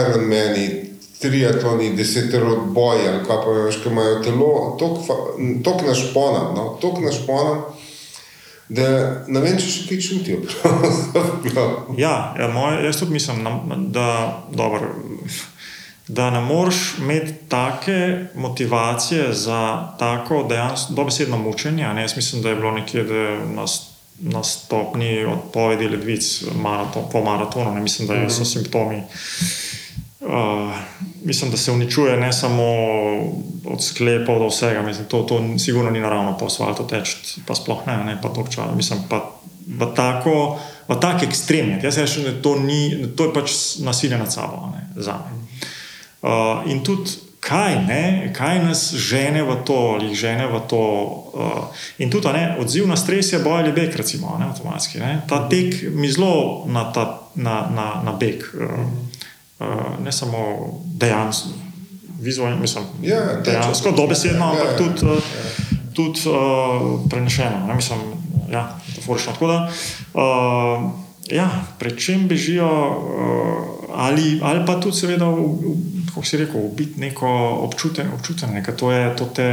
Ironmani, 0.00 0.64
triatloni, 1.20 1.92
deseteroboji 1.96 3.06
ali 3.08 3.20
kaj 3.26 3.38
pa 3.44 3.52
veš, 3.58 3.78
ki 3.82 3.88
imajo 3.88 4.16
telo 4.24 4.48
tako 5.64 5.86
našponan, 5.86 6.54
no, 6.56 6.64
tako 6.82 7.04
našponan, 7.04 7.60
da 8.68 8.88
ne 9.28 9.40
vem, 9.40 9.58
če 9.58 9.68
še 9.68 9.86
kaj 9.88 10.00
čutijo. 10.08 10.40
Ja, 11.98 12.34
ja 12.38 12.48
moj, 12.48 12.80
jaz 12.86 12.98
tudi 12.98 13.12
mislim, 13.12 13.42
na- 13.42 13.78
da, 13.94 14.08
dobro, 14.50 14.90
da 16.08 16.30
ne 16.30 16.40
moreš 16.40 16.94
imeti 16.98 17.34
take 17.48 18.26
motivacije 18.34 19.32
za 19.32 19.88
tako 19.98 20.42
dejansko 20.48 20.92
dobesedno 20.92 21.38
mučenje. 21.38 21.82
Jaz 21.82 22.16
mislim, 22.16 22.42
da 22.42 22.48
je 22.48 22.56
bilo 22.56 22.72
nekje 22.72 23.04
da 23.04 23.38
na, 24.20 24.42
stopni 24.44 25.24
odpovedi 25.24 25.88
ledvic 25.88 26.44
maraton, 26.54 27.04
po 27.12 27.24
maratonu. 27.24 27.74
Ne? 27.74 27.80
Mislim, 27.80 28.08
da 28.08 28.30
so 28.30 28.44
simptomi. 28.44 29.02
Uh, 30.20 30.74
mislim, 31.24 31.50
da 31.50 31.56
se 31.56 31.72
uničuje 31.72 32.16
ne 32.16 32.32
samo 32.32 32.64
od 33.64 33.84
sklepov 33.84 34.38
do 34.38 34.46
vsega. 34.46 34.82
Mislim, 34.82 35.06
to, 35.06 35.22
to 35.22 35.58
sigurno 35.58 35.90
ni 35.90 36.00
naravno 36.00 36.38
po 36.38 36.46
asfaltu 36.46 36.86
teči, 36.86 37.16
pa 37.46 37.54
sploh 37.54 37.86
ne, 37.86 38.04
ne 38.04 38.18
pa 38.22 38.28
toča. 38.28 38.68
Mislim, 38.76 39.00
pa 39.08 39.40
v 39.78 39.94
tako, 39.96 40.58
v 40.88 41.00
tak 41.00 41.22
ekstrem. 41.22 41.70
je. 41.70 41.80
Jaz 41.82 41.98
rečem, 41.98 42.22
da 42.22 42.42
to, 42.42 42.58
ni, 42.58 43.08
to 43.16 43.24
je 43.24 43.34
pač 43.34 43.50
nasilje 43.80 44.18
nad 44.18 44.32
sabo, 44.32 44.72
ne, 44.74 45.02
za 45.02 45.12
me. 45.12 45.40
Uh, 46.20 46.70
in 46.70 46.84
tudi, 46.84 47.29
kaj, 47.40 47.76
ne, 47.88 48.32
kaj 48.36 48.60
nas 48.64 48.94
žene 48.94 49.42
v 49.42 49.56
to, 49.64 49.96
ali 49.96 50.14
žene 50.14 50.46
v 50.46 50.60
to. 50.68 50.82
Uh, 51.32 51.72
in 51.98 52.10
tudi, 52.10 52.28
ne, 52.32 52.56
odziv 52.60 52.86
na 52.86 52.96
stres 52.96 53.32
je 53.32 53.38
boj 53.40 53.64
ali 53.64 53.72
beg, 53.72 53.96
recimo, 53.96 54.36
ne, 54.38 54.44
avtomatski. 54.52 55.00
Ne. 55.00 55.22
Ta 55.28 55.48
tek 55.48 55.88
mi 55.94 56.10
zelo 56.12 56.64
na, 56.68 56.92
ta, 56.92 57.20
na, 57.34 57.66
na, 57.72 58.02
na 58.04 58.12
beg, 58.12 58.44
uh, 58.44 58.84
uh, 59.58 59.96
ne 60.04 60.12
samo 60.12 60.68
dejansko, 60.84 61.48
vizualno, 62.20 62.60
mislim, 62.60 62.84
Ja, 63.02 63.40
dejansko, 63.44 63.88
teče. 63.90 63.96
dobesedno, 63.96 64.44
Ja, 64.44 64.50
ampak 64.50 64.70
ja, 64.70 64.76
tudi, 64.76 65.00
uh, 65.06 65.18
tudi 65.94 66.20
uh, 66.28 67.00
prenešeno. 67.10 67.66
Ne, 67.66 67.74
mislim, 67.74 68.00
ja, 68.52 68.76
metaforično. 68.88 69.32
Tako 69.32 69.46
da, 69.46 69.58
uh, 70.14 70.90
ja, 71.30 71.48
pred 71.78 71.96
čem 71.98 72.28
bežijo, 72.28 72.68
uh, 72.68 73.96
ali, 73.96 74.40
ali 74.42 74.66
pa 74.66 74.80
tudi, 74.80 74.96
seveda, 74.96 75.24
v, 75.24 75.40
v, 75.40 75.99
kako 76.10 76.26
si 76.26 76.40
rekel, 76.42 76.60
ubiti 76.60 77.00
neko 77.00 77.28
občutenje, 77.66 78.10
občutenje 78.14 78.64
ker 78.66 78.76
to 78.76 78.92
je 78.92 79.16
to 79.16 79.30
te. 79.34 79.48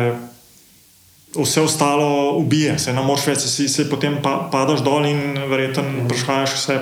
Vse 1.37 1.61
ostalo 1.61 2.37
ubije, 2.39 2.79
se 2.79 2.93
ne 2.95 3.01
moreš 3.03 3.25
več, 3.27 3.43
si, 3.51 3.67
si 3.69 3.83
potem 3.91 4.15
pa, 4.23 4.47
padaš 4.51 4.79
dol 4.81 5.05
in 5.05 5.35
verjetno 5.51 6.07
prešhajaš 6.07 6.53
vse 6.55 6.77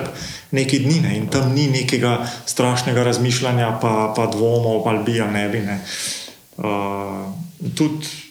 nekaj 0.55 0.79
dni 0.85 0.99
ne? 1.01 1.15
in 1.17 1.25
tam 1.33 1.49
ni 1.51 1.65
nekega 1.67 2.19
strašnega 2.45 3.03
razmišljanja, 3.03 3.71
pa, 3.81 4.13
pa 4.15 4.29
dvomov, 4.31 4.85
ali 4.87 5.03
bi 5.03 5.17
ali 5.19 5.33
ne 5.33 5.49
bi. 5.49 5.63
Ne? 5.65 5.79
Uh, 6.61 7.25
tudi 7.75 8.24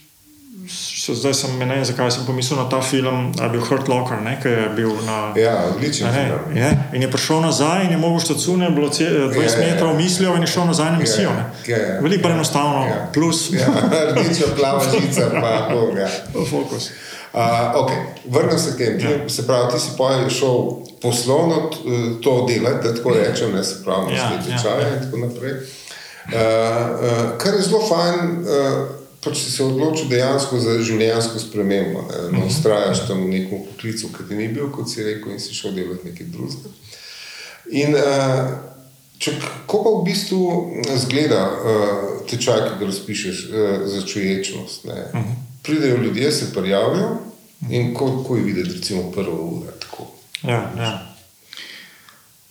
s- 1.05 1.15
zdaj 1.15 1.35
sem 1.35 1.59
ne 1.59 1.67
vem, 1.67 1.85
zakaj 1.85 2.11
sem 2.11 2.25
pomislil 2.25 2.57
na 2.57 2.67
ta 2.67 2.81
film, 2.83 3.33
da 3.33 3.45
je 3.45 3.51
bil 3.51 3.61
Hurt 3.63 3.89
Locker, 3.89 4.21
ne? 4.21 4.39
ki 4.43 4.49
je 4.51 4.69
bil 4.71 4.93
na. 5.03 5.33
Ja, 5.37 5.55
odličen 5.67 6.07
Ne, 6.07 6.13
film. 6.15 6.57
je, 6.57 6.69
in 6.93 7.03
je 7.03 7.11
prišel 7.11 7.41
nazaj, 7.43 7.85
in 7.85 7.91
je 7.91 7.99
mogel 7.99 8.21
štacune, 8.21 8.71
bilo 8.71 8.89
ce- 8.89 9.05
20 9.29 9.37
Ja, 9.55 9.63
ja, 9.63 9.67
ja. 9.67 9.73
metrov 9.73 9.97
mislijo, 9.97 10.35
in 10.35 10.41
je 10.41 10.47
šel 10.49 10.65
nazaj 10.65 10.91
na 10.91 10.99
misijo. 10.99 11.31
ne. 11.31 11.45
Ja, 11.67 11.79
ja, 11.79 12.01
Veliko 12.01 12.29
ja, 12.29 12.35
enostavno, 12.35 12.85
ja. 12.85 13.09
plus 13.13 13.53
Ja, 13.53 13.67
rdeča, 14.11 14.45
plava 14.57 14.81
žica, 14.93 15.31
pa 15.43 15.69
to. 15.69 15.93
Ja. 15.95 16.09
fokus. 16.47 16.91
Uh, 17.33 17.41
okay. 17.75 17.99
Vrnem 18.27 18.59
se 18.59 18.71
k 18.73 18.79
temu. 18.79 19.01
Ja. 19.03 19.29
Se 19.29 19.47
pravi, 19.47 19.73
ti 19.73 19.81
si 19.81 19.91
pa 19.99 20.05
šel 20.31 20.57
poslovno 21.03 21.71
to 22.23 22.47
delati, 22.49 22.89
da 22.89 22.95
tako 22.95 23.11
rečem, 23.13 23.53
ne 23.53 23.65
se 23.65 23.85
pravi, 23.85 24.13
Ja, 24.13 24.17
ja, 24.17 24.79
ja. 24.79 24.89
in 24.89 25.03
tako 25.03 25.17
naprej. 25.19 25.53
Uh, 25.53 26.31
uh, 26.31 27.39
kar 27.39 27.55
je 27.55 27.63
zelo 27.63 27.81
fajn, 27.83 28.15
uh, 28.39 29.04
pač 29.25 29.39
si 29.39 29.51
se 29.51 29.65
odločil 29.65 30.09
dejansko 30.09 30.59
za 30.61 30.79
življenjsko 30.83 31.39
spremembo. 31.39 32.03
Ne, 32.03 32.23
Mhm. 32.29 32.37
ne 32.39 32.47
ustrajaš 32.47 33.07
tam 33.09 33.25
v 33.25 33.29
nekem 33.29 33.65
poklicu, 33.67 34.09
ki 34.13 34.29
ti 34.29 34.35
ni 34.35 34.49
bil, 34.49 34.71
kot 34.71 34.91
si 34.91 35.03
rekel, 35.03 35.33
in 35.33 35.41
si 35.41 35.55
šel 35.55 35.73
delati 35.73 36.11
nekaj 36.11 36.27
drugega. 36.27 36.69
In 37.73 37.95
uh, 37.95 38.51
če, 39.19 39.33
kako 39.41 39.83
pa 39.85 39.91
v 39.91 40.05
bistvu 40.05 40.41
zgleda 40.97 41.43
uh, 41.49 42.27
tečaj, 42.29 42.61
ki 42.69 42.75
ga 42.81 42.87
razpišeš 42.87 43.37
uh, 43.45 43.87
za 43.89 44.03
čuječnost? 44.07 44.85
Ne? 44.85 45.01
Uh 45.15 45.21
-huh. 45.21 45.35
Pridejo 45.63 45.97
ljudje, 45.97 46.33
se 46.33 46.53
prijavijo 46.53 47.17
in 47.71 47.95
ko, 47.95 48.25
ko 48.29 48.37
je 48.37 48.43
videti, 48.43 48.73
recimo, 48.77 49.11
prvo 49.13 49.37
uro. 49.43 49.73
Tako. 49.81 50.07
Ja, 50.43 50.73
ja. 50.77 50.93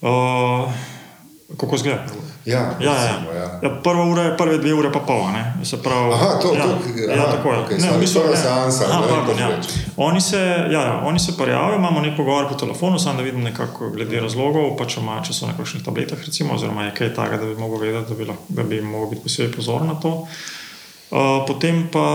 Uh, 0.02 0.72
kako 1.58 1.78
zgleda? 1.78 2.04
Ja, 2.46 2.60
Ja, 2.60 2.60
ja. 2.82 2.94
recimo, 2.94 3.32
ja. 3.34 3.60
Ja, 3.64 3.70
prva 3.84 4.06
ura 4.06 4.22
je 4.24 4.38
prve 4.38 4.58
dve 4.58 4.74
ure, 4.74 4.92
pa 4.92 5.00
pol. 5.00 5.28
ne. 5.28 5.54
Se 5.64 5.78
Pravi, 5.78 6.14
Aha, 6.14 6.26
to- 6.36 6.54
ja, 6.54 6.64
to- 6.64 6.70
ja, 7.08 7.14
aha, 7.16 7.32
tako 7.32 7.50
je. 7.50 7.60
okej, 7.60 7.78
Ne, 7.78 7.92
bistvu, 8.00 8.22
prva 8.22 8.32
ne. 8.32 8.38
seansa, 8.38 8.84
Aha, 8.86 9.00
ne, 9.02 9.08
pardon, 9.10 9.40
ja. 9.40 9.50
Oni 9.98 10.22
se, 10.22 10.38
ja, 10.68 10.82
ja, 10.82 11.02
oni 11.06 11.20
se 11.20 11.38
prijavijo, 11.38 11.76
imamo 11.76 12.02
nek 12.02 12.18
pogovor 12.18 12.50
po 12.50 12.56
telefonu, 12.56 13.00
samo 13.00 13.18
da 13.18 13.24
vidim 13.24 13.42
nekako 13.42 13.90
glede 13.90 14.20
razlogov, 14.20 14.78
pa 14.78 14.86
če, 14.86 15.00
ima, 15.00 15.22
če 15.22 15.34
so 15.34 15.48
na 15.48 15.54
kakšnih 15.54 15.84
tabletah, 15.84 16.20
recimo, 16.20 16.54
oziroma 16.54 16.84
je 16.84 16.94
kaj 16.94 17.14
takega, 17.14 17.38
da 17.38 17.46
bi 17.46 17.56
mogel 17.58 17.80
vedeti, 17.80 18.10
da 18.10 18.16
bi, 18.16 18.26
lahko, 18.26 18.44
da 18.50 18.64
bi 18.64 18.82
mogel 18.84 19.10
biti 19.10 19.24
posebej 19.24 19.52
pozoren 19.54 19.88
na 19.88 19.96
to. 19.96 20.28
Uh, 21.14 21.46
potem, 21.46 21.94
pa, 21.94 22.06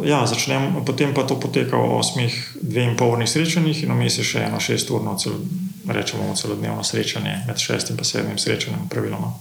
ja, 0.00 0.24
začnem, 0.24 0.80
potem 0.88 1.12
pa 1.12 1.28
to 1.28 1.36
poteka 1.36 1.76
v 1.76 2.00
osmih, 2.00 2.32
dve 2.56 2.88
in 2.88 2.96
pol 2.96 3.12
urnih 3.12 3.28
srečanjih, 3.28 3.84
in 3.84 3.92
vmes 3.92 4.16
je 4.16 4.24
še 4.24 4.46
eno 4.48 4.56
šesturno, 4.56 5.12
cel, 5.20 5.36
rečemo, 5.84 6.24
celodnevno 6.32 6.80
srečanje 6.80 7.44
med 7.44 7.60
šestim 7.60 8.00
in 8.00 8.08
sedmim 8.08 8.38
srečanjem, 8.40 8.88
praviloma. 8.88 9.36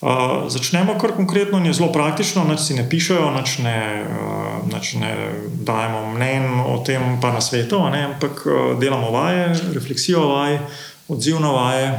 Uh, 0.00 0.48
začnemo 0.48 0.96
kar 0.96 1.12
konkretno, 1.12 1.60
in 1.60 1.68
je 1.68 1.76
zelo 1.76 1.92
praktično, 1.92 2.46
nič 2.48 2.64
si 2.64 2.72
ne 2.78 2.86
pišejo, 2.88 3.36
nič 3.36 3.58
ne, 3.60 3.76
uh, 4.08 4.64
nič 4.64 4.96
ne 4.96 5.12
dajemo 5.60 6.00
mnen 6.16 6.46
o 6.72 6.80
tem, 6.80 7.20
pa 7.20 7.34
na 7.36 7.44
svetu, 7.44 7.84
ampak 7.84 8.40
uh, 8.48 8.80
delamo 8.80 9.12
vaje, 9.12 9.52
refleksijo 9.76 10.24
vaj, 10.24 10.56
odziv 11.04 11.36
na 11.44 11.52
vaje, 11.52 11.92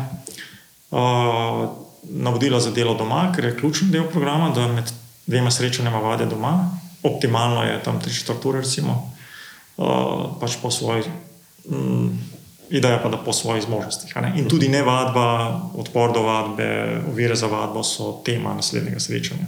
uh, 0.97 1.61
navodila 2.09 2.57
za 2.57 2.73
delo 2.73 2.97
doma, 2.97 3.29
ker 3.37 3.51
je 3.51 3.53
ključen 3.61 3.93
del 3.93 4.09
programa, 4.09 4.49
da 4.49 4.65
med 4.65 4.89
dvema 5.32 5.52
srečanjama 5.52 6.00
vade 6.04 6.28
doma, 6.28 6.70
optimalno 7.04 7.63
je 7.63 7.80
tam 7.84 8.02
3-4 8.04 8.48
ure, 8.48 8.62
recimo, 8.62 9.13
uh, 9.78 10.36
pač 10.39 10.60
po 10.62 10.72
svoji. 10.72 11.08
Mm, 11.70 12.20
Ideja 12.72 13.02
pa, 13.04 13.10
da 13.12 13.17
po 13.20 13.34
svojih 13.36 13.63
zmožnostih. 13.63 14.13
In 14.36 14.46
tudi 14.48 14.70
ne 14.72 14.80
vadba, 14.80 15.60
odpor 15.76 16.13
do 16.15 16.22
vadbe, 16.24 17.02
ovire 17.12 17.36
za 17.36 17.48
vadbo 17.52 17.84
so 17.84 18.21
tema 18.23 18.54
naslednjega 18.56 19.00
srečanja, 19.00 19.44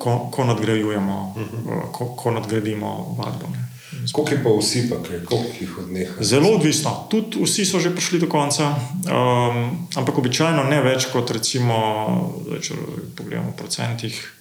ko, 0.00 0.30
ko 0.32 0.44
nadgrajujemo, 0.48 1.18
uh, 1.36 1.82
ko, 1.92 2.14
ko 2.16 2.32
nadgradimo 2.32 3.16
vadbo. 3.18 3.52
Ne. 3.52 3.66
Koliko 4.12 4.34
je 4.34 4.42
pa 4.44 4.50
vsi, 4.60 4.90
pa 4.90 4.96
kaj, 5.08 5.24
koliko 5.24 5.52
jih 5.60 5.78
odneha? 5.78 6.24
Zelo 6.24 6.48
odvisno. 6.56 7.06
Tudi 7.10 7.44
vsi 7.44 7.64
so 7.66 7.80
že 7.80 7.92
prišli 7.92 8.20
do 8.24 8.26
konca, 8.26 8.72
um, 8.72 9.88
ampak 9.96 10.18
običajno 10.18 10.64
ne 10.64 10.80
več 10.80 11.10
kot 11.12 11.30
recimo, 11.30 11.76
zdaj, 12.46 12.60
če 12.60 12.74
pogledamo 13.16 13.52
v 13.52 13.58
procentih. 13.60 14.39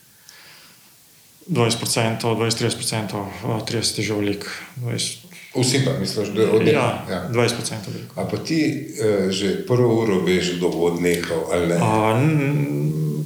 20%, 1.50 2.22
20-30%, 2.22 3.26
30% 3.43 3.97
je 3.97 4.04
že 4.04 4.14
veliko. 4.14 4.45
20, 4.78 5.18
Vsi 5.56 5.82
pa 5.82 5.91
misliš, 5.93 6.28
da 6.30 6.45
odneha. 6.52 6.78
ja, 6.78 7.06
Ja. 7.10 7.30
20% 7.30 7.50
je 7.82 7.89
veliko. 7.89 8.14
A 8.16 8.26
pa 8.26 8.38
ti 8.38 8.60
uh, 8.62 9.32
že 9.32 9.66
prvo 9.66 10.00
uro 10.00 10.20
veš, 10.20 10.56
kdo 10.56 10.70
bo 10.70 10.78
odnehal 10.88 11.41
ali 11.52 11.68
ne? 11.68 11.76
A, 11.76 11.89
n- 12.16 13.26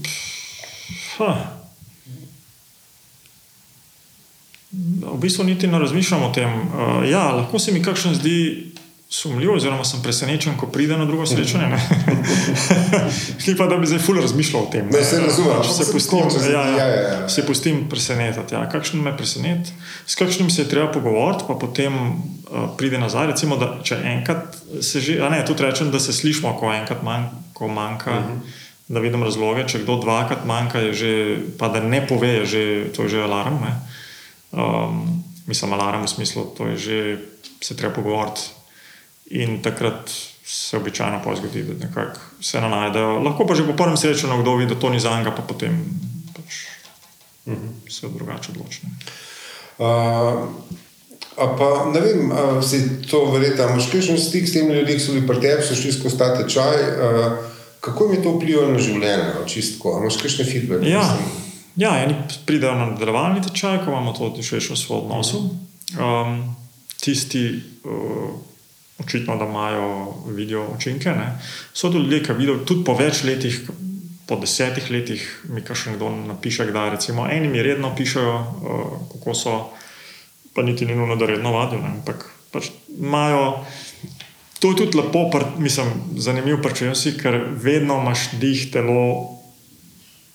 ha. 1.18 1.32
V 5.04 5.18
bistvu 5.18 5.44
niti 5.44 5.68
ne 5.68 5.80
razmišljam 5.80 6.24
o 6.24 6.32
tem. 6.32 6.50
Uh, 6.50 6.66
ja, 7.06 7.32
lahko 7.32 7.60
se 7.60 7.72
mi 7.72 7.84
kakšen 7.84 8.16
zdi 8.16 8.73
sumljiv, 9.14 9.51
oziroma 9.53 9.86
sem 9.86 10.01
presenečen, 10.01 10.55
ko 10.57 10.68
pride 10.74 10.97
na 10.97 11.05
drugo 11.05 11.26
srečanje. 11.30 11.78
Ni 13.47 13.53
pa, 13.57 13.68
da 13.70 13.78
bi 13.78 13.86
zdaj 13.88 13.99
ful 14.01 14.18
razmišljal 14.18 14.64
o 14.64 14.70
tem. 14.74 14.88
Ne, 14.89 15.03
se 15.05 15.20
razumem, 15.22 15.59
Pač 15.61 15.70
se 15.76 15.86
pustim, 15.91 16.24
če 16.34 16.39
se- 16.39 16.53
ja, 16.53 16.64
ja, 16.66 16.78
ja, 16.78 16.88
ja, 16.88 17.11
ja. 17.20 17.28
se 17.30 17.43
pustim 17.45 17.84
presenetiti. 17.89 18.55
Ja. 18.57 18.64
Kakšen 18.70 19.03
me 19.05 19.14
preseneti, 19.18 19.76
s 20.09 20.18
kakšnim 20.18 20.49
se 20.49 20.64
je 20.64 20.72
treba 20.72 20.89
pogovoriti, 20.91 21.45
pa 21.47 21.53
potem 21.61 21.93
uh, 21.93 22.72
pride 22.78 22.97
nazaj. 22.97 23.28
Recimo, 23.36 23.59
da 23.61 23.76
če 23.86 23.99
enkrat 24.16 24.57
se 24.82 25.03
že, 25.03 25.20
a 25.22 25.30
ne, 25.30 25.43
tudi 25.45 25.61
rečem, 25.68 25.93
da 25.93 26.01
se 26.01 26.14
slišimo, 26.14 26.55
ko 26.57 26.74
enkrat 26.74 27.05
manj, 27.05 27.30
ko 27.53 27.70
manjka. 27.70 28.18
Uh 28.18 28.26
-huh. 28.26 28.59
Da 28.88 28.99
vidim 28.99 29.24
razloge, 29.24 29.68
če 29.68 29.84
kdo 29.86 29.95
dvakrat 30.01 30.45
manjka, 30.45 30.80
je 30.80 30.93
že, 30.93 31.38
pa 31.59 31.70
da 31.70 31.80
ne 31.80 32.01
pove, 32.07 32.28
je 32.28 32.45
že, 32.45 32.66
to 32.95 33.03
je 33.03 33.09
že 33.09 33.24
alarm. 33.24 33.61
Ne? 33.61 33.78
Um, 34.51 35.24
mislim, 35.47 35.74
alarm 35.74 36.03
v 36.03 36.09
smislu, 36.09 36.43
to 36.57 36.68
je 36.68 36.78
že, 36.78 37.18
se 37.61 37.78
treba 37.78 37.93
pogovoriti. 37.93 38.62
In 39.26 39.62
takrat 39.62 40.12
se 40.46 40.78
običajno 40.78 41.22
pa 41.24 41.36
zgodi, 41.36 41.64
da 41.64 41.86
nekako 41.86 42.20
se 42.42 42.62
ne 42.62 42.70
najdejo. 42.70 43.20
Lahko 43.20 43.48
pa 43.48 43.56
že 43.56 43.66
po 43.68 43.74
prvem 43.74 43.98
srečanju 43.98 44.42
kdo 44.42 44.56
vidi, 44.56 44.74
da 44.74 44.80
to 44.80 44.90
ni 44.90 45.00
za 45.00 45.18
njega, 45.18 45.32
pa 45.32 45.42
potem 45.42 45.86
pač 46.36 46.54
uh 47.46 47.54
-huh. 47.54 47.92
se 47.92 48.08
drugače 48.08 48.52
odloči. 48.52 48.82
Uh, 49.78 50.50
pa 51.36 51.92
ne 51.94 52.00
vem, 52.00 52.32
a 52.32 52.62
si 52.62 53.02
to 53.12 53.32
verjeta, 53.32 53.70
imaš 53.70 53.92
kakšen 53.92 54.20
stik 54.20 54.50
s 54.50 54.54
temi 54.54 54.74
ljudmi, 54.74 54.94
ki 54.94 55.00
so 55.00 55.12
bili 55.12 55.28
pri 55.28 55.42
tebi, 55.42 55.64
so 55.64 55.76
šli 55.76 55.92
skozi 55.94 56.18
ta 56.18 56.38
tečaj. 56.38 56.76
Uh, 56.76 57.34
kako 57.80 58.04
jim 58.04 58.14
je 58.14 58.24
to 58.24 58.32
vplivalo 58.32 58.72
na 58.72 58.80
življenje, 58.80 59.34
no, 59.40 59.46
čistko? 59.46 59.98
Imaš 60.02 60.18
kakšne 60.22 60.46
feedbacke? 60.46 60.90
Ja, 60.90 61.02
Mislim, 61.02 61.28
ja 61.76 62.04
eni 62.04 62.16
pridejo 62.46 62.76
na 62.76 62.86
nadaljevalni 62.86 63.42
tečaj, 63.42 63.78
ko 63.84 63.92
imamo 63.92 64.14
to 64.14 64.44
širšo 64.44 64.76
svoj 64.76 65.00
odnos. 65.00 65.34
Um, 65.34 66.56
tisti, 67.02 67.64
uh, 67.84 68.30
očitno, 69.00 69.36
da 69.36 69.46
imajo 69.46 70.14
vidijo 70.28 70.68
učinke. 70.76 71.10
Ne. 71.10 71.39
So 71.74 71.89
tudi 71.89 72.04
ljudje, 72.04 72.24
ki 72.24 72.34
vidijo 72.34 72.58
tudi 72.66 72.84
po 72.84 72.96
več 72.98 73.24
letih. 73.24 73.62
Po 74.28 74.38
desetih 74.39 74.86
letih 74.91 75.24
mi 75.52 75.62
kar 75.68 75.76
še 75.76 75.91
nekdo 75.91 76.08
napiše, 76.16 76.70
da 76.72 76.86
recimo 76.94 77.26
eni 77.28 77.50
mi 77.52 77.64
redno 77.64 77.89
pišejo, 77.96 78.36
uh, 78.39 78.94
kako 79.12 79.34
so, 79.36 79.56
pa 80.56 80.64
niti 80.64 80.86
ni 80.88 80.96
nujno, 80.96 81.18
da 81.20 81.28
redno 81.28 81.52
vadijo, 81.52 81.82
ampak 81.84 82.24
pač 82.54 82.70
imajo. 82.88 83.66
To 84.64 84.72
je 84.72 84.78
tudi 84.80 84.98
lepo, 84.98 85.26
pr, 85.28 85.44
mislim, 85.60 85.91
zanimiv 86.24 86.62
prečujem 86.64 86.96
si, 86.96 87.18
ker 87.20 87.36
vedno 87.52 88.00
imaš 88.00 88.30
dih, 88.39 88.64
telo, 88.72 89.04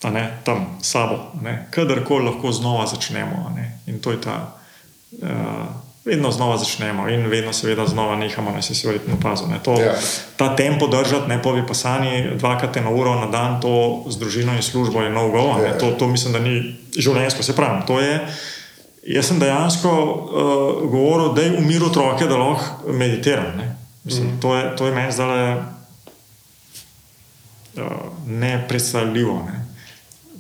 ne, 0.04 0.26
tam 0.44 0.66
sabo, 0.84 1.32
kadarkoli 1.72 2.28
lahko 2.28 2.52
znova 2.52 2.84
začnemo. 2.92 3.48
In 3.88 4.02
to 4.04 4.12
je 4.12 4.20
ta, 4.20 4.36
uh, 5.22 5.87
vedno 6.08 6.30
znova 6.32 6.56
začnemo 6.56 7.08
in 7.08 7.26
vedno, 7.28 7.52
seveda, 7.52 7.86
znova 7.86 8.16
nehamo, 8.16 8.50
ne 8.50 8.62
si 8.62 8.86
verjetno 8.86 9.14
opazil. 9.14 9.48
ne. 9.48 9.58
To- 9.62 9.80
Ja. 9.80 9.94
Ta 10.36 10.56
tempo 10.56 10.86
držati, 10.86 11.28
ne 11.28 11.42
povi 11.42 11.66
pasani, 11.66 12.30
dvakrat 12.38 12.76
na 12.76 12.90
uro 12.90 13.14
na 13.14 13.26
dan, 13.26 13.60
to 13.60 14.04
z 14.08 14.16
družino 14.18 14.54
in 14.56 14.62
službo 14.62 15.02
je 15.02 15.10
no 15.10 15.28
go. 15.28 15.52
a 15.52 15.58
ne. 15.58 15.68
Ja. 15.68 15.78
To, 15.78 15.90
to 15.90 16.06
mislim, 16.06 16.32
da 16.32 16.38
ni 16.38 16.76
življenjsko, 16.96 17.42
se 17.42 17.56
pravi. 17.56 17.82
To 17.86 18.00
je, 18.00 18.20
jaz 19.02 19.26
sem 19.26 19.38
dejansko 19.38 19.90
uh, 19.90 20.90
govoril, 20.90 21.34
da 21.34 21.42
je 21.42 21.58
umir 21.58 21.84
otroke, 21.84 22.26
da 22.26 22.36
lahko 22.36 22.92
meditiram. 22.92 23.56
Ne. 23.56 23.76
Mislim, 24.04 24.26
mm. 24.26 24.40
to, 24.40 24.56
je, 24.56 24.76
to 24.76 24.86
je 24.86 24.92
meni 24.94 25.12
zdaj 25.12 25.52
uh, 25.54 25.62
nepredstavljivo. 28.26 29.42
Ne. 29.46 29.64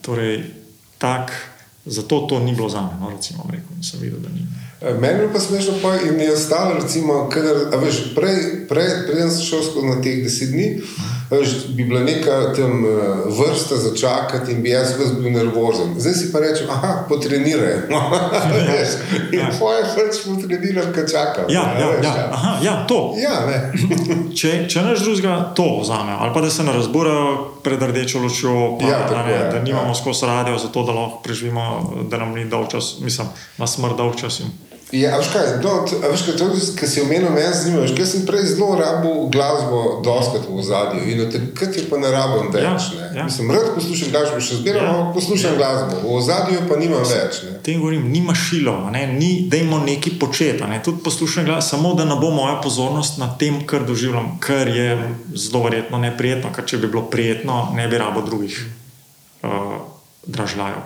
Torej, 0.02 0.44
tak, 0.98 1.32
zato 1.84 2.20
to 2.20 2.38
ni 2.40 2.54
bilo 2.54 2.68
za 2.68 2.80
me, 2.80 2.96
no, 3.00 3.10
recimo, 3.10 3.44
rekel, 3.50 3.82
sem 3.82 4.00
videl, 4.00 4.20
da 4.20 4.28
ni. 4.28 4.40
Eh, 4.40 4.67
Meni 4.80 5.20
je 5.20 5.32
pa 5.32 5.40
smešno, 5.40 5.72
pa 5.82 5.94
jim 5.94 6.20
je 6.20 6.32
ostalo, 6.32 6.74
recimo, 6.74 7.28
kadar, 7.28 7.56
veš, 7.82 8.14
prej, 8.14 8.36
prej, 8.68 8.90
preden 9.06 9.30
sem 9.30 9.42
šel 9.42 9.58
na 9.82 9.96
teh 9.98 10.20
deset 10.22 10.52
dni, 10.52 10.68
veš, 11.30 11.48
bi 11.68 11.82
bila 11.84 12.00
neka 12.00 12.54
tam 12.54 12.84
eh, 12.86 12.90
vrsta 13.26 13.76
za 13.76 13.90
čakati 13.96 14.52
in 14.52 14.62
bi 14.62 14.70
jaz 14.70 14.92
bil 15.18 15.32
nervozen. 15.32 15.98
Zdaj 15.98 16.14
si 16.14 16.30
pa 16.32 16.38
rečem, 16.38 16.70
aha, 16.70 17.04
potreniraj. 17.08 17.74
In 19.32 19.38
Ja. 19.38 19.50
tvoje 19.58 19.82
pač 19.82 20.16
potreniram, 20.24 20.92
kad 20.94 21.10
čakam. 21.10 21.44
Ja, 21.48 21.62
a 21.74 21.80
ja, 21.80 21.86
veš, 21.88 22.06
ja, 22.06 22.28
aha, 22.32 22.52
ja, 22.62 22.86
to. 22.86 23.14
Ja, 23.18 23.46
ne. 23.46 23.58
Če, 24.38 24.68
če 24.70 24.82
naš 24.82 25.02
drugega 25.02 25.52
to 25.58 25.80
vzame, 25.82 26.14
ali 26.18 26.30
pa 26.34 26.40
da 26.40 26.50
se 26.50 26.62
ne 26.62 26.72
razburajo 26.72 27.34
pred 27.66 27.82
rdečo 27.82 28.18
lučjo, 28.18 28.78
pa, 28.80 28.86
Ja, 28.86 28.98
tako 29.02 29.14
a 29.14 29.26
ne, 29.26 29.32
je, 29.32 29.42
da 29.52 29.62
nimamo 29.62 29.90
ja. 29.90 29.94
skozi 29.94 30.26
radio, 30.26 30.58
zato 30.58 30.82
da 30.82 30.92
lahko 30.92 31.18
preživimo, 31.24 31.66
da 32.10 32.16
nam 32.16 32.32
ni 32.34 32.46
dolg 32.46 32.70
čas, 32.70 32.94
mislim, 33.02 33.26
na 33.58 33.66
smrt 33.66 33.96
dolg 33.98 34.14
čas. 34.16 34.40
In, 34.40 34.46
Ja, 34.92 35.18
veš 35.20 35.26
kaj, 35.34 35.46
no, 35.60 35.72
veš 35.84 36.22
kaj, 36.24 36.34
to, 36.40 36.46
kar 36.80 36.88
si 36.88 37.02
omenil, 37.02 37.28
meni 37.28 37.52
se 37.52 37.58
zanima, 37.66 37.82
veš, 37.82 37.90
kaj 37.92 38.06
sem 38.08 38.22
prej 38.24 38.46
zelo 38.54 38.70
rabil 38.72 39.26
glasbo 39.28 40.00
doskrat 40.04 40.46
v 40.48 40.54
ozadju 40.62 41.02
in 41.12 41.20
od 41.26 41.34
takrat 41.34 41.76
je 41.76 41.82
pa 41.90 41.98
ne 42.00 42.08
rabim 42.08 42.48
več. 42.48 42.64
Ja, 42.64 42.72
ne. 42.96 43.18
ja. 43.18 43.24
Mislim, 43.28 43.50
rad 43.52 43.68
poslušam 43.74 44.08
glasbo, 44.14 44.40
še 44.40 44.56
zmeraj 44.62 44.86
Ja. 44.86 44.94
poslušam 45.14 45.52
Ja. 45.52 45.58
glasbo, 45.60 46.00
v 46.00 46.14
ozadju 46.16 46.62
pa 46.68 46.78
nimam 46.80 47.04
več. 47.04 47.42
Ne. 47.44 47.58
tem 47.62 47.82
govorim, 47.82 48.08
ni 48.08 48.22
mašilo, 48.24 48.72
a 48.88 48.90
ne, 48.90 49.04
ni, 49.12 49.44
dajmo 49.52 49.78
nekaj 49.84 50.16
početi. 50.18 50.62
a 50.64 50.66
Ne, 50.72 50.80
tudi 50.82 51.04
poslušam 51.04 51.44
glas, 51.44 51.68
samo 51.68 51.92
da 51.94 52.08
ne 52.08 52.16
bo 52.16 52.30
moja 52.30 52.56
pozornost 52.64 53.18
na 53.18 53.28
tem, 53.38 53.66
kar 53.66 53.84
doživljam, 53.84 54.38
kar 54.40 54.68
je 54.68 54.96
zelo 55.34 55.68
verjetno 55.68 55.98
neprijetno, 55.98 56.48
ker 56.48 56.64
če 56.64 56.80
bi 56.80 56.88
bilo 56.88 57.04
prijetno, 57.12 57.68
ne 57.76 57.88
bi 57.88 57.98
rabo 57.98 58.24
drugih 58.24 58.56
uh, 59.44 59.84
dražljajev. 60.24 60.80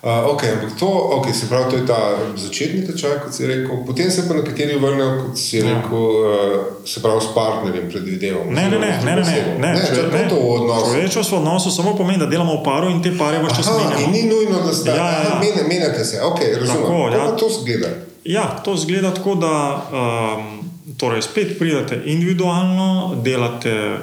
Ne. 0.00 0.10
Uh, 0.20 0.28
okay, 0.28 0.52
ampak 0.52 0.78
to, 0.78 0.86
okay, 1.12 1.32
se 1.32 1.48
pravi, 1.48 1.70
to 1.70 1.76
je 1.76 1.86
ta 1.86 1.98
začetni 2.36 2.86
tečaj, 2.86 3.18
kot 3.18 3.34
si 3.34 3.46
rekel, 3.46 3.76
potem 3.84 4.06
se 4.08 4.28
pa 4.28 4.34
nekateri 4.34 4.76
vrnejo, 4.76 5.08
kot 5.20 5.34
si 5.36 5.56
Ja. 5.56 5.64
rekel, 5.66 5.98
uh, 5.98 6.24
se 6.84 7.02
pravi, 7.02 7.20
s 7.20 7.34
partnerjem 7.34 7.88
predvidevam. 7.88 8.46
Ne, 8.48 8.62
ne, 8.64 8.78
ne, 8.78 8.90
ne, 9.00 9.12
ne, 9.12 9.14
ne, 9.16 9.42
ne, 9.58 9.72
ne, 9.72 9.82
če- 9.84 10.06
ne, 10.12 10.28
to 10.28 10.36
v 10.36 10.48
odnosu. 10.52 10.86
Človečnost 10.86 11.30
v 11.30 11.36
odnosu 11.36 11.70
samo 11.72 11.96
pomeni, 11.96 12.18
da 12.18 12.26
delamo 12.26 12.54
v 12.54 12.64
paru 12.64 12.88
in 12.88 13.02
te 13.02 13.10
pare 13.12 13.38
v 13.38 13.48
čas 13.48 13.66
Aha, 13.66 13.74
in 13.74 13.88
menjamo. 13.88 14.12
ni 14.12 14.22
nujno, 14.24 14.58
da 14.60 14.72
ste 14.72 14.90
Ja, 14.90 14.96
ja, 14.96 15.02
ja. 15.02 15.40
ja, 15.52 15.64
menjate 15.64 16.04
se, 16.04 16.22
ok, 16.22 16.38
razumem. 16.54 16.82
Tako, 16.82 17.08
ja. 17.10 17.26
to 17.32 17.46
zgleda? 17.52 17.88
Ja, 18.24 18.60
to 18.60 18.76
zgleda 18.76 19.10
tako, 19.10 19.34
da 19.36 19.52
um, 19.84 20.62
torej 20.96 21.22
spet 21.22 21.58
pridete 21.58 21.98
individualno, 22.06 22.88
delate 23.16 23.98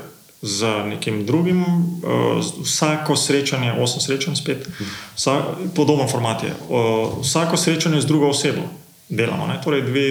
z 0.45 0.65
nekim 0.85 1.25
drugim, 1.25 1.63
uh, 1.63 2.43
vsako 2.63 3.15
srečanje, 3.15 3.73
osem 3.81 4.01
srečanj 4.01 4.35
spet, 4.35 4.67
vsa, 5.15 5.41
podoben 5.75 6.07
format 6.07 6.43
je. 6.43 6.53
Uh, 6.69 7.21
vsako 7.21 7.57
srečanje 7.57 8.01
z 8.01 8.05
drugo 8.05 8.29
osebo 8.29 8.61
delamo. 9.09 9.47
Ne? 9.47 9.57
Torej, 9.63 9.81
dve, 9.81 10.05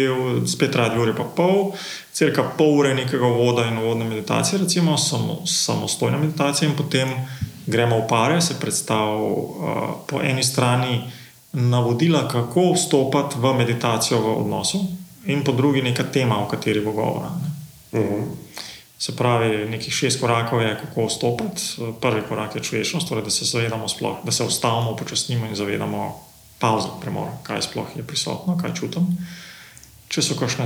spet 0.46 0.72
traja 0.72 0.88
dve 0.88 1.02
ure 1.02 1.14
pa 1.14 1.24
pol, 1.36 1.72
cirka 2.12 2.42
pol 2.58 2.78
ure 2.78 2.94
nekega 2.94 3.26
voda 3.26 3.66
in 3.70 3.78
vodne 3.78 4.04
meditacije, 4.04 4.58
recimo 4.58 4.98
samo, 4.98 5.40
samostojna 5.46 6.18
meditacija, 6.18 6.68
in 6.68 6.76
potem 6.76 7.14
gremo 7.66 7.98
v 7.98 8.08
pare, 8.08 8.40
se 8.40 8.58
predstavlja 8.60 9.22
uh, 9.22 9.88
po 10.06 10.22
eni 10.22 10.42
strani 10.42 11.02
navodila, 11.52 12.28
kako 12.28 12.72
vstopati 12.74 13.38
v 13.38 13.54
meditacijo 13.54 14.18
v 14.20 14.36
odnosu, 14.42 14.82
in 15.26 15.44
po 15.44 15.52
drugi 15.52 15.82
neka 15.82 16.10
tema, 16.10 16.42
o 16.42 16.48
kateri 16.48 16.80
bo 16.80 16.92
govora. 16.92 17.30
Ne? 17.30 17.50
Uh 18.00 18.06
-huh. 18.06 18.24
Se 19.04 19.12
pravi, 19.16 19.66
nekih 19.68 19.92
šest 19.92 20.20
korakov 20.20 20.62
je, 20.62 20.76
kako 20.80 21.06
vstopiti. 21.06 21.62
Prvi 22.00 22.22
korak 22.28 22.54
je 22.56 22.62
človečnost, 22.64 23.08
torej, 23.08 23.26
da 23.26 23.30
se 23.30 23.44
zavedamo, 23.44 23.88
sploh, 23.88 24.22
da 24.24 24.32
se 24.32 24.44
ustavimo, 24.44 24.94
upočasnimo 24.94 25.46
in 25.46 25.56
zavedamo 25.56 26.06
pauzo, 26.58 26.94
premor, 27.02 27.28
kaj 27.42 27.66
sploh 27.66 27.90
je 27.96 28.06
prisotno, 28.06 28.56
kaj 28.56 28.72
čutim. 28.78 29.10
Če 30.08 30.24
so 30.24 30.38
kakšne, 30.40 30.64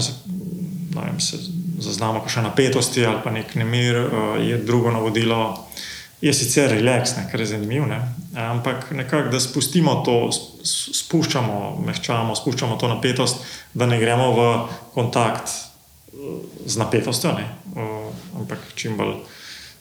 ne 0.95 1.09
vem, 1.09 1.19
se 1.19 1.41
zaznamo 1.83 2.23
kakšne 2.23 2.47
napetosti 2.47 3.03
ali 3.07 3.19
pa 3.25 3.35
nek 3.35 3.57
nemir, 3.59 3.99
eh, 3.99 4.31
je 4.53 4.63
drugo 4.63 4.95
navodilo. 4.95 5.67
Je 6.21 6.31
sicer 6.35 6.71
relaks, 6.71 7.17
ne, 7.17 7.27
kar 7.31 7.41
je 7.41 7.47
zanimivo, 7.57 7.87
ne, 7.87 7.99
ampak 8.39 8.91
nekako, 8.91 9.31
da 9.35 9.41
spustimo 9.41 10.03
to, 10.07 10.31
spuščamo, 10.95 11.83
mehčamo, 11.87 12.39
spuščamo 12.39 12.79
to 12.79 12.91
napetost, 12.91 13.43
da 13.75 13.87
ne 13.87 13.99
gremo 13.99 14.33
v 14.35 14.49
kontakt 14.95 15.51
z 16.67 16.77
napetostjo, 16.77 17.33
ne, 17.39 17.47
ampak 18.37 18.59
čim 18.75 18.97
bolj 18.97 19.15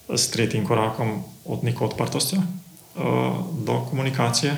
s 0.09 0.30
tretjim 0.32 0.65
korakom 0.65 1.23
od 1.45 1.63
neko 1.63 1.86
odprtostjo 1.86 2.39
uh, 2.39 3.03
do 3.65 3.80
komunikacije 3.89 4.55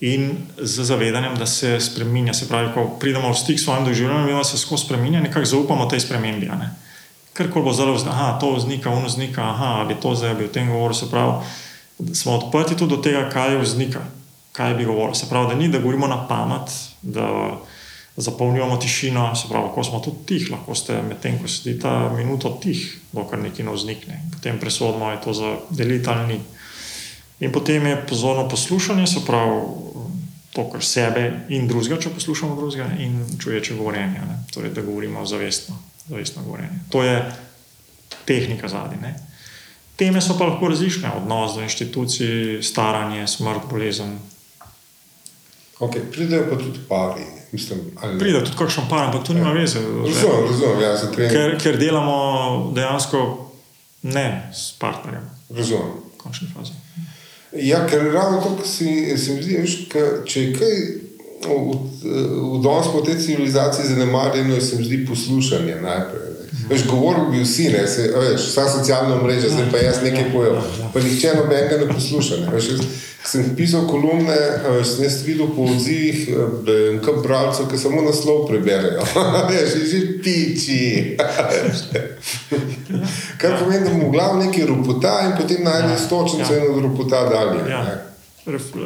in 0.00 0.36
z 0.58 0.84
zavedanjem, 0.84 1.34
da 1.36 1.46
se 1.46 1.80
spremenja. 1.80 2.34
Se 2.34 2.48
pravi, 2.48 2.72
ko 2.74 2.86
pridemo 3.00 3.30
v 3.30 3.34
stik 3.34 3.58
s 3.58 3.64
svojim 3.64 3.84
doživljanjem, 3.84 4.36
da 4.36 4.44
se 4.44 4.58
skozi 4.58 4.84
spremenja, 4.84 5.20
nekako 5.20 5.46
zaupamo 5.46 5.86
tej 5.86 6.00
spremembi. 6.00 6.46
ne. 6.46 6.74
Karkoli 7.32 7.64
bo 7.64 7.72
zelo 7.72 7.94
vznika, 7.94 8.14
aha, 8.14 8.38
to 8.38 8.54
vznika, 8.54 8.90
ono 8.90 9.06
vznika, 9.06 9.42
aha, 9.50 9.64
ali 9.64 9.94
to 9.94 10.14
zdaj 10.14 10.34
bi 10.34 10.44
o 10.44 10.48
tem 10.48 10.70
govoril, 10.70 10.94
se 10.94 11.10
pravi, 11.10 11.32
smo 12.14 12.32
odprti 12.32 12.76
tudi 12.76 12.96
do 12.96 13.02
tega, 13.02 13.28
kaj 13.30 13.52
je 13.52 13.58
vznika, 13.58 14.00
kaj 14.52 14.74
bi 14.74 14.84
govoril. 14.84 15.14
Se 15.14 15.28
pravi, 15.28 15.48
da 15.48 15.54
ni, 15.54 15.68
da 15.68 15.78
govorimo 15.78 16.06
na 16.06 16.26
pamet, 16.28 16.70
da 17.02 17.58
zapolnjujemo 18.18 18.76
tišino, 18.76 19.34
se 19.36 19.48
pravi, 19.48 19.68
ko 19.74 19.84
smo 19.84 20.00
tudi 20.00 20.24
tih, 20.26 20.50
lahko 20.50 20.74
ste 20.74 21.02
medtem, 21.02 21.38
ko 21.38 21.48
sedite 21.48 21.90
minuto 22.16 22.50
tih, 22.62 22.80
dokler 23.12 23.42
nekaj 23.46 23.64
ne 23.64 23.74
vznikne. 23.74 24.22
Potem 24.32 24.58
presodimo, 24.58 25.10
je 25.10 25.20
to 25.24 25.34
za 25.34 25.56
deliti 25.70 26.10
ali 26.10 26.26
ni. 26.32 26.40
In 27.40 27.52
potem 27.54 27.86
je 27.86 28.00
pozorno 28.08 28.48
poslušanje, 28.48 29.06
se 29.06 29.22
pravi, 29.26 29.60
to, 30.52 30.66
kar 30.72 30.82
sebe 30.82 31.46
in 31.54 31.68
drugega, 31.70 32.00
če 32.02 32.10
poslušamo 32.10 32.56
drugega, 32.58 32.88
in 32.98 33.22
čuječe 33.38 33.78
govorjenje. 33.78 34.18
Ne? 34.26 34.42
Torej, 34.54 34.74
da 34.74 34.82
govorimo 34.82 35.26
zavestno, 35.26 35.78
zavestno 36.08 36.42
govorjenje. 36.42 36.80
To 36.90 37.02
je 37.02 37.22
tehnika 38.26 38.68
zadnja. 38.68 39.14
Teme 39.96 40.20
so 40.22 40.34
pa 40.38 40.46
lahko 40.46 40.68
različne, 40.68 41.10
odnos 41.22 41.54
do 41.54 41.62
inštitucij, 41.62 42.62
staranje, 42.62 43.26
smrt, 43.26 43.70
bolezen. 43.70 44.18
Okay, 45.78 46.02
pridejo 46.10 46.50
pa 46.50 46.58
tudi 46.58 46.82
pari. 46.88 47.37
Pride 47.50 48.42
tudi 48.44 48.56
kakšen 48.58 48.88
par, 48.90 49.06
ampak 49.08 49.24
to 49.24 49.34
nima 49.34 49.48
ja. 49.48 49.54
veze. 49.54 49.80
Razumem, 49.80 50.46
razumem. 50.50 50.80
Ja, 50.82 50.92
ker, 51.32 51.54
ker 51.62 51.78
delamo 51.80 52.16
dejansko 52.76 53.22
ne 54.02 54.50
s 54.52 54.72
partnerjem. 54.78 55.24
Razumem. 55.56 55.96
V 56.14 56.20
končni 56.20 56.48
fazi. 56.52 56.76
Ja, 57.52 57.86
ker 57.88 58.04
ravno 58.12 58.42
to, 58.44 58.56
kar 58.56 58.66
si, 58.68 59.16
se 59.16 59.34
mi 59.34 59.42
zdi, 59.42 59.60
veš, 59.62 59.76
ka, 59.88 60.04
če 60.28 60.42
je 60.42 60.54
kaj 60.58 60.74
v, 61.48 61.78
v 62.04 62.60
danes 62.64 62.90
po 62.92 63.00
tej 63.06 63.16
civilizaciji 63.24 63.94
zanemarjeno, 63.94 64.60
se 64.60 64.76
mi 64.76 64.84
zdi 64.84 65.06
poslušanje 65.08 65.80
najprej. 65.80 66.27
Veš, 66.68 66.86
govoril 66.86 67.30
bi 67.30 67.42
vsi, 67.42 67.68
ne, 67.72 67.86
se, 67.86 68.12
veš, 68.16 68.48
vsa 68.50 68.68
socialna 68.68 69.22
mreža, 69.22 69.48
zdaj 69.48 69.70
pa 69.72 69.78
jaz 69.78 70.02
nekaj 70.02 70.32
pojem. 70.32 70.56
Pa 70.92 71.00
nihče 71.00 71.34
nobenega 71.36 71.78
ne 71.84 71.92
posluša. 71.92 72.40
Ne, 72.42 72.50
veš, 72.52 72.68
sem 73.24 73.54
pisal 73.56 73.86
kolumne, 73.88 74.36
veš, 74.76 74.94
sem 74.94 75.04
jaz 75.04 75.22
videl 75.26 75.48
po 75.56 75.68
odzivih, 75.72 76.28
nekaj 76.98 77.22
bralcev, 77.24 77.70
ki 77.70 77.80
samo 77.80 78.02
naslov 78.04 78.44
preberejo. 78.50 79.06
veš, 79.50 79.78
že 79.92 80.02
piči. 80.24 81.16
Kar 83.40 83.58
pomeni, 83.62 83.84
da 83.84 83.94
mu 83.94 84.08
v 84.08 84.12
glavu 84.12 84.42
nekaj 84.42 84.68
ruputa 84.68 85.14
in 85.24 85.36
potem 85.40 85.64
najde 85.64 85.94
ja, 85.94 85.98
stočnico 86.04 86.52
ja. 86.52 86.60
in 86.60 86.70
od 86.72 86.82
ruputa 86.84 87.24
dalje. 87.30 87.64
Ja, 87.70 87.82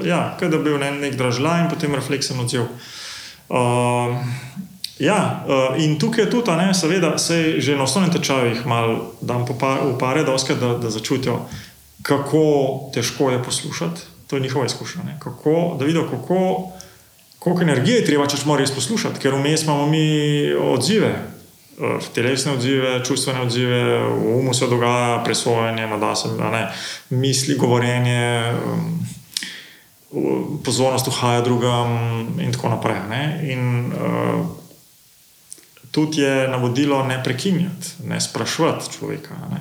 ja 0.05 0.23
kaj 0.39 0.49
da 0.49 0.59
bi 0.59 0.71
bil 0.71 0.79
nek 0.79 1.15
dražlaj 1.19 1.65
in 1.65 1.71
potem 1.71 1.95
refleksen 1.95 2.41
odziv. 2.43 2.67
Uh, 3.53 4.15
Ja, 5.03 5.45
uh, 5.47 5.83
in 5.83 5.99
tukaj 5.99 6.25
je 6.25 6.31
tudi, 6.31 6.53
ne, 6.55 6.71
seveda, 6.75 7.17
se 7.19 7.59
že 7.59 7.75
na 7.77 7.83
osnovnih 7.83 8.13
tečajih 8.15 8.67
malo 8.67 9.15
dam 9.21 9.43
upare, 9.95 10.23
da, 10.23 10.37
da, 10.61 10.79
da 10.79 10.91
začutijo, 10.91 11.41
kako 12.03 12.43
težko 12.95 13.31
je 13.31 13.43
poslušati. 13.43 14.01
To 14.27 14.37
je 14.37 14.43
njihova 14.43 14.67
izkušnja. 14.67 15.19
Kako, 15.19 15.77
da 15.79 15.85
vidijo, 15.85 16.07
kako, 16.11 16.71
koliko 17.39 17.63
energije 17.63 17.99
je 17.99 18.05
treba, 18.05 18.27
če 18.27 18.37
smo 18.37 18.57
res 18.57 18.71
poslušati, 18.71 19.19
ker 19.21 19.35
vmes 19.35 19.67
imamo 19.67 19.87
mi 19.91 20.55
odzive. 20.55 21.11
Telesne 22.15 22.53
odzive, 22.53 22.95
čustvene 23.05 23.43
odzive, 23.43 23.83
v 24.07 24.39
umu 24.39 24.55
se 24.55 24.71
dogaja 24.71 25.19
presojanje, 25.25 25.89
da 26.01 26.15
se 26.15 26.29
misli, 27.11 27.59
govorjenje, 27.59 28.55
pozornost 30.65 31.09
uhaja 31.09 31.41
drugam, 31.41 31.99
in 32.39 32.53
tako 32.53 32.69
naprej. 32.69 33.03
In, 33.53 33.93
uh, 33.93 34.62
tudi 35.93 36.25
je 36.25 36.49
navodilo 36.49 37.05
ne 37.05 37.21
prekinjati, 37.25 38.03
ne 38.09 38.21
sprašvati 38.21 38.93
človeka. 38.97 39.37
Ne. 39.51 39.61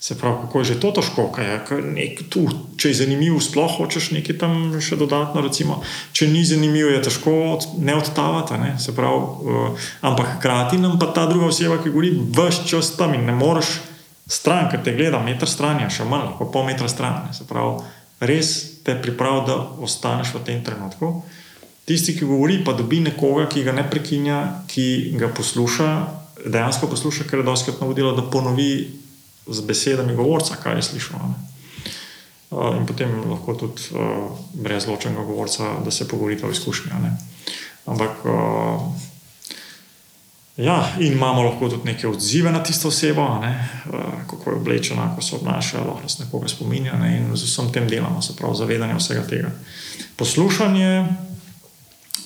Se 0.00 0.18
pravi, 0.18 0.36
kako 0.42 0.58
je 0.58 0.64
že 0.64 0.80
to 0.80 0.90
težko, 0.90 1.30
kaj 1.32 1.46
je 1.46 1.76
nek, 1.80 2.18
tu, 2.28 2.42
če 2.76 2.90
je 2.90 2.98
zanimiv, 2.98 3.38
sploh 3.40 3.78
hočeš 3.78 4.10
nekaj 4.12 4.36
tam 4.42 4.74
še 4.76 4.98
dodatno. 5.00 5.40
Recimo. 5.40 5.78
Če 6.12 6.28
ni 6.28 6.42
zanimiv, 6.44 6.90
je 6.92 6.98
težko 7.06 7.32
od, 7.54 7.64
ne 7.80 7.94
odtavati. 7.96 8.58
Ne. 8.60 8.74
Pravi, 8.96 9.16
uh, 9.16 9.86
ampak 10.04 10.34
hkrati 10.36 10.76
nam 10.82 10.98
pa 11.00 11.08
ta 11.14 11.24
druga 11.30 11.48
oseba, 11.48 11.78
ki 11.80 11.94
govori, 11.94 12.12
vse 12.36 12.66
čas 12.68 12.92
tam 12.98 13.14
in 13.16 13.24
ne 13.24 13.32
moreš 13.32 13.78
stran, 14.26 14.68
ker 14.68 14.82
te 14.84 14.92
gleda, 14.92 15.22
meter 15.24 15.48
stran, 15.48 15.80
še 15.88 16.04
manj, 16.04 16.28
lahko 16.34 16.50
pol 16.52 16.68
metra 16.68 16.90
stran. 16.90 17.30
Se 17.32 17.48
pravi, 17.48 17.80
res 18.28 18.82
te 18.84 18.98
pripravi, 19.00 19.46
da 19.48 19.56
ostaneš 19.86 20.34
v 20.36 20.44
tem 20.50 20.60
trenutku. 20.66 21.14
Tisti, 21.84 22.14
ki 22.16 22.24
govori, 22.24 22.62
pa 22.64 22.72
dobi 22.72 23.02
nekoga, 23.04 23.44
ki 23.48 23.62
ga 23.64 23.72
ne 23.76 23.84
prekinja, 23.90 24.38
ki 24.72 25.16
ga 25.20 25.28
posluša, 25.28 25.88
dejansko 26.46 26.88
posluša, 26.88 27.26
ker 27.28 27.42
je 27.42 27.48
doskrat 27.48 27.80
navodilo, 27.80 28.14
da 28.16 28.24
ponovi 28.30 28.88
z 29.46 29.64
besedami 29.68 30.14
govorca, 30.16 30.56
kaj 30.62 30.78
je 30.78 30.82
slišal. 30.82 31.20
Ne? 31.28 31.34
In 32.78 32.86
potem 32.86 33.10
lahko 33.28 33.54
tudi 33.58 33.90
uh, 33.92 34.30
brez 34.54 34.86
ločenega 34.86 35.24
govorca, 35.26 35.74
da 35.84 35.90
se 35.90 36.08
pogovorite 36.08 36.46
o 36.46 36.50
izkušnjah. 36.50 36.96
Ampak, 37.86 38.24
uh, 38.24 38.80
ja, 40.56 40.78
in 41.00 41.12
imamo 41.12 41.42
lahko 41.42 41.68
tudi 41.68 41.90
neke 41.90 42.08
odzive 42.08 42.52
na 42.52 42.62
tisto 42.62 42.88
osebo, 42.88 43.26
ne? 43.42 43.52
uh, 43.90 44.24
kako 44.30 44.50
je 44.50 44.56
oblečena, 44.56 45.10
kako 45.10 45.22
se 45.22 45.36
obnaša, 45.36 45.84
lahko 45.84 46.02
nas 46.02 46.18
nekoga 46.18 46.48
spominja 46.48 46.96
ne? 46.96 47.16
in 47.18 47.36
z 47.36 47.44
vsem 47.44 47.72
tem 47.72 47.88
delamo, 47.88 48.22
se 48.22 48.36
pravi, 48.36 48.56
zavedanje 48.56 48.94
vsega 48.94 49.26
tega. 49.28 49.50
Poslušanje 50.16 51.04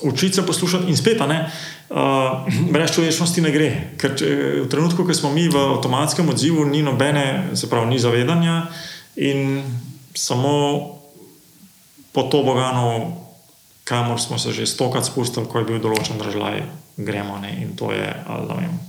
učiti 0.01 0.35
se 0.35 0.45
poslušati 0.45 0.87
in 0.87 0.97
spet, 0.97 1.19
ne, 1.27 1.51
uh, 1.89 2.47
brez 2.71 2.91
človečnosti 2.91 3.41
ne 3.41 3.51
gre. 3.51 3.69
Ker 3.97 4.15
če, 4.15 4.27
v 4.63 4.67
trenutku, 4.71 5.03
ko 5.05 5.13
smo 5.13 5.33
mi 5.33 5.49
v 5.49 5.57
avtomatskem 5.57 6.29
odzivu, 6.29 6.65
ni 6.65 6.83
nobene, 6.83 7.55
se 7.55 7.69
pravi, 7.69 7.89
ni 7.89 7.99
zavedanja 7.99 8.67
in 9.15 9.63
samo 10.15 10.53
po 12.11 12.23
to 12.23 12.43
bogano, 12.43 13.15
kamor 13.83 14.21
smo 14.21 14.39
se 14.39 14.53
že 14.53 14.67
stokrat 14.67 15.05
spustili, 15.05 15.47
ko 15.49 15.59
je 15.59 15.65
bil 15.65 15.81
določen 15.81 16.17
držaj, 16.17 16.63
gremo 16.97 17.39
ne, 17.41 17.51
in 17.61 17.75
to 17.75 17.91
je 17.91 18.05
ali 18.05 18.47
da 18.47 18.55
vem. 18.55 18.79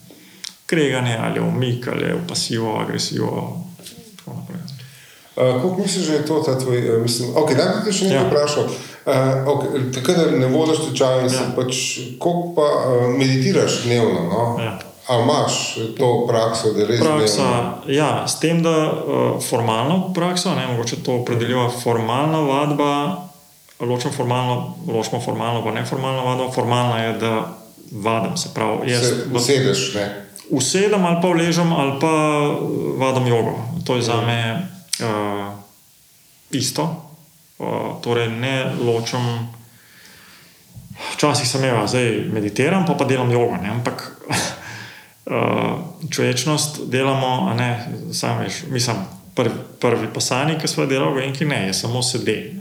Kreganje 0.66 1.16
ali 1.18 1.40
umik 1.40 1.88
ali 1.88 2.14
pasivo, 2.28 2.78
agresivo. 2.78 3.69
Uh, 5.40 5.62
kako 5.62 5.82
misliš, 5.82 6.06
da 6.06 6.14
je 6.14 6.26
to 6.26 6.42
ta 6.46 6.58
tvoj, 6.58 6.96
uh, 6.96 7.02
mislim, 7.02 7.30
ok, 7.36 7.54
da 7.56 7.64
bi 7.64 7.84
te 7.84 7.92
še 7.92 8.04
nekaj 8.04 8.18
ja. 8.18 8.26
vprašal. 8.28 8.64
Uh, 8.64 9.12
okay, 9.54 9.94
tako 9.94 10.12
da 10.12 10.24
ne 10.36 10.46
vodiš 10.46 10.82
tečaja, 10.90 11.22
ja. 11.24 11.44
pač, 11.56 11.76
koliko 12.18 12.52
pa 12.56 12.66
uh, 12.68 13.06
meditiraš 13.16 13.82
dnevno? 13.84 14.26
No? 14.28 14.42
Ja. 14.60 14.78
Ali 15.06 15.22
imaš 15.22 15.78
to 15.98 16.26
prakso, 16.28 16.74
da 16.76 16.84
res 16.86 17.00
praksa, 17.00 17.46
ja, 17.88 18.10
s 18.28 18.36
tem, 18.38 18.60
da 18.62 18.74
uh, 18.90 19.40
formalno 19.42 20.12
prakso, 20.14 20.52
ne 20.54 20.66
mogoče 20.66 21.00
to 21.02 21.16
opredeljuje 21.22 21.70
formalna 21.82 22.40
vadba, 22.44 22.92
ločemo 23.80 24.12
formalno, 24.12 24.74
ločemo 24.86 25.22
formalno, 25.24 25.64
pa 25.64 25.72
neformalno 25.72 26.24
vadbo. 26.24 26.50
Formalna 26.52 26.98
je, 26.98 27.12
da 27.18 27.32
vadim, 27.90 28.36
se 28.36 28.52
pravi, 28.54 28.90
jaz 28.90 29.08
se 29.08 29.24
usedeš. 29.34 29.96
Usedem 30.50 31.04
ali 31.06 31.16
pa 31.22 31.28
vležem 31.28 31.72
ali 31.72 31.92
pa 32.00 32.12
vadim 32.98 33.26
jogo. 33.26 33.56
To 33.86 33.96
je 33.96 34.02
za 34.02 34.20
me 34.26 34.68
uh, 35.02 35.54
isto 36.50 37.10
torej 38.00 38.28
ne 38.28 38.72
ločem. 38.80 39.48
Včasih 41.14 41.48
sem 41.48 41.64
imel, 41.64 41.86
zdaj 41.88 42.28
meditiram, 42.32 42.84
pa 42.86 42.94
pa 42.94 43.04
delam 43.04 43.30
jogo. 43.32 43.56
Ne? 43.56 43.70
Ampak 43.72 44.10
človečnost 46.12 46.84
delamo, 46.92 47.54
ne, 47.56 47.88
sam 48.12 48.42
veš, 48.44 48.64
mislim, 48.68 48.96
prvi, 49.36 49.54
prvi 49.80 50.08
pasani, 50.12 50.58
ki 50.60 50.68
smo 50.68 50.86
delali, 50.86 51.24
in 51.24 51.32
ki 51.32 51.48
ne, 51.48 51.66
je 51.66 51.74
samo 51.74 52.02
sedi, 52.02 52.60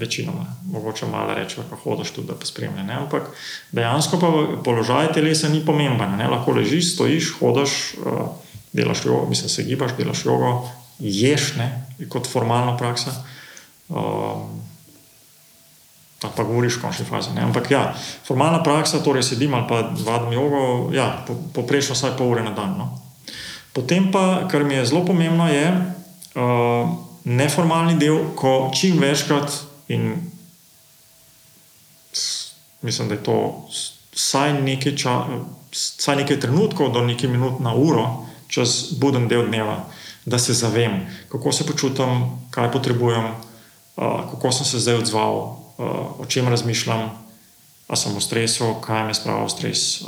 večinoma. 0.00 0.44
Mogoče 0.72 1.06
malo 1.06 1.34
reči, 1.34 1.60
da 1.70 1.76
hodiš 1.76 2.10
tudi, 2.10 2.28
da 2.28 2.34
pa 2.34 2.46
spremljaš. 2.46 2.96
Ampak 2.98 3.30
dejansko 3.72 4.20
pa 4.20 4.32
položaj 4.64 5.12
telesa 5.16 5.48
ni 5.48 5.64
pomemben. 5.64 6.16
Ne? 6.18 6.28
Lahko 6.28 6.52
ležiš, 6.52 6.92
stojiš, 6.94 7.32
hodiš, 7.40 7.94
delaš 8.72 9.04
jogo, 9.04 9.26
mislim, 9.28 9.48
se 9.48 9.64
gibaš, 9.64 9.96
delaš 9.96 10.24
jogo, 10.24 10.68
ješ, 10.98 11.54
ne? 11.56 11.68
kot 12.08 12.26
formalna 12.26 12.76
praksa. 12.76 13.14
Um, 13.88 14.62
pa 16.18 16.42
govoriš 16.42 16.78
v 16.78 16.82
končni 16.82 17.06
fazi. 17.06 17.30
Ne? 17.34 17.46
Ampak 17.46 17.70
ja, 17.70 17.94
formalna 18.26 18.62
praksa, 18.62 18.98
torej 19.02 19.22
sedim 19.22 19.54
ali 19.54 19.68
pa 19.68 19.86
vadim 20.04 20.34
jogo, 20.34 20.90
ja, 20.94 21.24
poprečno 21.54 21.94
vsaj 21.94 22.16
pol 22.18 22.34
ure 22.34 22.42
na 22.42 22.50
dan. 22.50 22.74
No? 22.78 22.90
Potem 23.72 24.10
pa, 24.10 24.48
kar 24.50 24.64
mi 24.66 24.74
je 24.74 24.86
zelo 24.90 25.04
pomembno, 25.06 25.46
je 25.46 25.66
uh, 25.70 26.90
neformalni 27.24 27.94
del, 27.98 28.34
ko 28.34 28.70
čim 28.74 28.98
večkrat 28.98 29.52
in 29.88 30.16
mislim, 32.82 33.08
da 33.08 33.14
je 33.14 33.22
to 33.22 33.36
vsaj 34.14 34.52
nekaj, 34.62 34.96
ča, 34.96 35.14
vsaj 35.70 36.16
nekaj 36.16 36.40
trenutkov, 36.40 36.92
do 36.92 37.04
nekaj 37.06 37.30
minut 37.30 37.60
na 37.60 37.74
uro, 37.74 38.26
čez 38.48 38.98
buden 38.98 39.28
del 39.28 39.46
dneva, 39.46 39.84
da 40.28 40.38
se 40.38 40.52
zavem, 40.52 41.00
kako 41.32 41.52
se 41.52 41.66
počutim, 41.66 42.24
kaj 42.50 42.72
potrebujem 42.72 43.32
kako 44.30 44.52
sem 44.52 44.66
se 44.66 44.78
zdaj 44.78 44.94
odzval, 44.94 45.34
uh, 45.34 46.20
o 46.20 46.24
čem 46.28 46.48
razmišljam, 46.48 47.10
ali 47.88 47.98
sem 47.98 48.14
v 48.14 48.20
stresu, 48.20 48.74
kaj 48.80 49.06
me 49.06 49.14
spravlja 49.14 49.44
v 49.44 49.50
stres. 49.50 50.00
Uh, 50.00 50.06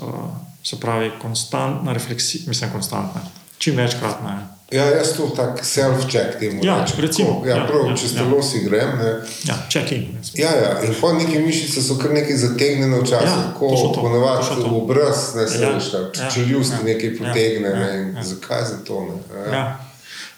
se 0.64 0.77
pravi, 0.81 1.11
konstantna 1.23 1.93
refleksija, 1.93 2.45
mislim, 2.47 2.71
konstantna, 2.71 3.21
čim 3.59 3.77
večkrat. 3.77 4.23
Ne. 4.23 4.47
Ja, 4.71 4.85
jaz 4.85 5.16
to 5.16 5.27
tako 5.37 5.64
self-check 5.64 6.39
temu 6.39 6.61
ja, 6.62 6.87
recimo. 6.99 7.43
Ja, 7.47 7.57
ja, 7.57 7.66
prav, 7.66 7.89
ja, 7.91 7.97
če 7.97 8.09
stalo 8.09 8.37
ja. 8.37 8.43
si 8.43 8.61
grem. 8.64 8.93
Ne. 8.99 9.09
Ja, 9.49 9.57
check-in. 9.73 10.18
Ja, 10.35 10.51
ja, 10.55 10.71
in 10.87 10.95
pa 11.01 11.12
neke 11.12 11.41
mišice 11.43 11.83
so 11.83 11.97
kar 11.99 12.14
nekaj 12.14 12.37
zategnjene 12.37 13.01
včasih, 13.01 13.27
ja, 13.27 13.51
ko 13.59 13.73
ponavadi 13.97 14.62
v 14.62 14.77
obraz, 14.77 15.33
ne 15.35 15.49
se 15.49 15.64
veš, 15.66 15.93
ja, 15.97 16.31
če 16.31 16.47
ljubsti 16.47 16.79
ja, 16.79 16.87
nekaj 16.93 17.16
potegne. 17.18 17.68
Ja, 17.68 17.79
ne, 17.81 18.12
ja, 18.14 18.27
zakaj 18.31 18.64
za 18.71 18.79
to? 18.87 19.07
Ja. 19.35 19.55
Ja. 19.57 19.89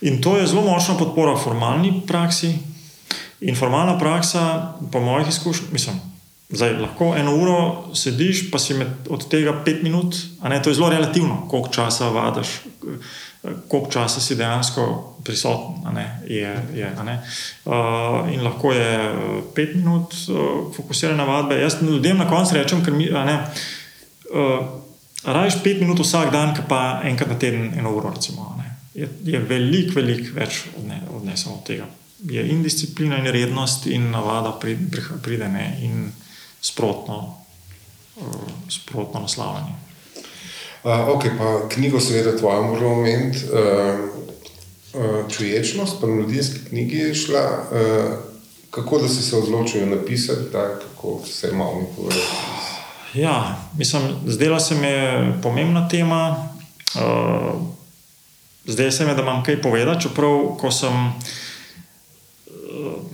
In 0.03 0.21
to 0.23 0.37
je 0.39 0.47
zelo 0.47 0.63
močna 0.67 0.95
podpora 0.99 1.37
formalni 1.37 2.03
praksi, 2.07 2.59
In 3.43 3.57
formalna 3.59 3.99
praksa, 3.99 4.73
po 4.93 5.01
mojih 5.01 5.29
izkušnjah, 5.29 5.73
mislim, 5.73 6.01
Zdaj, 6.53 6.73
lahko 6.77 7.15
eno 7.17 7.33
uro 7.37 7.85
sediš, 7.97 8.51
pa 8.51 8.59
si 8.59 8.75
med, 8.77 8.89
od 9.09 9.23
tega 9.29 9.55
pet 9.65 9.83
minut, 9.83 10.17
ne, 10.45 10.59
to 10.63 10.71
je 10.71 10.75
zelo 10.77 10.91
relativno, 10.93 11.47
koliko 11.49 11.69
časa 11.73 12.09
vadiš, 12.09 12.49
koliko 13.69 13.91
časa 13.91 14.21
si 14.21 14.37
dejansko 14.37 14.85
prisoten. 15.25 15.95
Ne, 15.95 16.21
je, 16.29 16.53
je, 16.75 16.91
uh, 17.65 17.73
in 18.33 18.45
lahko 18.45 18.73
je 18.73 19.15
pet 19.55 19.75
minut 19.75 20.13
uh, 20.29 20.37
fokusirane 20.77 21.25
vadbe. 21.25 21.61
Jaz 21.61 21.81
ljudem 21.83 22.19
na 22.19 22.29
koncu 22.29 22.55
rečem, 22.55 22.85
ker 22.85 22.93
mi. 22.93 23.09
Ne, 23.09 23.39
uh, 24.35 24.61
Rajš 25.25 25.63
pet 25.63 25.81
minut 25.81 26.01
vsak 26.03 26.33
dan, 26.33 26.57
pa 26.69 27.01
enkrat 27.07 27.29
na 27.31 27.39
teden, 27.39 27.73
eno 27.79 27.95
uro, 27.95 28.11
recimo, 28.11 28.52
je, 28.95 29.09
je 29.25 29.39
veliko, 29.39 30.01
veliko 30.01 30.35
več 30.35 30.65
odnesel 31.11 31.53
od 31.53 31.65
tega. 31.67 31.87
Je 32.23 32.43
in 32.49 32.63
disciplina, 32.63 33.19
in 33.19 33.31
rednost, 33.35 33.87
in 33.87 34.11
navada 34.11 34.53
pride, 34.59 35.49
ne, 35.49 35.67
in 35.83 36.13
sprotno, 36.63 37.17
uh, 38.17 38.51
sprotno 38.71 39.25
naslavljanje. 39.25 39.75
Uh, 40.83 41.09
ok, 41.17 41.25
pa 41.39 41.49
knjigo, 41.75 42.01
seveda, 42.01 42.37
tvojo 42.39 42.63
moramo 42.63 42.93
omeniti. 43.01 43.47
Uh, 43.51 44.23
uh, 44.95 45.31
čuječnost, 45.31 46.01
pa 46.01 46.07
mladinske 46.07 46.69
knjige 46.69 46.97
je 46.97 47.15
šla. 47.15 47.45
Uh, 47.71 48.13
kako 48.71 48.99
da 48.99 49.09
si 49.09 49.23
se 49.23 49.37
odločil 49.37 49.89
napisati, 49.89 50.51
da 50.53 50.79
kako 50.79 51.21
se 51.27 51.53
malo 51.53 51.81
mi 51.81 51.87
povedati? 51.97 52.27
Ja, 53.15 53.59
mislim, 53.79 54.03
zdela 54.27 54.61
se 54.61 54.75
mi 54.75 55.43
pomembna 55.43 55.89
tema. 55.89 56.49
Uh, 56.95 57.73
zdaj 58.65 58.93
se 58.93 59.07
mi 59.07 59.15
da 59.15 59.23
imam 59.23 59.43
kaj 59.45 59.63
povedati, 59.63 60.03
čeprav 60.03 60.57
ko 60.61 60.71
sem. 60.71 61.13
Uh, 62.47 63.13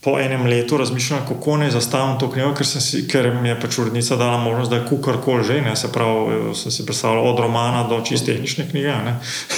po 0.00 0.18
enem 0.20 0.46
letu 0.46 0.76
razmišljam, 0.76 1.26
kako 1.28 1.56
naj 1.56 1.70
zastavim 1.70 2.18
to 2.18 2.30
knjigo, 2.30 2.52
ker, 2.54 2.66
si, 2.66 3.00
ker 3.08 3.26
mi 3.42 3.48
je 3.48 3.56
pač 3.60 3.78
urednica 3.78 4.16
dala 4.16 4.38
možnost, 4.38 4.70
da 4.70 4.76
je 4.76 4.86
kukar 4.88 5.18
koli 5.24 5.44
že. 5.44 5.60
Ne, 5.62 5.74
se 5.76 5.90
pravi, 5.92 6.54
sem 6.54 6.72
si 6.72 6.86
predstavljal 6.86 7.26
od 7.26 7.40
romana 7.42 7.82
do 7.88 7.98
čist 8.06 8.26
tehnične 8.26 8.68
knjige. 8.70 8.94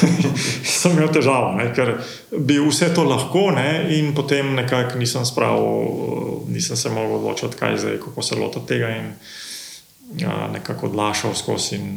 sem 0.81 0.97
imel 0.97 1.13
težavo, 1.13 1.53
ne, 1.59 1.69
ker 1.77 1.99
bi 2.33 2.57
vse 2.59 2.89
to 2.95 3.05
lahko 3.05 3.51
ne, 3.55 3.85
in 3.99 4.15
potem 4.15 4.55
nekako 4.57 4.99
nisem 4.99 5.27
spravil, 5.29 6.49
nisem 6.49 6.77
se 6.77 6.91
mogel 6.91 7.21
odločiti, 7.21 7.61
kaj 7.61 7.77
zdaj, 7.85 8.01
kako 8.09 8.23
se 8.23 8.41
lotiti 8.41 8.67
tega. 8.73 8.91
In, 8.97 9.13
ja, 10.19 10.49
nekako 10.53 10.89
odlašal 10.89 11.37
skozi 11.39 11.77
in 11.77 11.91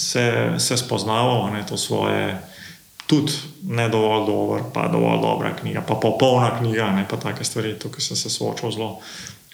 se, 0.00 0.56
se 0.58 0.76
spoznaval, 0.76 1.52
ne, 1.52 1.62
to 1.68 1.76
svoje 1.76 2.32
tudi 3.06 3.32
ne 3.62 3.88
dovolj 3.88 4.26
dober, 4.26 4.62
pa 4.72 4.88
dovolj 4.88 5.20
dobra 5.20 5.52
knjiga, 5.56 5.82
pa 5.86 5.94
popolna 5.94 6.58
knjiga, 6.58 6.90
ne 6.96 7.06
pa 7.08 7.16
take 7.20 7.44
stvari, 7.44 7.74
tukaj 7.78 8.00
sem 8.00 8.16
se 8.16 8.30
soočal 8.30 8.72
zelo, 8.72 8.98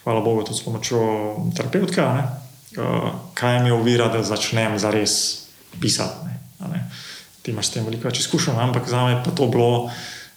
hvala 0.04 0.20
Bogu, 0.20 0.44
tudi 0.46 0.58
s 0.58 0.64
pomočjo 0.64 1.00
terapeutka, 1.56 2.06
uh, 2.78 3.10
kaj 3.34 3.62
mi 3.62 3.70
ovira, 3.70 4.08
da 4.08 4.22
začnem 4.22 4.78
zares 4.78 5.46
pisati. 5.80 6.26
Ne, 6.26 6.68
ne. 6.72 6.84
Ti 7.42 7.50
imaš 7.50 7.70
s 7.70 7.76
tem 7.76 7.84
veliko 7.84 8.08
več 8.08 8.20
izkušenj, 8.20 8.58
ampak 8.60 8.88
za 8.88 9.04
me 9.04 9.16
je 9.16 9.22
pa 9.24 9.30
to 9.30 9.46
bilo. 9.46 9.90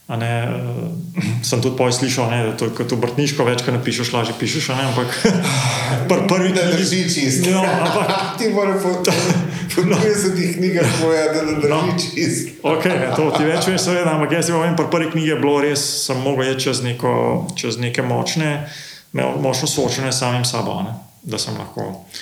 Ne, 0.07 0.31
uh, 0.43 1.23
sem 1.47 1.61
tudi 1.63 1.77
poj 1.79 1.93
slišal, 1.95 2.27
ne, 2.27 2.39
da 2.49 2.51
to, 2.59 2.67
kot 2.75 2.91
obrtniško 2.91 3.45
več, 3.47 3.63
kaj 3.63 3.77
napišeš, 3.77 4.11
lažje 4.11 4.35
pišeš. 4.35 4.67
Ne, 4.75 4.87
ampak 4.91 5.15
pr 6.11 6.25
prvi 6.27 6.51
ne 6.51 6.65
drži 6.75 7.05
čist. 7.07 7.47
No, 7.47 7.63
ampak 7.63 8.11
ti 8.39 8.51
moraš 8.51 8.83
po, 8.83 8.91
po 8.99 9.85
no. 9.87 9.95
30 9.95 10.57
knjigah 10.57 10.91
povedati, 10.99 11.33
da 11.37 11.45
ne 11.47 11.55
drži 11.63 11.71
no. 11.71 11.95
čist. 12.01 12.51
okay, 12.61 12.99
ne, 12.99 13.13
to 13.15 13.29
ti 13.37 13.47
več 13.47 13.71
veš, 13.71 13.79
seveda, 13.87 14.17
ampak 14.17 14.35
jaz 14.35 14.51
vem, 14.51 14.75
pr 14.75 14.91
prvi 14.91 15.13
knjige 15.15 15.33
je 15.35 15.39
bilo 15.39 15.55
res, 15.63 15.87
sem 16.03 16.19
mogel 16.19 16.51
iti 16.51 16.67
čez, 16.67 16.83
neko, 16.83 17.15
čez 17.55 17.79
neke 17.79 18.03
močne, 18.03 18.67
močno 19.15 19.71
soočene 19.71 20.11
s 20.11 20.19
samim 20.19 20.43
sabo, 20.43 20.81
ne, 20.83 20.99
da 21.23 21.39
sem 21.39 21.55
lahko. 21.55 21.89
Uh, 21.93 22.21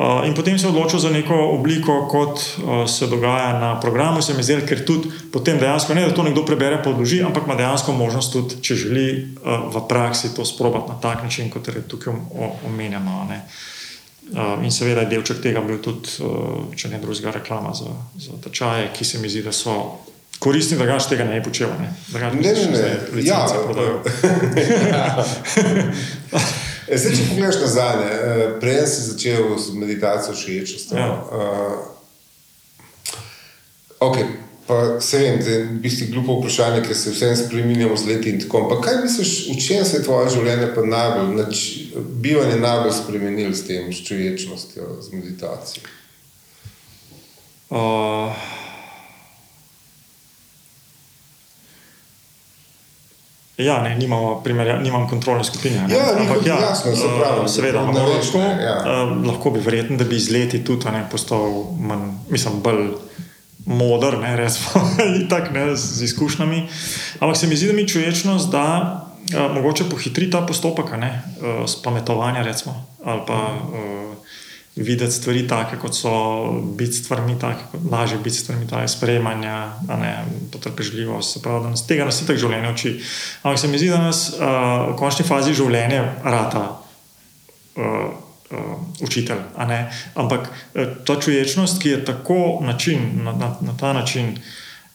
in 0.00 0.34
potem 0.34 0.58
se 0.58 0.68
odločil 0.68 0.98
za 0.98 1.10
neko 1.10 1.34
obliko, 1.34 2.08
kot 2.08 2.40
uh, 2.40 2.88
se 2.88 3.06
dogaja 3.06 3.58
na 3.60 3.80
programu. 3.80 4.22
Se 4.22 4.34
mi 4.34 4.42
zdi, 4.42 4.56
ker 4.66 4.84
tudi 4.84 5.08
potem 5.32 5.58
dejansko 5.60 5.94
ne 5.94 6.06
da 6.08 6.14
to 6.14 6.22
nekdo 6.22 6.44
prebere, 6.44 6.82
podloži, 6.82 7.22
ampak 7.22 7.44
ima 7.44 7.54
dejansko 7.54 7.92
možnost 7.92 8.32
tudi, 8.32 8.62
če 8.64 8.74
želi 8.74 9.06
uh, 9.12 9.68
v 9.74 9.82
praksi 9.88 10.34
to 10.34 10.44
sprobati 10.44 10.88
na 10.88 10.96
tak 11.00 11.22
način, 11.22 11.50
kot 11.50 11.68
je 11.68 11.82
tukaj 11.88 12.14
omenjeno. 12.66 13.28
Uh, 13.28 14.64
in 14.64 14.72
seveda 14.72 15.00
je 15.04 15.10
delček 15.12 15.42
tega 15.42 15.60
bil 15.60 15.82
tudi, 15.84 16.08
če 16.76 16.88
ne 16.88 16.98
drugega, 17.02 17.30
reklama 17.36 17.74
za, 17.74 17.92
za 18.16 18.32
tečaje, 18.44 18.88
ki 18.96 19.04
se 19.04 19.18
mi 19.18 19.28
zdi, 19.28 19.42
da 19.42 19.52
so. 19.52 19.98
Koristni, 20.40 20.78
da 20.80 20.86
gaš 20.88 21.10
tega 21.10 21.24
ne 21.28 21.36
bi 21.36 21.44
počel. 21.44 21.68
Ne, 21.76 21.92
ne, 22.16 22.30
ne. 22.32 22.52
ne. 23.12 23.20
Ja, 23.20 23.44
E, 26.90 26.98
zdaj, 26.98 27.12
če 27.14 27.24
pogledaš 27.30 27.60
nazaj, 27.62 28.00
eh, 28.02 28.44
prej 28.60 28.80
si 28.90 29.02
začel 29.12 29.58
z 29.58 29.74
meditacijo 29.78 30.34
všečnosti. 30.34 30.94
Ja. 30.98 31.10
Uh, 31.30 31.78
okay. 34.10 34.26
Pa 34.66 35.00
se 35.00 35.18
vem, 35.18 35.38
da 35.42 35.50
je 35.50 35.64
v 35.64 35.78
bistvu 35.82 36.06
glupo 36.12 36.36
vprašanje, 36.38 36.82
ker 36.86 36.96
se 36.96 37.10
vsem 37.10 37.36
spremenjamo 37.36 37.96
z 37.96 38.06
leti 38.06 38.30
in 38.30 38.38
tako. 38.40 38.68
Pa 38.70 38.78
kaj 38.82 39.00
misliš, 39.02 39.48
v 39.50 39.56
čem 39.58 39.84
se 39.84 39.96
je 39.96 40.04
tvoje 40.06 40.30
življenje 40.30 40.68
pa 40.74 40.84
najbolj, 40.86 41.32
nač, 41.38 41.62
bivanje 42.22 42.58
najbolj 42.62 42.94
spremenilo 42.94 43.54
s 43.54 43.66
tem, 43.66 43.90
s 43.90 44.06
čuječnostjo, 44.06 45.02
z 45.02 45.14
meditacijo? 45.14 45.82
Uh, 47.70 48.30
Ja, 53.64 53.82
ne, 53.82 53.94
nimamo 53.98 54.40
primerja, 54.44 54.78
nimam 54.80 55.08
kontrolne 55.08 55.44
skupine. 55.44 55.86
Ja, 55.88 56.04
Ampak, 56.18 56.46
ja, 56.46 56.56
jasno, 56.60 56.94
se 56.96 57.08
pravi, 57.18 57.48
seveda, 57.48 57.84
ne 57.86 58.02
lahko, 58.06 58.38
ja. 58.38 58.76
uh, 58.80 59.12
lahko 59.26 59.50
bi 59.54 59.62
verjetno, 59.64 59.98
da 60.00 60.04
bi 60.04 60.16
iz 60.16 60.30
leti 60.30 60.62
tudi 60.64 60.90
ne, 60.92 61.04
postal 61.10 61.64
manj, 61.80 62.08
mislim, 62.30 62.60
bolj 62.64 62.86
moder, 63.66 64.18
ne, 64.18 64.34
resmo, 64.36 64.82
tak, 65.32 65.52
ne, 65.54 65.70
z 65.76 66.02
izkušnjami. 66.08 66.64
Ampak 67.20 67.36
se 67.36 67.46
mi 67.46 67.56
zdi, 67.56 67.70
da 67.70 67.76
mi 67.76 67.88
čuječnost, 67.88 68.50
da 68.50 68.66
uh, 69.34 69.54
mogoče 69.54 69.88
pohitri 69.90 70.30
ta 70.30 70.44
postopek, 70.46 70.96
ne, 70.98 71.12
uh, 71.40 71.66
spametovanja, 71.68 72.42
recimo, 72.42 72.76
ali 73.04 73.26
pa. 73.26 73.44
Uh, 73.68 74.19
videti 74.76 75.12
stvari 75.12 75.48
tako, 75.48 75.76
kot 75.80 75.94
so, 75.94 76.12
biti 76.78 76.92
stvarmi 76.92 77.38
tako, 77.38 77.78
lažje 77.90 78.18
biti 78.18 78.36
stvarmi 78.36 78.68
tako, 78.68 78.88
sprejemanja, 78.88 79.72
potrpežljivost. 80.52 81.32
Se 81.32 81.42
pravi, 81.42 81.62
da 81.62 81.70
nas 81.70 81.86
tega 81.86 82.04
nas 82.04 82.20
tako 82.26 82.38
življenje 82.38 82.72
uči. 82.72 82.94
Ampak 83.42 83.60
se 83.60 83.68
mi 83.68 83.78
zdi, 83.78 83.90
da 83.90 84.00
nas 84.02 84.28
uh, 84.32 84.46
v 84.92 84.96
končni 84.98 85.26
fazi 85.26 85.54
življenja 85.54 86.04
rata. 86.24 86.66
Uh, 87.76 88.10
Uh, 88.50 88.58
učitelj. 89.00 89.38
Ampak 90.18 90.48
ta 91.06 91.14
čuječnost, 91.20 91.78
ki 91.82 91.88
je 91.88 92.04
tako 92.04 92.58
način, 92.66 93.22
na, 93.22 93.32
na, 93.32 93.56
na 93.60 93.76
ta 93.78 93.92
način, 93.92 94.32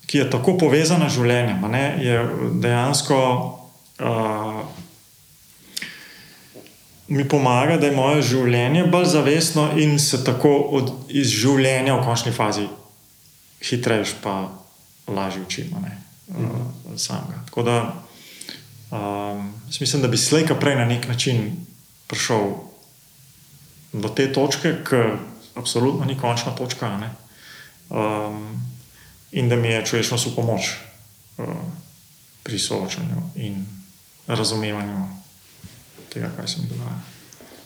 ki 0.06 0.18
je 0.18 0.26
tako 0.30 0.58
povezana 0.58 1.08
z 1.10 1.16
življenjem, 1.16 1.64
je 2.04 2.26
dejansko 2.60 3.20
uh, 4.04 4.60
mi 7.08 7.28
pomaga, 7.28 7.78
da 7.78 7.88
je 7.88 7.96
moje 7.96 8.22
življenje 8.22 8.86
bolj 8.90 9.06
zavestno 9.06 9.70
in 9.78 10.00
se 10.00 10.24
tako 10.24 10.56
od, 10.80 10.92
iz 11.10 11.30
življenja 11.30 11.96
v 12.00 12.06
končni 12.06 12.34
fazi 12.34 12.66
hitreje, 13.62 14.06
pa 14.24 14.50
lažje 15.08 15.42
učimo. 15.42 15.82
Uh, 16.28 16.96
Tako 17.46 17.64
da 17.64 17.94
um, 18.92 19.54
mislim, 19.80 20.02
da 20.02 20.08
bi 20.08 20.18
slejka 20.18 20.56
prej 20.56 20.76
na 20.76 20.86
nek 20.86 21.08
način 21.08 21.66
prišel 22.08 22.52
do 23.94 24.10
te 24.10 24.32
točke, 24.34 24.76
ki 24.90 25.04
absolutno 25.56 26.06
ni 26.06 26.18
končna 26.18 26.56
točka. 26.56 26.90
Um, 27.90 28.62
in 29.32 29.50
da 29.50 29.56
mi 29.56 29.68
je 29.68 29.86
človeškost 29.86 30.32
v 30.32 30.36
pomoč 30.36 30.74
uh, 31.38 31.46
pri 32.44 32.60
soočanju 32.60 33.22
in 33.36 33.66
razumevanju 34.28 35.25
tega, 36.16 36.32
kaj 36.38 36.48
se 36.48 36.64
mi 36.64 36.72
dogaja. 36.72 36.98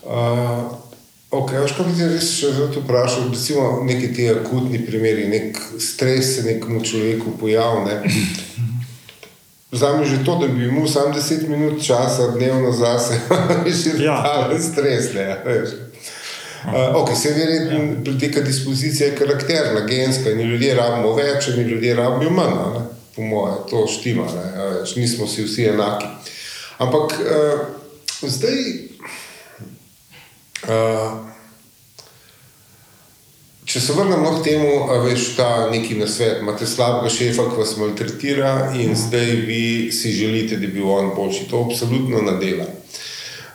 Uh, 0.04 0.72
ok, 1.32 1.54
veš, 1.62 1.76
kaj 1.78 1.86
bi 1.86 1.98
ti 1.98 2.08
res 2.10 2.32
še 2.40 2.54
zelo 2.56 2.70
vprašal? 2.74 3.30
Recimo 3.34 3.68
neki 3.86 4.14
ti 4.16 4.30
akutni 4.34 4.82
primeri, 4.86 5.28
nek 5.30 5.60
stres 5.82 6.36
se 6.36 6.48
nekomu 6.48 6.82
človeku 6.86 7.38
pojavlja. 7.42 8.02
Vzamem 9.70 10.06
že 10.10 10.24
to, 10.26 10.40
da 10.42 10.48
bi 10.50 10.66
imel 10.66 10.88
samo 10.90 11.14
10 11.14 11.46
minut 11.48 11.78
časa 11.86 12.32
dnevno 12.34 12.72
zase, 12.74 13.20
že 13.84 14.02
ja. 14.02 14.18
ta 14.50 14.60
stres. 14.60 15.14
Ne, 15.14 15.38
Uh, 16.60 16.92
okay, 17.00 17.16
se 17.16 17.30
verjetno 17.32 18.12
ja. 18.12 18.20
teka 18.20 18.42
dispozicija 18.42 19.16
karakterna, 19.16 19.86
genska, 19.88 20.30
in 20.30 20.42
ljudje 20.42 20.74
rabimo 20.76 21.14
več, 21.16 21.48
in 21.48 21.62
ljudje 21.70 21.94
rabijo 21.96 22.34
manj, 22.36 22.56
ne? 22.74 22.82
po 23.16 23.22
mojem, 23.24 23.62
to 23.70 23.86
štima, 23.88 24.26
ne? 24.36 24.66
nismo 24.96 25.28
si 25.28 25.46
vsi 25.48 25.70
enaki. 25.72 26.06
Ampak 26.84 27.16
uh, 27.16 27.79
Zdaj, 28.20 28.64
uh, 30.68 31.20
če 33.64 33.80
se 33.80 33.94
vrnemo 33.96 34.34
k 34.36 34.44
temu, 34.44 34.72
da 34.90 34.98
veš 35.06 35.28
ta 35.38 35.50
neki 35.72 35.96
na 35.96 36.08
svet, 36.08 36.42
imate 36.44 36.68
slabega 36.68 37.12
šefa, 37.16 37.46
ki 37.48 37.62
vas 37.62 37.78
maltretira 37.80 38.52
in 38.76 38.92
mm. 38.92 38.98
zdaj 39.06 39.32
vi 39.48 39.92
si 39.96 40.12
želite, 40.12 40.58
da 40.58 40.68
bi 40.68 40.74
bil 40.82 40.90
on 40.92 41.14
boljši. 41.16 41.48
To 41.54 41.64
absolutno 41.70 42.22
nadela. 42.26 42.68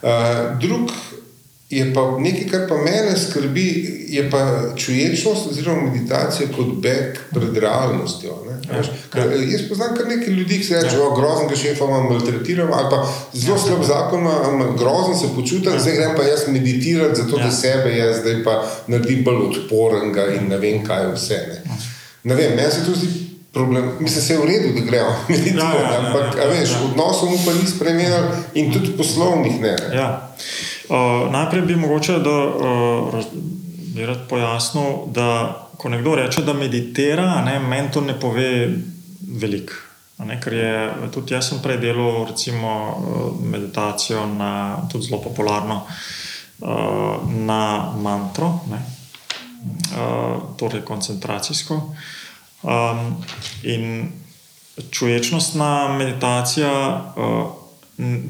Uh, 0.05 0.57
drug 0.61 0.91
je 1.71 1.95
pa 1.95 2.19
nekaj, 2.19 2.49
kar 2.51 2.69
pa 2.69 2.77
mene 2.77 3.17
skrbi, 3.17 3.97
je 4.09 4.31
pa 4.31 4.63
čuječnost 4.77 5.47
oziroma 5.51 5.91
meditacija 5.93 6.49
kot 6.57 6.67
beg 6.83 7.19
pred 7.33 7.57
realnostjo. 7.57 8.37
Ja, 8.49 8.77
ja. 8.77 9.25
Jaz 9.53 9.69
poznam 9.69 9.97
kar 9.97 10.09
nekaj 10.09 10.35
ljudi, 10.35 10.59
ki 10.59 10.65
se 10.65 10.75
reče, 10.75 10.97
ja. 10.97 11.09
grozen, 11.17 11.49
ki 11.49 11.57
šefa 11.57 11.85
imam 11.85 12.07
maltretiral, 12.13 12.69
ali 12.73 12.91
pa 12.91 13.13
zelo 13.33 13.59
slab 13.59 13.81
ja. 13.81 13.87
zakon, 13.87 14.29
grozen 14.79 15.19
se 15.21 15.35
počutim, 15.35 15.73
ja. 15.73 15.81
zdaj 15.81 15.97
grem 15.97 16.17
pa 16.17 16.23
jaz 16.23 16.47
meditirati, 16.49 17.21
zato 17.23 17.39
ja. 17.39 17.45
da 17.45 17.51
sebe 17.51 17.97
jaz 17.97 18.21
zdaj 18.21 18.45
pa 18.45 18.61
naredim 18.87 19.25
bolj 19.25 19.43
odporenga 19.49 20.27
in 20.37 20.49
ne 20.49 20.59
vem, 20.59 20.85
kaj 20.85 21.13
vse. 21.15 21.41
Ne, 21.49 21.79
ne 22.25 22.35
vem, 22.35 22.57
meni 22.57 22.71
se 22.73 22.85
to 22.87 22.99
zdi. 22.99 23.21
Problem. 23.55 23.91
Mislim, 24.01 24.25
da 24.27 24.35
je 24.35 24.39
v 24.41 24.47
redu, 24.47 24.81
da 24.81 24.87
gremo 24.87 25.11
meditirati, 25.29 25.77
ja, 25.79 25.83
ja, 25.83 25.93
ja, 25.93 25.99
ampak 26.07 26.37
ja, 26.37 26.45
ja, 26.45 26.61
ja. 26.61 26.79
odnosov 26.85 27.31
mu 27.31 27.39
pa 27.47 27.53
ni 27.53 27.69
spremenil 27.71 28.25
in 28.55 28.73
tudi 28.73 28.97
poslovnih 28.99 29.61
ne. 29.61 29.77
ne. 29.91 29.97
Ja. 29.97 30.35
Uh, 30.89 31.33
najprej 31.33 31.63
bi 31.63 31.77
mogoče 31.77 32.19
da, 32.19 32.45
uh, 32.47 34.19
pojasnil, 34.29 34.85
da 35.07 35.61
ko 35.77 35.89
nekdo 35.89 36.15
reče, 36.15 36.43
da 36.43 36.53
meditira, 36.53 37.41
ne, 37.45 37.59
meni 37.59 37.91
to 37.91 38.01
ne 38.01 38.21
pove 38.21 38.69
veliko. 39.41 39.73
Ker 40.45 40.53
je 40.53 40.91
tudi 41.13 41.35
jaz 41.35 41.49
sem 41.49 41.59
prej 41.63 41.79
delal 41.81 42.27
recimo, 42.29 42.75
uh, 42.99 43.47
meditacijo 43.51 44.27
na 44.27 44.77
tudi 44.93 45.09
zelo 45.09 45.23
popularno 45.23 45.81
uh, 45.85 46.69
na 47.29 47.93
mantro, 47.97 48.61
ne, 48.71 48.83
uh, 49.97 50.43
torej 50.57 50.85
koncentracijsko. 50.85 51.81
Um, 52.63 53.25
in 53.63 54.13
čuječnostna 54.91 55.89
meditacija. 55.99 56.73
Uh, 57.17 57.64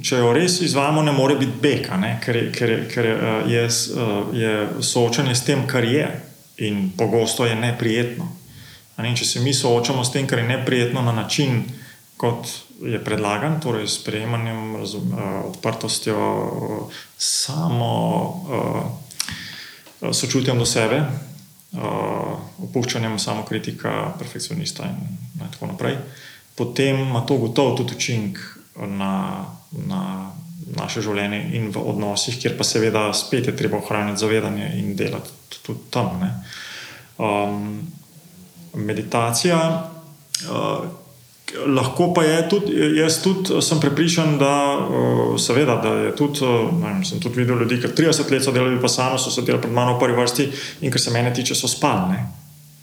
če 0.05 0.19
jo 0.21 0.33
res 0.37 0.59
izvajamo, 0.61 1.03
ne 1.03 1.13
more 1.17 1.39
biti 1.41 1.57
beka, 1.61 1.97
ne? 1.97 2.19
ker, 2.21 2.39
ker, 2.53 2.75
ker 2.91 3.09
je, 3.49 3.65
uh, 3.97 4.35
je 4.37 4.53
soočanje 4.85 5.35
s 5.35 5.45
tem, 5.47 5.65
kar 5.67 5.85
je 5.89 6.05
in 6.65 6.91
pogosto 6.97 7.47
je 7.49 7.57
neprijetno. 7.57 8.29
Ne? 8.99 9.15
Če 9.17 9.25
se 9.25 9.41
mi 9.41 9.55
soočamo 9.57 10.05
s 10.05 10.13
tem, 10.13 10.29
kar 10.29 10.43
je 10.43 10.51
neprijetno 10.51 11.03
na 11.03 11.15
način, 11.17 11.63
kot 12.21 12.51
je 12.85 13.01
predlagan, 13.03 13.57
torej 13.63 13.89
s 13.89 14.05
prejemanjem, 14.05 14.75
uh, 14.77 14.99
odprtostjo, 15.49 16.19
samo 17.17 17.93
sočutjem 20.13 20.59
do 20.61 20.67
sebe, 20.69 20.99
opuščanjem 22.69 23.17
samokritika, 23.19 24.13
perfekcionista 24.19 24.85
in, 24.91 25.17
in 25.41 25.49
tako 25.49 25.71
naprej, 25.73 25.97
potem 26.55 27.01
ima 27.07 27.25
to 27.27 27.39
gotovo 27.41 27.73
tudi 27.79 27.97
učinek 27.97 28.39
na, 28.77 29.45
na 29.87 30.33
naše 30.77 31.03
življenje 31.05 31.41
in 31.59 31.71
v 31.75 31.83
odnosih, 31.83 32.39
kjer 32.41 32.57
pa 32.59 32.67
seveda 32.67 33.07
spet 33.17 33.51
je 33.51 33.57
treba 33.57 33.79
ohraniti 33.79 34.23
zavedanje 34.23 34.71
in 34.81 34.95
delati 34.97 35.61
tudi 35.63 35.91
tam. 35.95 36.21
Um, 37.19 37.81
meditacija. 38.75 39.61
Uh, 40.51 41.03
Lahko 41.55 42.09
pa 42.17 42.25
je 42.25 42.39
tudi, 42.51 42.73
jaz 42.97 43.21
tudi 43.23 43.61
sem 43.63 43.79
prepričan, 43.79 44.39
da, 44.41 44.55
uh, 44.75 45.37
seveda, 45.39 45.77
da 45.79 45.93
je 46.09 46.15
tudi, 46.17 46.43
uh, 46.43 46.73
vem, 46.83 47.05
sem 47.07 47.21
tudi 47.23 47.45
videl 47.45 47.61
ljudi, 47.63 47.79
ki 47.83 47.93
30 47.95 48.33
let 48.33 48.43
so 48.43 48.53
delali, 48.53 48.81
pa 48.83 48.91
sami 48.91 49.21
so 49.23 49.31
se 49.31 49.45
delali 49.45 49.63
pred 49.63 49.75
mano 49.77 49.95
v 49.95 50.01
prvi 50.01 50.17
vrsti 50.19 50.49
in 50.83 50.91
kar 50.91 51.01
se 51.01 51.13
mene 51.15 51.31
tiče, 51.35 51.55
so 51.55 51.71
spali. 51.71 52.17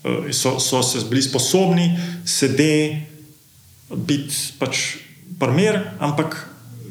Uh, 0.05 0.29
so, 0.31 0.55
so 0.63 0.79
se 0.85 1.03
bili 1.09 1.25
sposobni 1.25 1.89
sedeti, 2.23 3.01
biti 3.91 4.53
pač 4.59 5.00
primer, 5.39 5.79
ampak 5.99 6.47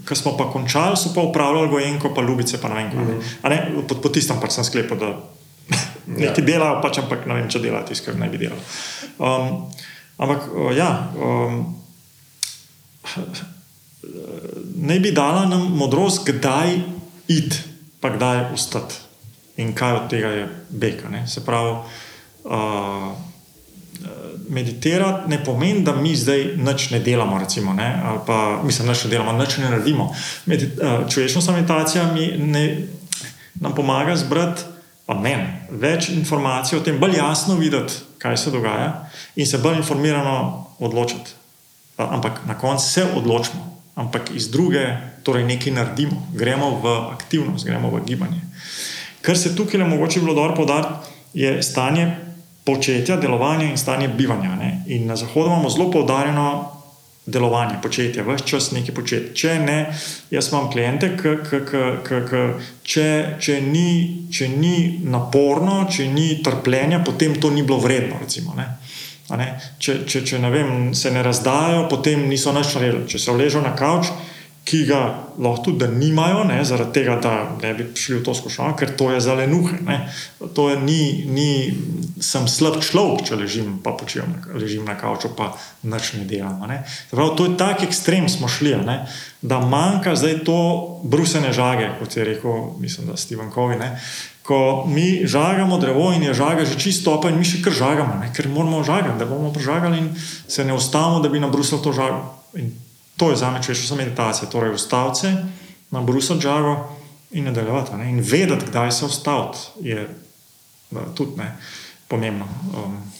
ko 0.08 0.14
smo 0.16 0.36
pa 0.36 0.48
končali, 0.52 0.96
so 0.96 1.12
pa 1.14 1.22
upravljali 1.22 1.68
gojenko, 1.68 2.14
pa 2.14 2.22
ljubice, 2.22 2.60
pa 2.60 2.68
ne 2.68 2.74
vem, 2.74 2.90
kaj. 2.90 2.98
Mm 2.98 3.20
-hmm. 3.42 3.86
po, 3.88 3.94
po 3.94 4.08
tistem 4.08 4.40
pač 4.40 4.52
sem 4.52 4.64
sklepal, 4.64 4.98
da 4.98 5.06
nekaj 6.06 6.44
ja. 6.44 6.46
delajo, 6.46 6.80
pač 6.82 6.98
ampak 6.98 7.26
ne 7.26 7.34
vem, 7.34 7.48
če 7.48 7.58
delajo 7.58 7.86
tisto, 7.86 8.04
kar 8.06 8.20
ne 8.20 8.28
bi 8.28 8.38
delali. 8.38 8.60
Um, 9.18 9.70
ampak 10.18 10.40
ja. 10.76 11.12
Um, 11.16 11.76
Ne 14.74 15.00
bi 15.00 15.12
dala 15.12 15.44
nam 15.46 15.76
modrost, 15.76 16.24
kdaj 16.26 16.80
id, 17.28 17.54
pa 18.00 18.10
kdaj 18.10 18.52
ustati 18.54 18.94
in 19.56 19.74
kaj 19.76 19.92
od 19.92 20.08
tega 20.08 20.28
je 20.28 20.48
beka. 20.70 21.08
Se 21.26 21.44
pravi, 21.44 21.70
uh, 22.44 23.12
meditirati 24.50 25.30
ne 25.30 25.44
pomeni, 25.44 25.84
da 25.86 25.94
mi 25.96 26.16
zdaj 26.16 26.56
nič 26.56 26.90
ne 26.90 27.00
delamo, 27.00 27.38
recimo, 27.38 27.72
ne? 27.72 28.02
ali 28.04 28.18
pa 28.26 28.60
mislim, 28.64 28.86
da 28.86 28.92
nič 28.92 29.04
ne 29.04 29.10
delamo, 29.10 29.32
nič 29.32 29.56
ne 29.58 29.70
naredimo. 29.70 30.14
Eh, 30.46 30.58
Človeška 31.10 31.52
meditacija 31.52 32.12
mi 32.12 32.26
ne, 32.38 32.78
nam 33.54 33.74
pomaga 33.74 34.16
zbrati, 34.16 34.62
pa 35.06 35.14
meni, 35.14 35.46
več 35.70 36.08
informacij 36.08 36.78
o 36.78 36.82
tem, 36.82 36.98
bolj 36.98 37.16
jasno 37.18 37.56
videti, 37.58 37.94
kaj 38.18 38.36
se 38.36 38.50
dogaja 38.50 39.08
in 39.36 39.46
se 39.46 39.58
bolj 39.58 39.80
informirano 39.80 40.66
odločiti. 40.78 41.38
Ampak 41.96 42.44
na 42.46 42.58
koncu 42.58 42.86
se 42.86 43.04
odločimo, 43.16 43.66
ampak 43.94 44.30
iz 44.34 44.50
druge, 44.50 44.84
torej 45.22 45.44
nekaj 45.44 45.72
naredimo, 45.72 46.26
gremo 46.34 46.70
v 46.82 46.94
aktivnost, 47.12 47.66
gremo 47.66 47.90
v 47.90 48.04
gibanje. 48.06 48.40
Kar 49.20 49.38
se 49.38 49.54
tukaj 49.56 49.80
le 49.80 49.88
mogoče 49.88 50.20
bilo 50.20 50.34
dobro 50.34 50.56
podariti, 50.56 51.10
je 51.34 51.62
stanje 51.62 52.29
početja, 52.64 53.16
delovanja 53.16 53.70
in 53.70 53.78
stanje 53.78 54.08
bivanja. 54.08 54.56
Ne? 54.56 54.84
In 54.86 55.06
na 55.06 55.16
zahodu 55.16 55.46
imamo 55.46 55.70
zelo 55.70 55.90
poudarjeno 55.90 56.76
delovanje, 57.26 57.74
početje, 57.82 58.22
vse 58.22 58.46
čas 58.46 58.70
nekaj 58.72 58.94
početi. 58.94 59.34
Če 59.34 59.58
ne, 59.62 59.78
jaz 60.30 60.48
imam 60.50 60.70
klijente, 60.72 61.12
če, 61.20 63.06
če, 63.38 63.58
če 64.32 64.48
ni 64.48 64.78
naporno, 65.04 65.84
če 65.90 66.08
ni 66.10 66.40
trpljenja, 66.44 67.02
potem 67.06 67.36
to 67.40 67.52
ni 67.54 67.62
bilo 67.62 67.78
vredno. 67.78 68.18
Recimo, 68.20 68.54
ne? 68.56 68.66
Ne? 69.38 69.52
Če, 69.78 70.00
če, 70.10 70.24
če 70.26 70.40
ne 70.42 70.50
vem, 70.50 70.70
se 70.96 71.12
ne 71.14 71.22
razdajo, 71.22 71.84
potem 71.90 72.26
niso 72.28 72.54
nič 72.56 72.74
naredili. 72.74 73.06
Če 73.12 73.20
se 73.22 73.36
vležejo 73.36 73.62
na 73.62 73.76
kavč, 73.78 74.10
ki 74.70 74.84
ga 74.86 75.26
lahko 75.38 75.64
tudi 75.64 75.88
nimajo, 75.88 76.44
ne, 76.46 76.60
zaradi 76.64 76.92
tega, 77.00 77.16
da 77.18 77.32
ne 77.62 77.72
bi 77.74 77.88
šli 77.94 78.20
v 78.20 78.22
to 78.22 78.34
skušanje, 78.38 78.76
ker 78.78 78.92
to 78.94 79.10
je 79.10 79.20
za 79.20 79.34
lenuhe. 79.34 79.80
Ne. 79.82 79.96
To 80.54 80.68
je 80.70 80.76
ni, 80.78 81.26
ni, 81.26 81.50
sem 82.22 82.46
slab 82.46 82.78
človek, 82.78 83.24
če 83.26 83.38
ležim, 83.40 83.72
pa 83.82 83.96
počijem, 83.98 84.30
ležim 84.54 84.86
na 84.86 84.94
kavču, 84.94 85.32
pa 85.34 85.50
nič 85.82 86.12
ne 86.20 86.26
delam. 86.28 86.62
Ne. 86.70 86.84
Prav, 87.10 87.34
to 87.34 87.48
je 87.48 87.56
tak 87.58 87.82
ekstrem, 87.82 88.28
smo 88.30 88.46
šli, 88.46 88.76
ne, 88.86 89.00
da 89.42 89.58
manjka 89.58 90.14
zdaj 90.14 90.44
to 90.46 90.58
brusene 91.02 91.50
žage, 91.56 91.88
kot 91.98 92.14
je 92.14 92.28
rekel, 92.28 92.76
mislim, 92.78 93.10
da 93.10 93.18
Steven 93.18 93.50
Covey. 93.50 93.80
Ne. 93.80 93.96
Ko 94.46 94.84
mi 94.86 95.26
žagamo 95.26 95.78
drevo 95.82 96.12
in 96.14 96.22
je 96.26 96.34
žaga 96.34 96.62
že 96.64 96.78
čisto 96.78 97.14
opa, 97.14 97.30
in 97.30 97.38
mi 97.38 97.46
še 97.46 97.58
kar 97.64 97.74
žagamo, 97.74 98.20
ne, 98.22 98.30
ker 98.34 98.46
moramo 98.46 98.84
žagati, 98.86 99.18
da 99.18 99.26
bomo 99.26 99.50
žagali 99.50 99.98
in 99.98 100.14
se 100.20 100.62
ne 100.64 100.78
ustavimo, 100.78 101.18
da 101.22 101.28
bi 101.28 101.42
nam 101.42 101.50
brusili 101.50 101.82
to 101.82 101.90
žago. 101.94 102.22
In 102.54 102.70
To 103.20 103.30
je 103.30 103.36
za 103.36 103.50
me 103.50 103.62
češča 103.62 103.94
meditacija, 103.94 104.48
torej 104.48 104.72
ustaviti 104.74 105.20
se, 105.20 105.34
na 105.90 106.00
bruso 106.00 106.38
džago 106.38 106.88
in 107.30 107.44
nadaljevati. 107.44 107.96
Ne? 107.96 108.10
In 108.10 108.20
vedeti, 108.20 108.64
kdaj 108.70 108.92
se 108.92 109.04
ustaviti, 109.04 109.58
je 109.80 110.08
tudi 111.14 111.36
ne, 111.36 111.56
pomembno. 112.08 112.48
Um. 112.84 113.12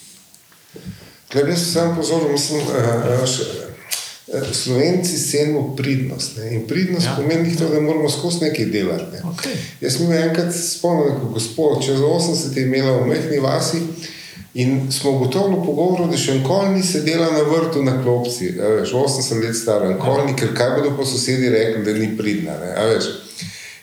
Glede 1.32 1.56
se 1.56 1.72
sam 1.72 1.96
pozoril, 1.96 2.32
mislim, 2.32 2.60
da 2.66 3.22
uh, 3.22 4.52
slovenci 4.52 5.30
cenimo 5.30 5.76
pridnost. 5.76 6.36
Ne? 6.36 6.54
In 6.54 6.66
pridnost 6.66 7.06
ja. 7.06 7.16
pomeni 7.16 7.56
to, 7.56 7.68
da 7.68 7.80
moramo 7.80 8.10
skozi 8.10 8.44
nekaj 8.44 8.64
delati. 8.64 9.12
Ne? 9.12 9.22
Okay. 9.22 9.54
Jaz 9.80 9.96
sem 9.96 10.12
enkrat 10.12 10.54
spomnil, 10.54 11.14
kako 11.14 11.26
gospod, 11.26 11.84
čez 11.84 11.98
80 11.98 12.56
je 12.56 12.62
imela 12.66 12.96
v 13.02 13.06
mehni 13.06 13.38
vasi. 13.38 13.82
In 14.54 14.92
smo 14.92 15.12
gotovo 15.12 15.60
v 15.60 15.66
pogovoru, 15.66 16.08
da 16.10 16.18
še 16.18 16.40
nikoli 16.40 16.74
ni 16.74 16.82
sedela 16.82 17.28
na 17.30 17.44
vrtu 17.46 17.84
na 17.86 18.00
klopci, 18.02 18.50
že 18.58 18.94
80 18.98 19.44
let 19.44 19.54
stara, 19.54 19.92
nikoli, 19.92 20.34
ker 20.34 20.50
kaj 20.56 20.72
bodo 20.78 20.96
po 20.98 21.06
sosedi 21.06 21.52
rekli, 21.52 21.84
da 21.86 21.94
ni 21.94 22.10
pridna. 22.18 22.56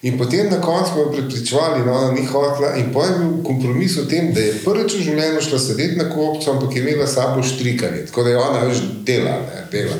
In 0.01 0.17
potem 0.17 0.51
na 0.51 0.59
koncu 0.61 0.91
smo 0.91 1.01
jo 1.01 1.11
prepričevali, 1.11 1.79
da 1.79 1.85
no, 1.85 1.93
ona 1.93 2.11
ni 2.11 2.25
hotela. 2.25 2.75
In 2.75 2.91
pojem 2.93 3.13
je 3.13 3.19
bil 3.19 3.43
kompromis 3.43 3.95
v 3.97 4.05
tem, 4.11 4.33
da 4.33 4.43
je 4.43 4.59
prvič 4.65 4.93
v 4.93 5.07
življenju 5.07 5.41
šla 5.41 5.59
sedeti 5.59 5.97
na 5.97 6.09
klopcu, 6.11 6.51
ampak 6.51 6.75
je 6.75 6.83
imela 6.83 7.07
sabo 7.07 7.43
štrikanje, 7.43 8.05
tako 8.11 8.27
da 8.27 8.35
je 8.35 8.43
ona 8.43 8.67
več 8.67 8.83
dela. 9.07 9.39
Ne, 9.47 9.63
dela. 9.71 9.97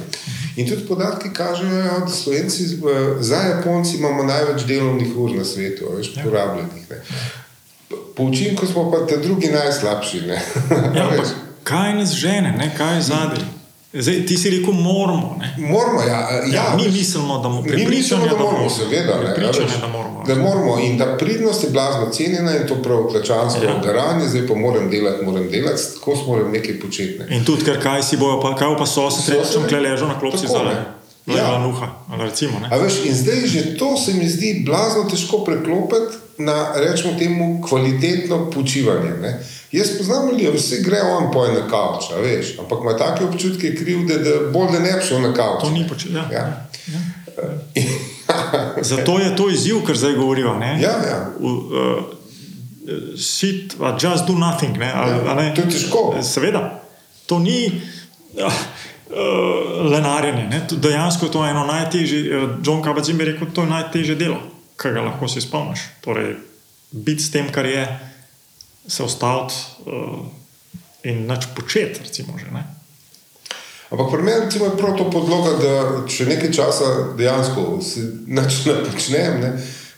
In 0.57 0.68
tudi 0.70 0.86
podatki 0.89 1.32
kažejo, 1.34 1.80
ja, 1.80 1.97
da 2.05 2.13
Slovenci, 2.13 2.68
za 3.20 3.41
Japonci 3.49 3.97
imamo 3.97 4.24
največ 4.28 4.68
delovnih 4.70 5.18
ur 5.18 5.36
na 5.38 5.45
svetu, 5.45 5.89
več 5.97 6.13
ja. 6.15 6.28
porabljenih. 6.28 6.88
Po 7.89 8.23
učinku 8.23 8.65
smo 8.65 8.91
pa 8.91 9.05
te 9.07 9.17
drugi 9.17 9.47
najslabši. 9.47 10.17
ja, 10.95 11.09
kaj 11.63 11.93
nas 11.93 12.13
žene, 12.13 12.51
ne? 12.57 12.73
kaj 12.77 12.95
je 12.95 13.01
zadnji? 13.01 13.43
Zdaj, 13.93 14.25
ti 14.25 14.38
si 14.38 14.49
rekel, 14.49 14.73
moramo. 14.73 15.39
Moramo, 15.57 16.01
ja. 16.01 16.19
ja, 16.19 16.53
ja 16.53 16.75
mi 16.77 16.83
mislimo, 16.91 17.38
da, 17.38 17.49
mi 17.49 17.85
mislimo, 17.85 18.25
da 18.25 18.38
moramo. 18.38 18.69
Seveda, 18.69 19.15
ne, 19.23 19.51
da 19.81 19.88
moramo. 19.88 20.23
Da 20.27 20.35
moramo 20.35 20.79
in 20.79 20.97
da 20.97 21.17
pridnost 21.17 21.63
je 21.63 21.69
blazno 21.69 22.09
cenjena 22.11 22.57
in 22.57 22.67
to 22.67 22.75
prav 22.75 23.07
plačansko 23.11 23.63
ja. 23.63 23.81
garanje, 23.85 24.27
zdaj 24.27 24.47
pa 24.47 24.55
moram 24.55 24.89
delati, 24.89 25.25
moram 25.25 25.49
delati, 25.49 25.81
tako 25.95 26.15
smo 26.15 26.27
morali 26.27 26.51
nekaj 26.51 26.79
početi. 26.79 27.19
Ne. 27.19 27.38
In 27.38 27.45
tudi, 27.45 27.63
ker 27.65 27.81
kaj 27.83 28.03
si 28.03 28.17
bojo, 28.17 28.41
pa, 28.41 28.55
kaj 28.55 28.77
pa 28.77 28.85
so 28.85 29.11
se 29.11 29.21
srečali, 29.21 29.69
če 29.69 29.79
ležo 29.79 30.07
na 30.07 30.19
klopci 30.19 30.47
zale. 30.47 30.75
Leva 31.28 31.57
nuha. 31.59 31.88
Recimo, 32.17 32.59
A 32.71 32.78
veš, 32.78 32.93
in 33.05 33.15
zdaj 33.15 33.47
že 33.47 33.78
to 33.78 33.97
se 33.97 34.13
mi 34.13 34.30
zdi 34.30 34.63
blazno 34.65 35.03
težko 35.03 35.43
preklopiti 35.43 36.17
na, 36.38 36.73
rečemo 36.75 37.13
temu, 37.19 37.61
kvalitetno 37.69 38.51
počivanje. 38.51 39.09
Ne? 39.21 39.39
Jaz 39.71 39.97
poznam 39.97 40.30
ljudi, 40.30 40.47
vsi 40.57 40.82
grejo 40.84 41.17
on 41.17 41.32
poje 41.32 41.53
na 41.53 41.67
kavč, 41.67 42.11
a 42.15 42.21
veš, 42.21 42.59
ampak 42.59 42.80
ima 42.82 42.97
take 42.97 43.25
občutke 43.25 43.75
krivde, 43.75 44.17
da 44.17 44.51
bolj 44.51 44.71
da 44.71 44.80
ne 44.80 44.93
bi 44.93 45.05
šel 45.07 45.21
na 45.21 45.34
kavč. 45.34 45.61
To 45.61 45.69
ni 45.69 45.88
počelo. 45.88 46.15
Ja. 46.17 46.23
Ja. 46.32 47.01
Zato 48.82 49.19
je 49.19 49.36
to 49.36 49.49
izziv, 49.49 49.75
kar 49.86 49.97
zdaj 49.97 50.13
govorijo. 50.13 50.53
ne. 50.57 50.80
Ja, 50.82 50.89
ja. 50.89 51.30
V, 51.39 51.45
uh, 51.45 51.59
sit, 53.19 53.75
a 53.82 53.97
just 54.01 54.25
do 54.28 54.34
nothing. 54.34 54.78
Ne, 54.78 54.91
ali, 54.95 55.11
Ja, 55.11 55.32
a 55.32 55.36
ne. 55.36 55.53
to 55.55 55.61
je 55.61 55.69
težko. 55.69 56.15
Seveda, 56.23 56.84
to 57.25 57.39
ni 57.39 57.82
uh, 59.10 59.91
lenarjenje. 59.91 60.47
Ne. 60.49 60.62
Dejansko 60.72 61.26
je 61.26 61.32
to 61.32 61.45
eno 61.45 61.66
najtežje. 61.66 62.20
Uh, 62.28 62.49
John 62.66 62.84
Kabat-Zinn 62.84 63.18
bi 63.18 63.32
rekel, 63.32 63.51
to 63.53 63.64
je 63.64 63.74
najtežje 63.74 64.16
delo, 64.16 64.39
kar 64.76 64.93
ga 64.93 65.05
lahko 65.10 65.28
si 65.28 65.41
spomniš. 65.41 65.88
Torej, 66.05 66.36
biti 66.91 67.24
s 67.24 67.32
tem, 67.32 67.51
kar 67.51 67.66
je, 67.66 67.86
se 68.88 69.03
ostaviti 69.03 69.55
uh, 69.86 70.26
in 71.03 71.28
nič 71.28 71.51
početi. 71.55 72.03
Recimo, 72.03 72.38
že, 72.39 72.51
ne. 72.51 72.78
Ampak 73.88 74.12
pri 74.12 74.24
meni 74.24 74.51
je 74.51 74.72
prav 74.78 74.97
to 74.99 75.08
podloga, 75.12 75.53
da 75.64 75.74
če 76.08 76.28
nekaj 76.28 76.51
časa 76.51 76.88
dejansko 77.16 77.80
nič 78.28 78.66
ne 78.68 78.76
počnem, 78.84 79.39
ne, 79.39 79.51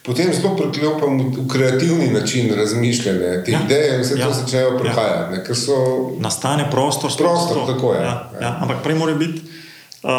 potem 0.04 0.34
zelo 0.34 0.56
preklopam 0.56 1.20
v, 1.20 1.48
kreativni 1.48 2.08
način 2.10 2.54
razmišljanja. 2.56 3.44
Te 3.44 3.52
Ja. 3.52 3.60
ja. 3.60 3.66
ideje 3.66 3.96
in 3.96 4.02
vse 4.02 4.14
ja. 4.14 4.20
Ja. 4.20 4.28
to 4.28 4.34
začnejo 4.34 4.72
Ja. 4.72 4.78
prihajati, 4.80 5.36
ja. 5.36 5.44
ker 5.44 5.56
so 5.56 5.76
nastane 6.20 6.72
prostor, 6.72 7.12
Prostor, 7.18 7.58
to. 7.58 7.74
tako 7.74 7.94
je, 7.94 8.02
Ja, 8.02 8.30
ja. 8.34 8.42
ja. 8.42 8.58
Ampak 8.62 8.84
prej 8.84 8.96
mora 8.96 9.14
biti 9.14 9.42
uh, 10.04 10.10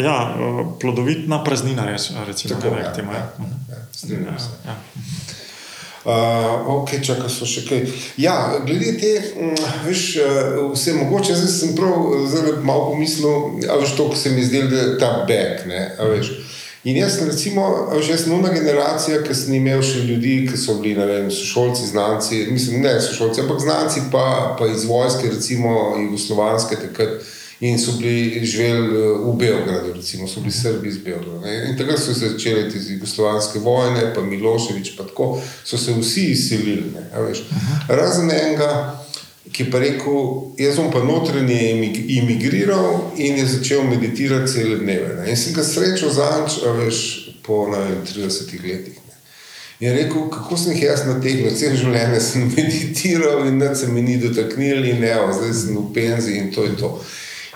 ja, 0.00 0.34
uh, 0.34 0.66
plodovitna 0.80 1.44
praznina, 1.44 1.84
recimo, 2.26 2.54
tako. 2.60 2.74
ne, 2.76 2.82
Ja, 2.82 2.92
temu, 2.92 3.12
ja, 3.12 3.18
ja. 3.18 3.32
ja, 3.70 3.76
strinjam 3.92 4.38
se. 4.38 4.50
Ja. 4.66 4.74
Uh, 6.06 6.12
ok, 6.66 6.90
čakaj, 7.02 7.26
so 7.28 7.42
še 7.50 7.64
kaj. 7.66 7.80
Ja, 8.16 8.34
glede 8.66 8.92
te, 8.94 9.08
mm, 9.34 9.56
veš, 9.88 10.02
uh, 10.16 10.28
vse 10.70 10.92
mogoče, 10.94 11.34
zdaj 11.34 11.50
sem 11.50 11.72
prav 11.74 11.96
zelo 12.30 12.52
malo 12.62 12.92
pomislil, 12.92 13.32
a 13.66 13.74
veš 13.80 13.96
to, 13.98 14.06
ko 14.08 14.16
se 14.16 14.30
mi 14.30 14.44
zdel, 14.46 14.68
da 14.70 14.76
je 14.76 14.92
ta 15.02 15.24
back, 15.26 15.66
ne, 15.66 15.80
a 15.98 16.06
veš. 16.06 16.30
In 16.86 16.96
jaz 16.96 17.16
recimo, 17.26 17.90
jaz 18.08 18.20
sem 18.22 18.30
nuna 18.30 18.52
generacija, 18.54 19.18
ki 19.26 19.34
sem 19.34 19.56
imel 19.58 19.80
še 19.82 20.04
ljudi, 20.06 20.36
ki 20.46 20.58
so 20.60 20.76
bili, 20.78 20.94
ne 20.94 21.06
vem, 21.08 21.30
sošolci, 21.34 21.88
znanci, 21.90 22.44
mislim, 22.54 22.84
ne 22.84 22.92
sošolci, 23.02 23.42
ampak 23.42 23.58
znanci 23.64 24.04
pa, 24.12 24.54
pa 24.58 24.68
iz 24.70 24.84
vojske, 24.86 25.32
recimo 25.34 25.72
jugoslovanske 25.98 26.78
takrat. 26.84 27.26
In 27.64 27.78
so 27.80 27.96
bili 27.96 28.44
živeli 28.44 28.98
eh, 29.00 29.12
v 29.24 29.32
Beogradu, 29.40 29.94
recimo, 29.96 30.28
so 30.28 30.44
bili 30.44 30.52
Srbi 30.52 30.88
iz 30.92 30.98
Beograda. 31.02 31.40
Ne? 31.40 31.54
In 31.70 31.78
takrat 31.78 31.98
so 31.98 32.14
se 32.14 32.28
začele 32.28 32.68
te 32.70 32.78
jugoslovanske 32.78 33.64
vojne, 33.64 34.12
pa 34.14 34.22
Miloševič, 34.22 34.92
pa 34.98 35.08
tako, 35.08 35.40
so 35.64 35.80
se 35.80 35.96
vsi 35.96 36.28
izselili. 36.36 36.92
ne, 36.94 37.08
a 37.16 37.24
veš. 37.24 37.42
Razen 37.88 38.30
enega, 38.30 38.70
ki 39.52 39.62
je 39.62 39.70
pa 39.70 39.78
rekel, 39.78 40.16
jaz 40.58 40.76
bom 40.76 40.90
pa 40.92 41.02
notranje 41.04 41.56
imig- 41.72 42.04
imigriral 42.18 43.12
in 43.16 43.38
je 43.38 43.46
začel 43.46 43.82
meditirati 43.82 44.52
cele 44.52 44.76
dneve. 44.76 45.14
Ne? 45.14 45.30
In 45.30 45.36
sem 45.36 45.54
ga 45.54 45.64
srečal 45.64 46.10
zanč, 46.10 46.60
a 46.66 46.72
veš, 46.76 47.02
po 47.42 47.64
vem, 47.70 48.02
30 48.06 48.52
letih. 48.62 48.96
Ne? 49.06 49.14
In 49.80 49.88
je 49.88 49.94
rekel, 49.94 50.30
kako 50.30 50.56
sem 50.56 50.72
jih 50.72 50.82
jaz 50.82 51.06
nategnil, 51.06 51.52
vse 51.52 51.76
življenje 51.76 52.20
sem 52.20 52.48
meditiral 52.56 53.46
in 53.46 53.58
nič 53.58 53.78
se 53.84 53.92
mi 53.92 54.02
ni 54.02 54.18
dotaknil, 54.18 54.84
in 54.84 55.00
ne, 55.00 55.14
zdaj 55.32 55.54
sem 55.54 55.76
v 55.76 55.86
penzi 55.94 56.36
in 56.40 56.52
to 56.52 56.64
je 56.64 56.76
to. 56.76 56.92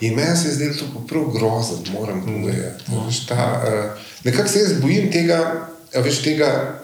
In 0.01 0.15
meni 0.17 0.37
se 0.37 0.49
je 0.49 0.55
zdelo 0.55 0.75
to 0.75 0.85
pa 0.95 1.01
prav 1.09 1.25
grozno, 1.33 1.77
moram 1.93 2.23
povedati. 2.25 2.85
Mm. 2.89 2.97
Uh, 2.97 3.91
Nekako 4.25 4.49
se 4.49 4.59
jaz 4.59 4.73
bojim 4.81 5.11
tega, 5.13 5.69
veš, 5.95 6.23
tega, 6.23 6.81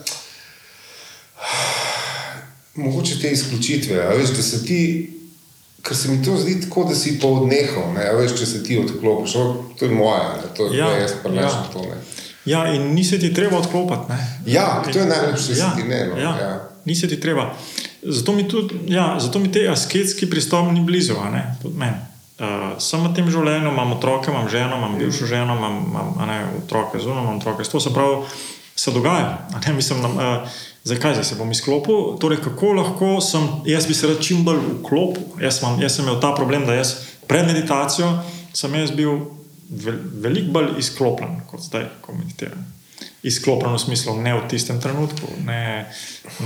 mogoče 2.76 3.18
te 3.20 3.30
izključitve, 3.30 4.08
veš, 4.16 4.30
da 4.30 4.42
se 4.42 4.64
ti. 4.64 4.80
Ker 5.82 5.96
se 5.96 6.08
mi 6.08 6.18
to 6.18 6.36
zdi 6.36 6.60
tako, 6.60 6.84
da 6.84 6.94
si 6.94 7.18
pa 7.20 7.28
odnehal, 7.28 7.92
ne, 7.94 8.08
veš, 8.14 8.32
če 8.34 8.46
se 8.46 8.62
ti 8.62 8.78
odklopiš. 8.78 9.32
To 9.78 9.80
je 9.80 9.90
moja, 9.90 10.34
ne, 10.36 10.48
to 10.56 10.66
je 10.66 10.78
Ja, 10.78 10.88
ja, 10.88 10.96
jaz 10.98 11.12
pa 11.22 11.28
ja. 11.28 11.42
rečem 11.42 11.66
to. 11.72 11.78
Ne. 11.80 12.00
ja, 12.44 12.64
in 12.68 12.94
ni 12.94 13.04
se 13.04 13.18
ti 13.18 13.34
treba 13.34 13.58
odklopiti. 13.58 14.08
Ne? 14.08 14.18
Ja, 14.46 14.82
to 14.82 14.98
je 14.98 15.02
In- 15.02 15.08
najlepše, 15.08 15.48
da 15.48 15.70
se 15.70 15.76
ti 15.76 15.84
ne, 15.84 16.06
no, 16.06 16.16
Ja, 16.16 16.32
ja. 16.36 16.68
Ni 16.84 16.94
se 16.94 17.08
ti 17.08 17.20
treba. 17.20 17.54
Zato 18.02 18.32
mi, 18.32 18.48
tudi, 18.48 18.74
ja, 18.86 19.16
zato 19.20 19.38
mi 19.38 19.52
te 19.52 19.68
asketski 19.68 20.26
pristop 20.26 20.72
ni 20.72 20.80
blizu, 20.80 21.14
ne, 21.32 21.56
tudi 21.62 21.76
meni. 21.76 21.96
Uh, 22.36 22.44
sem 22.78 23.00
v 23.00 23.14
tem 23.14 23.30
življenju, 23.30 23.70
imam 23.70 23.92
otroke, 23.92 24.30
imam 24.30 24.48
ženo, 24.48 24.76
imam 24.76 24.98
bivšo 24.98 25.26
ženo, 25.26 25.54
imam, 25.56 25.78
imam 25.86 26.28
ne, 26.28 26.36
otroke 26.58 26.98
zunaj, 26.98 27.22
imam 27.22 27.36
otroke. 27.36 27.64
To 27.64 27.80
se 27.80 27.90
pravi, 27.90 28.16
se 28.76 28.90
dogaja. 28.90 29.30
Ne, 29.66 29.72
mislim, 29.72 30.02
nam, 30.02 30.16
uh, 30.16 30.58
zakaj 30.86 31.16
zdaj 31.18 31.24
se 31.24 31.34
bom 31.34 31.50
izklopil? 31.50 32.16
Torej, 32.22 32.40
kako 32.44 32.72
lahko 32.78 33.08
sem, 33.20 33.42
jaz 33.66 33.86
bi 33.86 33.94
se 33.94 34.06
rad 34.06 34.22
čim 34.22 34.44
bolj 34.46 34.62
vklopil. 34.78 35.42
Jaz, 35.42 35.58
imam, 35.62 35.80
jaz 35.82 35.98
sem 35.98 36.06
imel 36.06 36.20
ta 36.22 36.34
problem, 36.34 36.66
da 36.66 36.78
jaz 36.78 36.94
pred 37.26 37.46
meditacijo 37.46 38.12
sem 38.54 38.74
jaz 38.74 38.92
bil 38.94 39.18
vel, 39.68 39.98
veliko 40.22 40.52
bolj 40.52 40.78
izklopljen 40.78 41.40
kot 41.50 41.66
zdaj, 41.66 41.88
ko 42.00 42.14
meditiram. 42.14 42.62
Izklopljen 43.26 43.74
v 43.74 43.80
smislu, 43.82 44.14
ne 44.22 44.36
v 44.38 44.44
tistem 44.48 44.78
trenutku, 44.80 45.28
ne, 45.44 45.90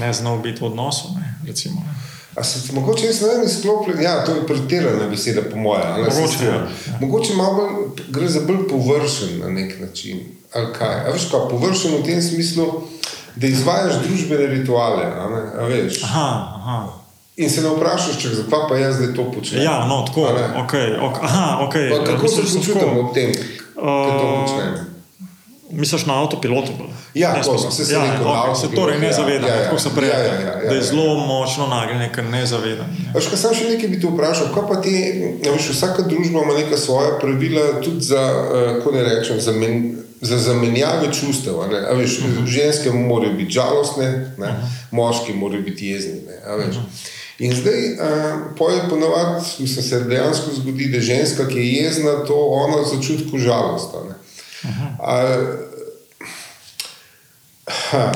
ne 0.00 0.12
znal 0.16 0.40
biti 0.42 0.64
v 0.64 0.70
odnosu. 0.72 1.12
Ne, 1.18 1.34
recimo, 1.46 1.84
ne. 1.84 1.94
A 2.34 2.44
se 2.44 2.72
mogoče 2.72 3.06
jaz 3.06 3.20
ne 3.20 3.28
vem, 3.28 3.44
izklopljen? 3.46 4.02
Ja, 4.02 4.24
to 4.24 4.34
je 4.34 4.46
pretirana 4.46 5.08
beseda, 5.10 5.42
po 5.50 5.56
mojem. 5.56 6.04
Mogoče, 6.08 6.44
ja. 6.46 6.60
Mogoče 7.00 7.34
malo 7.34 7.54
bolj, 7.56 8.04
gre 8.08 8.28
za 8.28 8.40
bolj 8.46 8.68
površen 8.70 9.38
na 9.44 9.50
nek 9.50 9.80
način. 9.80 10.24
Ali 10.54 10.72
kaj? 10.78 10.96
A 11.04 11.12
veš, 11.12 11.28
kaj, 11.30 11.48
površen 11.50 11.98
v 11.98 12.04
tem 12.06 12.22
smislu, 12.22 12.66
da 13.36 13.46
izvajaš 13.46 14.00
družbene 14.04 14.46
rituale. 14.46 15.04
A 15.04 15.28
ne? 15.28 15.42
A 15.58 15.66
veš? 15.70 16.02
Aha, 16.04 16.30
aha. 16.56 16.78
In 17.36 17.50
se 17.50 17.62
ne 17.62 17.70
vprašaš, 17.72 18.18
če 18.20 18.34
zakaj 18.36 18.66
pa 18.68 18.76
jaz 18.76 18.98
zdaj 18.98 19.14
to 19.16 19.24
počnem. 19.32 19.62
Ja, 19.64 19.84
no, 19.88 20.02
tako. 20.06 20.26
Okay, 20.64 20.96
ok, 21.00 21.20
aha, 21.22 21.46
okay. 21.64 21.88
Pa 21.88 22.04
kako 22.04 22.28
se 22.28 22.42
počutim 22.42 22.98
ob 22.98 23.14
tem, 23.14 23.32
ko 23.74 24.10
to 24.18 24.26
Uh, 24.26 24.40
počnem? 24.44 24.74
Misliš 25.70 26.04
na 26.06 26.18
avtopilotu? 26.20 26.74
bolj? 26.78 26.90
Ja, 27.14 27.32
Ne, 27.32 27.42
tako, 27.42 27.58
smisel- 27.58 27.70
saj 27.76 27.84
se 27.86 27.94
ja, 27.94 28.02
rekel, 28.02 28.26
okay, 28.26 28.60
se 28.60 28.74
torej 28.74 28.98
ne 28.98 29.06
ja, 29.06 29.12
zaveda, 29.12 29.46
ja, 29.46 29.54
ja. 29.54 29.64
kako 29.64 29.78
se 29.78 29.88
prej 29.96 30.08
Ja, 30.08 30.18
ja, 30.18 30.24
ja, 30.24 30.40
ja, 30.40 30.68
Da 30.68 30.74
je 30.74 30.76
ja. 30.76 30.82
zelo 30.82 31.14
močno 31.26 31.66
nagnjen, 31.66 32.12
ker 32.12 32.24
ne 32.24 32.46
zavedam. 32.46 32.86
Ja. 33.06 33.12
Veš, 33.14 33.26
kaj 33.26 33.38
sem 33.38 33.54
še 33.54 33.64
nekaj 33.68 33.88
bi 33.88 34.00
te 34.00 34.06
vprašal, 34.06 34.52
kaj 34.54 34.64
pa 34.68 34.76
ti, 34.80 34.94
ja, 35.44 35.52
veš, 35.52 35.68
vsaka 35.74 36.02
družba 36.02 36.42
ima 36.42 36.54
neka 36.54 36.76
svoja 36.76 37.18
pravila 37.18 37.80
tudi 37.82 38.00
za, 38.04 38.22
eh, 38.54 38.74
kako 38.78 38.90
ne 38.92 39.02
rečem, 39.02 39.40
za, 39.40 39.52
men, 39.52 39.96
za 40.20 40.38
zamenjave 40.38 41.12
čustev. 41.12 41.60
a 41.60 41.66
ne. 41.66 41.80
A 41.90 41.92
Veš, 41.94 42.18
uh 42.18 42.24
-huh. 42.24 42.46
Ženske 42.46 42.90
morajo 42.90 43.32
biti 43.32 43.52
žalostne, 43.52 44.06
ne, 44.38 44.46
uh 44.46 44.54
-huh. 44.54 44.68
moški 44.90 45.32
morajo 45.32 45.62
biti 45.62 45.86
jezni. 45.86 46.20
Ne, 46.26 46.36
a 46.46 46.54
veš. 46.56 46.76
In 47.38 47.54
zdaj, 47.56 47.92
uh, 47.92 47.98
poje 48.58 48.80
ponovadi, 48.90 49.44
mislim, 49.58 49.84
se 49.84 50.00
dejansko 50.00 50.50
zgodi, 50.54 50.88
da 50.92 51.00
ženska, 51.00 51.48
ki 51.48 51.58
je 51.58 51.72
jezna, 51.72 52.24
to 52.26 52.34
ona 52.36 52.84
začuti 52.84 53.30
kot 53.30 53.40
žalost. 53.40 53.94
a 53.94 54.08
ne. 54.08 54.14
A, 55.02 55.36
Ha, 57.70 58.12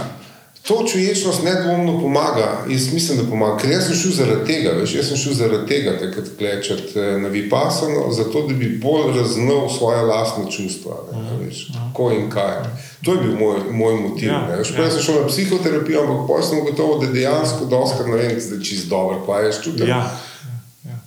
to 0.62 0.84
čuječnost 0.92 1.44
nedvomno 1.44 2.00
pomaga, 2.00 2.64
jaz 2.68 2.92
mislim, 2.92 3.18
da 3.18 3.30
pomaga. 3.30 3.58
Ker 3.58 3.70
jaz 3.70 3.86
sem 3.86 3.96
šel 3.96 4.12
zaradi 4.12 4.46
tega, 4.46 4.70
veš, 4.78 4.94
jaz 4.94 5.08
sem 5.08 5.16
šel 5.16 5.34
zaradi 5.34 5.66
tega, 5.68 5.98
takrat 6.00 6.28
klečati 6.38 6.98
eh, 6.98 7.18
na 7.20 7.28
Vipasano, 7.28 8.12
zato 8.12 8.46
da 8.48 8.54
bi 8.54 8.78
bolj 8.82 9.12
razumel 9.16 9.68
svoje 9.78 10.02
lastne 10.02 10.44
čustva, 10.50 10.96
ne, 11.12 11.46
veš, 11.46 11.66
kako 11.74 12.10
in 12.12 12.30
kaj. 12.30 12.62
To 13.04 13.12
je 13.12 13.20
bil 13.20 13.34
moj, 13.38 13.58
moj 13.70 13.94
motiv. 14.00 14.28
Ja, 14.28 14.40
Ja, 14.50 14.56
veš, 14.56 14.70
ja. 14.70 14.76
ja. 14.78 14.84
Jaz 14.84 14.94
sem 14.94 15.02
šel 15.02 15.20
na 15.20 15.28
psihoterapijo, 15.28 16.02
ampak 16.02 16.26
potem 16.26 16.48
sem 16.48 16.64
gotovo, 16.64 16.98
da 17.04 17.12
dejansko 17.12 17.64
doskrat 17.64 18.08
ne 18.08 18.16
vem, 18.16 18.38
da 18.48 18.54
je 18.56 18.64
čist 18.64 18.88
dobro, 18.88 19.20
kaj 19.26 19.44
jaz 19.46 19.60
čutim. 19.64 19.88
Ja. 19.88 20.16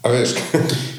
A 0.02 0.10
veš, 0.10 0.38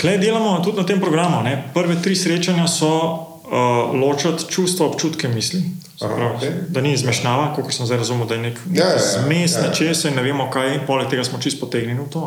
Klej 0.00 0.18
delamo 0.18 0.60
tudi 0.64 0.76
na 0.76 0.84
tem 0.84 1.00
programu. 1.00 1.42
Ne? 1.42 1.70
Prve 1.74 1.96
tri 2.02 2.16
srečanja 2.16 2.66
so 2.68 2.90
uh, 2.90 3.94
ločiti 3.94 4.48
čustva, 4.50 4.86
občutke, 4.86 5.28
misli. 5.28 5.62
Aha, 6.02 6.32
okej. 6.36 6.50
Da 6.68 6.80
ni 6.80 6.92
izmešnjava, 6.92 7.52
kot 7.54 7.74
sem 7.74 7.86
zdaj 7.86 7.98
razumel, 8.02 8.26
da 8.26 8.34
je 8.34 8.40
nek 8.48 8.58
Ja, 8.72 8.88
ja, 8.96 8.98
zmes 8.98 9.54
ja, 9.54 9.60
ja. 9.60 9.68
nečesa 9.68 10.08
in 10.08 10.16
ne 10.18 10.22
vemo 10.22 10.48
kaj, 10.50 10.80
poleg 10.86 11.10
tega 11.10 11.24
smo 11.24 11.38
čisto 11.38 11.66
potegnjeni 11.66 12.00
v 12.00 12.08
to. 12.10 12.24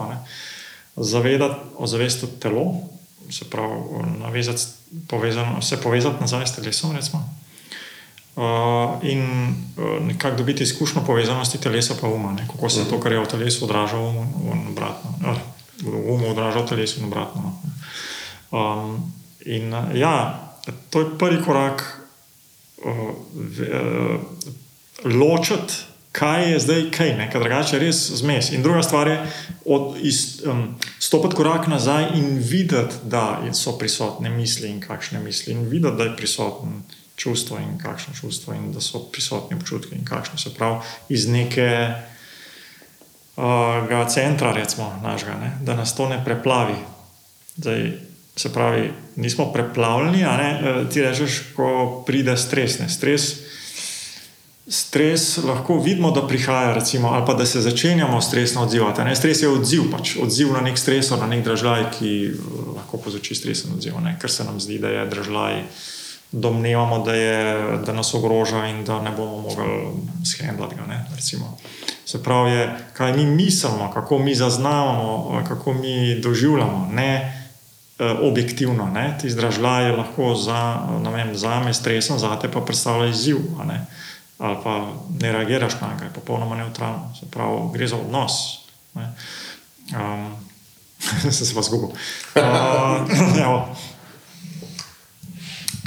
Zavedati, 0.96 1.60
ozavestiti 1.78 2.40
telo, 2.40 2.72
se 3.30 3.50
pravi, 3.50 3.82
navezati, 4.20 4.64
povezano, 5.08 5.62
se 5.62 5.82
povezati 5.82 6.22
nazaj 6.22 6.48
s 6.48 6.56
telesom. 6.56 6.96
Recimo. 6.96 7.38
Uh, 8.38 8.44
in 9.02 9.22
uh, 9.78 10.06
nekako 10.06 10.38
dobiti 10.38 10.64
izkušnjo 10.64 11.02
povezanosti 11.06 11.58
telesa 11.58 11.96
pa 12.02 12.08
uma, 12.08 12.34
ne? 12.34 12.48
kako 12.48 12.70
se 12.70 12.90
to, 12.90 13.00
kar 13.00 13.12
je 13.12 13.20
v 13.20 13.26
telesu, 13.26 13.66
odraža 13.66 13.98
v 13.98 14.10
umu 14.10 14.54
in 14.54 14.68
obratno. 14.68 15.10
Uh, 15.26 15.38
v 15.82 16.14
umu 16.14 16.30
odraža 16.30 16.60
v 16.60 16.68
telesu 16.68 17.00
in 17.00 17.06
obratno. 17.06 17.42
no. 17.42 17.54
Um, 18.52 19.14
in 19.46 19.74
uh, 19.74 19.90
ja, 19.98 20.40
to 20.90 21.00
je 21.00 21.18
prvi 21.18 21.42
korak, 21.44 21.82
uh, 21.82 21.98
uh, 21.98 22.07
ločiti, 25.04 25.74
kaj 26.12 26.52
je 26.52 26.60
zdaj 26.60 26.84
kaj, 26.92 27.14
ne? 27.18 27.30
ker 27.32 27.44
drugače 27.44 27.76
je 27.76 27.80
res 27.80 28.00
zmes. 28.22 28.50
In 28.52 28.64
druga 28.66 28.82
stvar 28.84 29.08
je 29.08 29.18
od, 29.66 29.98
iz, 30.02 30.42
um, 30.46 30.76
stopiti 31.00 31.36
korak 31.36 31.68
nazaj 31.68 32.10
in 32.16 32.40
videti, 32.42 32.96
da 33.04 33.42
so 33.54 33.78
prisotne 33.78 34.30
misli 34.30 34.70
in 34.70 34.80
kakšne 34.82 35.20
misli, 35.20 35.54
in 35.54 35.68
videti, 35.70 35.98
da 35.98 36.04
je 36.04 36.16
prisoten 36.18 36.82
čustvo 37.16 37.58
in 37.58 37.78
kakšno 37.78 38.14
čustvo, 38.22 38.54
in 38.54 38.72
da 38.72 38.82
so 38.82 39.00
prisotni 39.12 39.58
občutki 39.58 39.96
in 39.96 40.06
kakšno 40.06 40.38
se 40.38 40.54
pravi 40.54 40.80
iz 41.10 41.28
neke. 41.28 41.94
Uh, 43.38 44.08
centra, 44.10 44.52
recimo, 44.52 45.00
našega, 45.04 45.36
ne? 45.38 45.52
da 45.62 45.76
nas 45.76 45.96
to 45.96 46.10
ne 46.10 46.18
preplavi. 46.26 46.74
Zdaj, 47.58 47.92
se 48.38 48.54
pravi, 48.54 48.92
nismo 49.16 49.52
preplavljeni. 49.54 50.22
E, 50.22 50.90
ti 50.90 51.02
rečeš, 51.02 51.42
ko 51.56 52.04
pride 52.06 52.38
stres. 52.38 52.80
Ne? 52.80 52.90
Stres, 52.90 53.34
stres 54.68 55.38
lahko 55.38 55.80
vidimo, 55.80 56.12
da 56.12 56.28
prihaja, 56.28 56.74
recimo, 56.74 57.08
ali 57.08 57.26
pa 57.26 57.34
da 57.34 57.46
se 57.46 57.62
začenjamo 57.62 58.22
stresno 58.22 58.62
odzivati. 58.62 59.02
Ne? 59.02 59.16
Stres 59.16 59.42
je 59.42 59.50
odziv, 59.50 59.92
pač 59.92 60.16
odziv 60.22 60.54
na 60.54 60.62
nek 60.62 60.78
stres, 60.78 61.10
na 61.10 61.28
nek 61.28 61.46
držaj, 61.46 61.86
ki 62.00 62.32
lahko 62.76 62.98
povzroči 62.98 63.36
stresen 63.36 63.74
odziv, 63.74 63.98
ne? 64.04 64.18
ker 64.22 64.32
se 64.32 64.44
nam 64.44 64.60
zdi, 64.60 64.80
da 64.80 64.88
je 64.88 65.06
držaj. 65.06 65.64
Domnevamo, 66.32 67.06
da, 67.06 67.14
je, 67.16 67.78
da 67.88 67.94
nas 67.96 68.14
ogroža 68.14 68.66
in 68.68 68.84
da 68.86 69.00
ne 69.02 69.14
bomo 69.16 69.38
mogli 69.48 69.68
skendati. 70.28 70.76
Se 72.06 72.24
pravi, 72.24 72.68
kaj 72.94 73.14
mi 73.16 73.26
mislimo, 73.26 73.92
kako 73.94 74.20
mi 74.20 74.36
zaznavamo, 74.36 75.44
kako 75.48 75.74
mi 75.74 76.20
doživljamo. 76.20 76.90
Ne, 76.92 77.47
objektivno. 78.00 78.86
Ne? 78.86 79.18
Ti 79.22 79.30
zdržljaji 79.30 79.92
lahko 79.92 80.36
za, 80.36 80.80
vem, 81.14 81.36
za 81.36 81.60
me 81.60 81.74
stresen, 81.74 82.20
za 82.20 82.40
te 82.40 82.52
pa 82.52 82.62
predstavlja 82.62 83.10
izziv. 83.10 83.38
Ali 84.38 84.58
pa 84.64 84.94
ne 85.22 85.32
reagiraš 85.32 85.82
na 85.82 85.88
njega, 85.94 86.06
je 86.06 86.14
popolnoma 86.14 86.56
neutralno. 86.56 87.14
Se 87.20 87.26
pravi, 87.32 87.60
gre 87.74 87.88
za 87.88 87.96
odnos. 87.96 88.60
Um, 88.94 90.36
se 91.32 91.46
se 91.46 91.56
pa 91.56 91.62
zgubil. 91.62 91.90
Uh, 91.90 91.94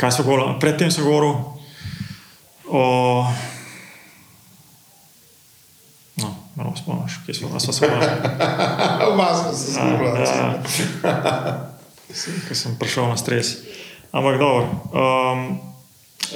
kaj 0.00 0.12
so 0.12 0.22
govorili? 0.22 0.60
Predtem 0.60 0.90
so 0.90 1.02
govorili 1.02 1.34
o. 2.70 3.26
No, 6.16 6.34
malo 6.54 6.76
spomniš, 6.76 7.12
kje 7.26 7.34
so 7.34 7.48
nas 7.48 7.68
osvojili. 7.68 8.06
Vas 9.16 9.66
se 9.66 9.72
spomniš 9.72 10.28
ki 12.48 12.54
sem 12.54 12.76
prišel 12.78 13.08
na 13.08 13.16
stres. 13.16 13.56
Ampak 14.12 14.38
dobro. 14.38 14.66
Um, 14.90 15.70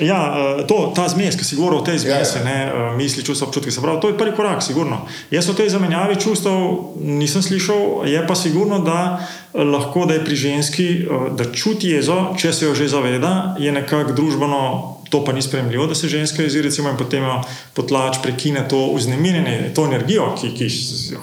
ja, 0.00 0.34
eh, 0.58 0.66
to, 0.66 0.92
ta 0.94 1.08
zmes, 1.08 1.36
ki 1.36 1.44
si 1.44 1.56
govoril 1.56 1.78
o 1.78 1.86
tej 1.86 2.02
zmesi, 2.02 2.38
ja, 2.38 2.50
ja. 2.50 2.66
Eh, 2.66 2.96
misli, 2.96 3.22
čustva, 3.22 3.46
občutki, 3.46 3.70
se 3.70 3.82
pravi, 3.82 4.00
to 4.00 4.08
je 4.08 4.18
prvi 4.18 4.34
korak, 4.36 4.62
sigurno. 4.62 5.06
Jaz 5.30 5.48
o 5.48 5.54
tej 5.54 5.70
zamenjavi 5.70 6.18
čustev 6.20 6.94
nisem 6.98 7.42
slišal, 7.42 8.06
je 8.06 8.26
pa 8.26 8.34
sigurno, 8.34 8.78
da 8.78 9.18
eh, 9.18 9.62
lahko 9.62 10.06
da 10.06 10.14
je 10.14 10.24
pri 10.24 10.36
ženski, 10.36 10.88
da 11.38 11.46
čuti 11.52 11.94
jezo, 11.94 12.34
če 12.38 12.52
se 12.52 12.64
jo 12.64 12.74
že 12.74 12.88
zaveda, 12.88 13.56
je 13.58 13.72
nekako 13.72 14.12
družbeno 14.12 14.93
to 15.10 15.24
pa 15.24 15.32
ni 15.32 15.42
sprejemljivo, 15.42 15.86
da 15.86 15.94
se 15.94 16.08
ženska 16.08 16.42
jezira 16.42 16.68
in 16.78 16.96
potem 16.98 17.24
potlač 17.74 18.16
prekine 18.22 18.68
to 18.68 18.92
vznemirjenje, 18.94 19.72
to 19.74 19.84
energijo, 19.84 20.34
ki, 20.40 20.54
ki 20.56 20.68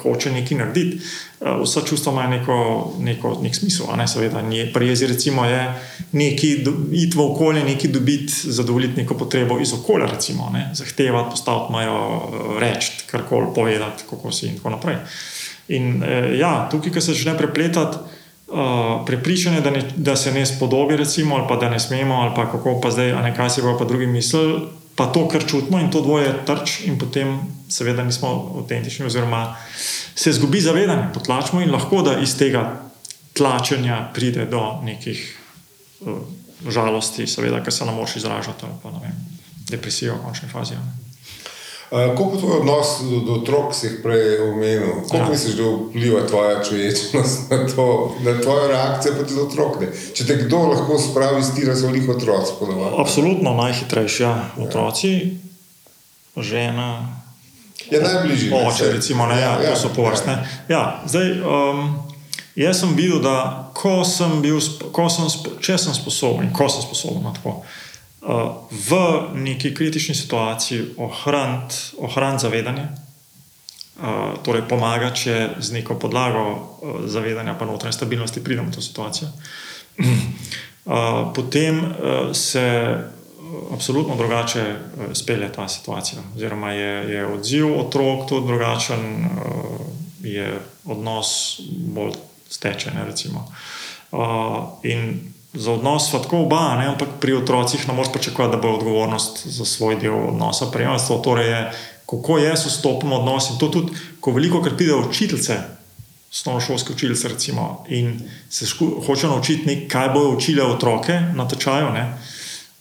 hoče 0.03 0.31
nekaj 0.31 0.57
narediti. 0.57 1.01
Eh, 1.41 1.63
vsa 1.63 1.81
čustva 1.81 2.11
imajo 2.11 2.29
neko, 2.29 2.93
neko, 2.99 3.39
nek 3.41 3.55
smisel, 3.55 3.87
ne 3.97 4.07
seveda. 4.07 4.43
Pri 4.73 4.87
jezi 4.87 5.07
recimo 5.07 5.45
je 5.45 5.73
nekaj, 6.11 6.49
iti 6.91 7.17
v 7.17 7.21
okolje, 7.21 7.63
nekaj 7.63 7.91
dobiti, 7.91 8.33
zadovoljiti 8.43 9.01
neko 9.01 9.17
potrebo 9.17 9.59
iz 9.59 9.73
okolja, 9.73 10.05
recimo, 10.05 10.49
ne? 10.53 10.69
zahtevati, 10.73 11.29
postaviti 11.29 11.71
majo, 11.71 11.97
eh, 11.97 12.59
reči, 12.59 12.91
karkoli 13.11 13.47
povedati, 13.55 14.03
kako 14.09 14.31
si 14.31 14.47
in 14.47 14.57
tako 14.57 14.69
naprej. 14.69 14.95
In 15.67 16.03
eh, 16.03 16.37
ja, 16.37 16.67
tukaj, 16.71 16.93
ki 16.93 17.01
se 17.01 17.13
začne 17.13 17.37
prepletati. 17.37 17.97
Uh, 18.51 19.05
prepričanje, 19.05 19.61
da, 19.61 19.71
da 19.95 20.15
se 20.15 20.31
ne 20.31 20.45
spodobi, 20.45 20.97
recimo, 20.97 21.35
ali 21.35 21.45
pa 21.47 21.55
da 21.55 21.69
ne 21.69 21.79
smemo, 21.79 22.15
ali 22.15 22.31
pa 22.35 22.51
kako 22.51 22.81
pa 22.83 22.91
zdaj, 22.91 23.11
a 23.11 23.21
ne 23.21 23.35
kaj 23.35 23.49
se 23.49 23.61
bo 23.61 23.77
pa 23.79 23.85
drugi 23.85 24.07
mislili, 24.07 24.61
pa 24.95 25.05
to, 25.05 25.27
kar 25.27 25.45
čutimo 25.47 25.79
in 25.79 25.91
to 25.91 26.01
dvoje 26.01 26.33
trč, 26.45 26.81
in 26.83 26.97
potem 26.99 27.39
seveda 27.69 28.03
nismo 28.03 28.51
avtentični, 28.59 29.05
oziroma 29.05 29.55
se 30.15 30.33
zgubi 30.35 30.59
zavedanje, 30.61 31.13
potlačimo 31.13 31.61
in 31.61 31.71
lahko 31.71 32.01
da 32.01 32.17
iz 32.19 32.35
tega 32.37 32.81
tlačenja 33.33 34.09
pride 34.13 34.45
do 34.45 34.81
nekih 34.83 35.23
uh, 36.01 36.19
žalosti, 36.67 37.27
seveda, 37.27 37.63
ker 37.63 37.73
se 37.73 37.85
nam 37.85 37.95
moč 37.95 38.15
izražati, 38.19 38.67
ali 38.67 38.75
pa 38.83 38.91
ne 38.91 38.99
vem, 39.05 39.15
depresijo 39.69 40.19
v 40.19 40.25
končni 40.25 40.49
fazi. 40.51 40.75
Ne. 40.75 41.10
Kako 41.91 42.31
je 42.33 42.39
tvoj 42.39 42.57
odnos 42.57 42.87
do, 43.01 43.19
do 43.19 43.33
otrok, 43.33 43.73
si 43.75 43.87
jih 43.87 43.99
prej 44.03 44.39
omenil? 44.39 45.01
Kako 45.11 45.17
ja. 45.17 45.29
misliš, 45.29 45.55
da 45.55 45.63
vpliva 45.63 46.21
tvoja 46.27 46.63
čuječnost 46.63 47.49
na, 47.51 47.67
to, 47.75 48.15
na 48.21 48.41
tvojo 48.41 48.67
reakcijo 48.67 49.13
proti 49.13 49.33
otrokom? 49.39 49.85
Če 50.13 50.27
te 50.27 50.37
kdo 50.45 50.57
lahko 50.71 50.99
spravi 50.99 51.43
s 51.43 51.51
ti 51.55 51.65
razvolih 51.67 52.07
otroc? 52.09 52.53
Absolutno 52.97 53.53
najhitrejši 53.53 54.23
ja. 54.23 54.35
otroci, 54.57 55.37
žena. 56.37 57.19
Je 57.89 57.99
ja, 57.99 58.07
najbližji. 58.07 58.53
Oče, 58.55 58.91
recimo, 58.93 59.27
ne, 59.27 59.41
ja, 59.41 59.59
ja, 59.59 59.75
to 59.75 59.81
so 59.83 59.91
povrstne. 59.95 60.31
Ja. 60.31 60.77
Ja, 60.77 61.03
zdaj, 61.05 61.31
um, 61.43 61.99
jaz 62.55 62.79
sem 62.79 62.95
videl, 62.95 63.19
da 63.19 63.67
ko 63.75 64.05
sem 64.07 64.39
bil, 64.41 64.63
ko 64.95 65.09
sem, 65.11 65.27
če 65.59 65.75
sem 65.75 65.99
sposoben, 65.99 66.53
ko 66.55 66.71
sem 66.71 66.87
sposoben 66.87 67.27
na 67.27 67.35
tako 67.35 67.59
v 68.71 68.91
neki 69.33 69.73
kritični 69.75 70.15
situaciji 70.15 70.85
ohraniti 70.97 71.75
ohran 71.97 72.39
zavedanje, 72.39 72.87
torej 74.43 74.61
pomagati, 74.69 75.21
če 75.21 75.49
z 75.59 75.73
neko 75.73 75.97
podlago 75.99 76.77
zavedanja, 77.05 77.57
pa 77.57 77.65
notranje 77.65 77.97
stabilnosti 77.97 78.43
pridemo 78.43 78.69
v 78.69 78.75
to 78.77 78.81
situacijo. 78.81 79.29
Potem 81.35 81.81
se 82.33 82.65
absolutno 83.73 84.15
drugače 84.15 84.75
spelje 85.13 85.51
ta 85.53 85.67
situacija, 85.67 86.21
oziroma 86.35 86.71
je, 86.71 86.93
je 87.13 87.25
odziv 87.25 87.73
otrok 87.79 88.29
tudi 88.29 88.47
drugačen, 88.47 89.29
je 90.23 90.59
odnos 90.85 91.61
bolj 91.69 92.13
stečen. 92.49 92.93
In 94.83 95.30
za 95.53 95.71
odnos 95.71 96.09
sva 96.09 96.19
tako 96.23 96.45
oba, 96.45 96.75
ne? 96.79 96.87
ampak 96.87 97.19
pri 97.19 97.33
otrocih 97.33 97.87
ne 97.87 97.93
moreš 97.93 98.11
pričakovati, 98.11 98.55
da 98.55 98.61
bo 98.61 98.75
odgovornost 98.75 99.47
za 99.47 99.65
svoj 99.65 99.95
del 99.99 100.15
odnosa 100.29 100.71
prejemstvo. 100.71 101.17
Torej, 101.17 101.49
je, 101.49 101.61
kako 102.09 102.37
jaz 102.39 102.65
vstopim 102.65 103.09
v 103.09 103.19
odnos 103.19 103.49
in 103.49 103.59
to 103.59 103.67
tudi, 103.67 103.91
ko 104.19 104.31
veliko 104.31 104.61
krat 104.61 104.77
pride 104.77 104.95
učiteljice, 104.95 105.59
osnovnošolske 106.31 106.93
učiteljice, 106.93 107.27
recimo, 107.27 107.85
in 107.89 108.19
se 108.49 108.65
hoče 109.05 109.27
naučiti, 109.27 109.65
nek, 109.67 109.91
kaj 109.91 110.09
bojo 110.09 110.35
učile 110.37 110.63
otroke 110.63 111.19
na 111.35 111.47
tečaju. 111.47 111.91
Ne? 111.91 112.05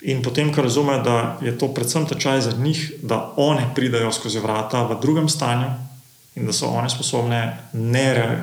In 0.00 0.22
potem, 0.22 0.54
ko 0.54 0.62
razume, 0.62 1.02
da 1.02 1.38
je 1.42 1.58
to 1.58 1.68
predvsem 1.74 2.06
tečaj 2.06 2.40
za 2.40 2.52
njih, 2.56 2.92
da 3.02 3.32
one 3.36 3.66
pridajo 3.74 4.12
skozi 4.12 4.38
vrata 4.38 4.82
v 4.82 5.00
drugem 5.00 5.28
stanju 5.28 5.66
in 6.34 6.46
da 6.46 6.52
so 6.52 6.70
one 6.70 6.90
sposobne 6.90 7.58
ne, 7.72 8.38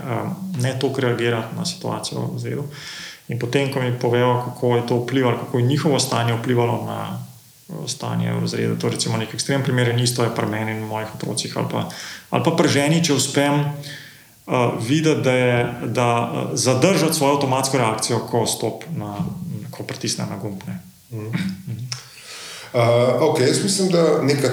ne 0.60 0.80
toliko 0.80 1.02
reagirati 1.02 1.56
na 1.56 1.66
situacijo 1.66 2.28
v 2.36 2.40
zredu. 2.40 2.64
In 3.28 3.40
potem, 3.40 3.72
ko 3.74 3.82
mi 3.84 3.92
povejo, 4.00 4.42
kako 4.46 4.76
je 4.76 4.88
to 4.88 4.96
vplivalo, 5.04 5.38
kako 5.38 5.60
je 5.60 5.66
njihovo 5.66 6.00
stanje 6.00 6.34
vplivalo 6.34 6.86
na 6.86 7.20
eh, 7.70 7.88
stanje 7.88 8.34
v 8.34 8.40
razredu, 8.40 8.80
to 8.80 8.90
recimo 8.90 9.18
nek 9.18 9.34
ekstrem 9.34 9.64
primer, 9.64 9.90
in 9.92 10.00
isto 10.00 10.24
je 10.24 10.36
pri 10.36 10.48
meni 10.48 10.72
in 10.72 10.88
mojih 10.88 11.16
otrocih, 11.16 11.58
ali 11.58 11.68
pa, 11.72 11.90
ali 12.30 12.44
pa 12.44 12.52
pri 12.52 12.70
ženi, 12.70 13.04
če 13.04 13.14
uspem 13.14 13.60
uh, 13.60 14.80
videti, 14.80 15.22
da 15.22 15.32
je 15.32 15.74
da 15.86 16.08
uh, 16.22 16.50
zadržati 16.54 17.14
svojo 17.14 17.36
avtomatsko 17.36 17.78
reakcijo, 17.78 18.20
ko 18.32 18.46
stop 18.48 18.88
na, 18.96 19.16
ko 19.72 19.84
pritisne 19.84 20.26
na 20.26 20.38
gumb. 20.38 20.64
Mm 21.12 21.20
-hmm. 21.20 22.07
Uh, 22.78 23.32
okay, 23.32 23.48
jaz 23.48 23.64
mislim, 23.64 23.90
da 23.90 24.22
nekaj 24.22 24.50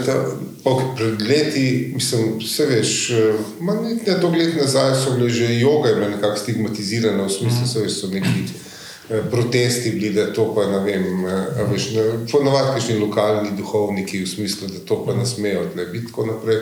okay, 0.64 0.96
pred 0.96 1.22
leti, 1.28 1.92
mislim, 1.94 2.38
vse 2.40 2.66
veš, 2.66 3.10
malo 3.60 3.82
ne 3.82 4.20
to 4.20 4.28
let 4.28 4.56
nazaj, 4.56 4.94
so 5.04 5.12
bile 5.16 5.28
že 5.30 5.60
joge, 5.60 5.94
bile 5.94 6.08
nekako 6.10 6.38
stigmatizirane, 6.38 7.24
v 7.24 7.30
smislu, 7.30 7.66
da 7.74 7.86
mm 7.86 7.90
so 7.90 8.08
neki. 8.08 8.64
Eh, 9.10 9.20
protesti 9.30 9.90
bili, 9.90 10.10
da 10.10 10.32
to 10.32 10.54
pa 10.54 10.64
ne 10.66 10.78
vem, 10.78 11.26
eh, 11.26 11.64
veš, 11.72 11.88
ponovadi 12.32 12.68
kakšni 12.72 12.98
lokalni 12.98 13.50
duhovniki 13.56 14.22
v 14.22 14.28
smislu, 14.28 14.68
da 14.68 14.78
to 14.80 15.04
pa 15.04 15.14
ne 15.14 15.26
smejo 15.26 15.68
biti 15.92 16.06
tako 16.06 16.26
naprej. 16.26 16.56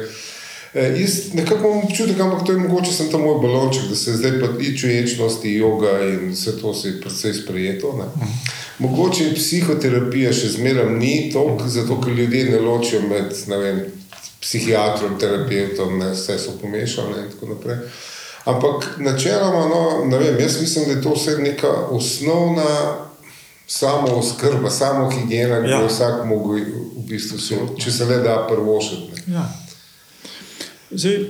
E, 0.74 1.00
jaz 1.00 1.34
nekako 1.34 1.68
imam 1.68 1.84
občutek, 1.84 2.20
ampak 2.20 2.46
to 2.46 2.52
je 2.52 2.58
mogoče 2.58 2.92
sem 2.92 3.10
tam 3.10 3.20
moj 3.20 3.40
balonček, 3.42 3.82
da 3.88 3.96
se 3.96 4.16
zdaj 4.16 4.40
pa 4.40 4.46
ti 4.58 4.78
čuječnosti, 4.78 5.58
yoga 5.60 5.92
in 6.12 6.30
vse 6.32 6.60
to 6.60 6.74
se 6.74 6.88
je 6.88 7.00
predvsej 7.00 7.34
sprejeto. 7.34 7.92
Ne. 7.98 8.28
Mogoče 8.78 9.34
psihoterapija 9.34 10.32
še 10.32 10.48
zmeraj 10.56 10.94
ni 10.96 11.30
toliko, 11.32 11.68
zato 11.68 12.00
ker 12.00 12.16
ljudje 12.16 12.44
ne 12.50 12.60
ločijo 12.60 13.02
med 13.04 13.36
vem, 13.46 13.84
psihiatrom, 14.40 15.18
terapeutom, 15.20 15.98
ne, 15.98 16.10
vse 16.16 16.38
so 16.38 16.56
pomešane 16.60 17.20
in 17.26 17.30
tako 17.34 17.52
naprej. 17.52 17.76
Ampak 18.44 18.96
načeloma, 18.98 19.68
no, 19.68 20.18
vem, 20.18 20.40
jaz 20.40 20.60
mislim, 20.60 20.84
da 20.84 20.92
je 20.92 21.02
to 21.02 21.12
vse 21.14 21.36
neka 21.38 21.70
osnovna 21.90 22.96
samo 23.66 24.08
oskrba, 24.08 24.70
samo 24.70 25.10
higiena, 25.10 25.62
ki 25.62 25.70
ja. 25.70 25.80
jo 25.80 25.86
vsak 25.86 26.24
lahko 26.24 26.56
v 26.96 27.04
bistvu 27.08 27.38
si, 27.38 27.60
če 27.78 27.92
se 27.92 28.04
le 28.04 28.18
da 28.24 28.40
prvo 28.48 28.80
še. 28.82 28.98
Ja. 29.30 29.46
Zdaj, 30.94 31.16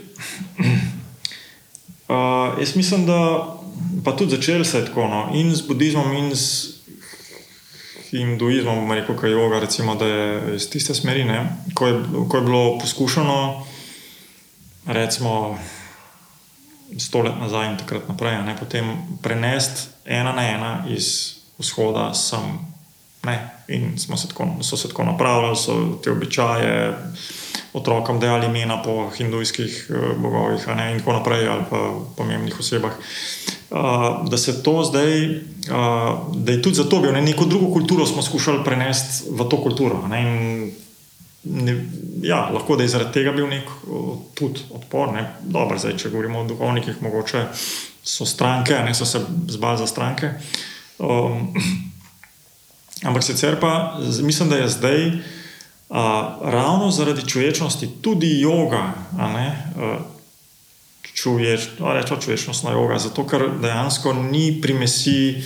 uh, 2.08 2.58
jaz 2.60 2.76
mislim, 2.76 3.06
da 3.06 3.48
pa 4.04 4.16
tudi 4.16 4.30
začeli 4.30 4.64
se 4.64 4.84
tako, 4.84 5.08
no, 5.08 5.30
in 5.34 5.54
z 5.54 5.66
budizmom, 5.66 6.12
in 6.12 6.36
z 6.36 6.72
hinduizmom, 8.10 8.76
bomo 8.76 8.94
rekel, 8.94 9.16
kaj 9.16 9.30
joga, 9.30 9.60
recimo, 9.60 9.94
da 9.94 10.06
je 10.06 10.56
iz 10.56 10.70
tiste 10.70 10.94
smeri, 10.94 11.24
ne, 11.24 11.46
ko, 11.74 11.86
je, 11.86 12.02
ko 12.28 12.36
je 12.36 12.42
bilo 12.42 12.78
poskušano, 12.78 13.66
recimo, 14.86 15.58
sto 16.98 17.22
let 17.22 17.38
nazaj 17.40 17.70
in 17.70 17.78
takrat 17.78 18.08
naprej, 18.08 18.42
ne, 18.44 18.56
potem 18.58 18.92
prenesti 19.22 19.88
ena 20.04 20.32
na 20.32 20.48
ena 20.48 20.84
iz 20.88 21.34
vzhoda 21.58 22.14
sem. 22.14 22.58
Ne, 23.22 23.36
in 23.68 23.94
se 23.98 24.28
tako, 24.28 24.48
so 24.62 24.76
se 24.76 24.88
tako 24.88 25.04
napravili, 25.04 25.56
so 25.56 26.00
te 26.02 26.10
običaje 26.10 26.94
otrokom 27.72 28.20
dajali 28.20 28.46
imena 28.46 28.82
po 28.82 29.10
hindujskih 29.10 29.86
uh, 29.90 30.22
bogovih, 30.22 30.66
ne, 30.76 30.92
in 30.92 30.98
tako 31.00 31.12
naprej, 31.12 31.48
ali 31.48 31.64
pa 31.70 31.80
pomembnih 32.16 32.60
osebah. 32.60 32.92
Uh, 33.70 34.28
da 34.28 34.36
se 34.36 34.62
to 34.62 34.84
zdaj, 34.84 35.26
uh, 35.26 36.36
da 36.36 36.52
je 36.52 36.62
tudi 36.62 36.76
zato, 36.76 37.00
da 37.00 37.12
ne, 37.12 37.22
neko 37.22 37.44
drugo 37.44 37.72
kulturo 37.72 38.06
smo 38.06 38.22
skušali 38.22 38.64
prenesti 38.64 39.30
v 39.30 39.48
to 39.48 39.56
kulturo. 39.56 40.06
Ne, 40.08 40.22
ne, 41.44 41.76
ja, 42.22 42.50
lahko 42.52 42.76
da 42.76 42.82
je 42.82 42.92
zaradi 42.92 43.12
tega 43.12 43.32
bil 43.32 43.48
nek 43.48 43.70
tudi 44.34 44.60
odpor. 44.70 45.12
Ne. 45.12 45.24
Dobro, 45.40 45.78
zdaj, 45.78 45.96
če 45.96 46.12
govorimo 46.12 46.44
o 46.44 46.48
duhovnikih, 46.48 47.00
mogoče 47.02 47.46
so 48.04 48.26
stranke, 48.28 48.76
ne 48.84 48.94
so 48.94 49.08
se 49.08 49.24
zbali 49.48 49.78
za 49.78 49.86
stranke. 49.86 50.34
Um, 50.98 51.54
ampak 53.08 53.24
sicer 53.24 53.56
pa 53.60 53.96
mislim, 54.22 54.48
da 54.48 54.60
je 54.60 54.68
zdaj 54.68 55.06
uh, 55.08 55.22
ravno 56.42 56.90
zaradi 56.90 57.28
človečnosti 57.28 57.88
tudi 58.00 58.40
yoga. 58.40 58.94
Rečemo 61.12 62.20
človečnostna 62.20 62.72
yoga, 62.72 62.98
zato 62.98 63.24
ker 63.28 63.60
dejansko 63.60 64.16
ni 64.16 64.56
primesi, 64.62 65.44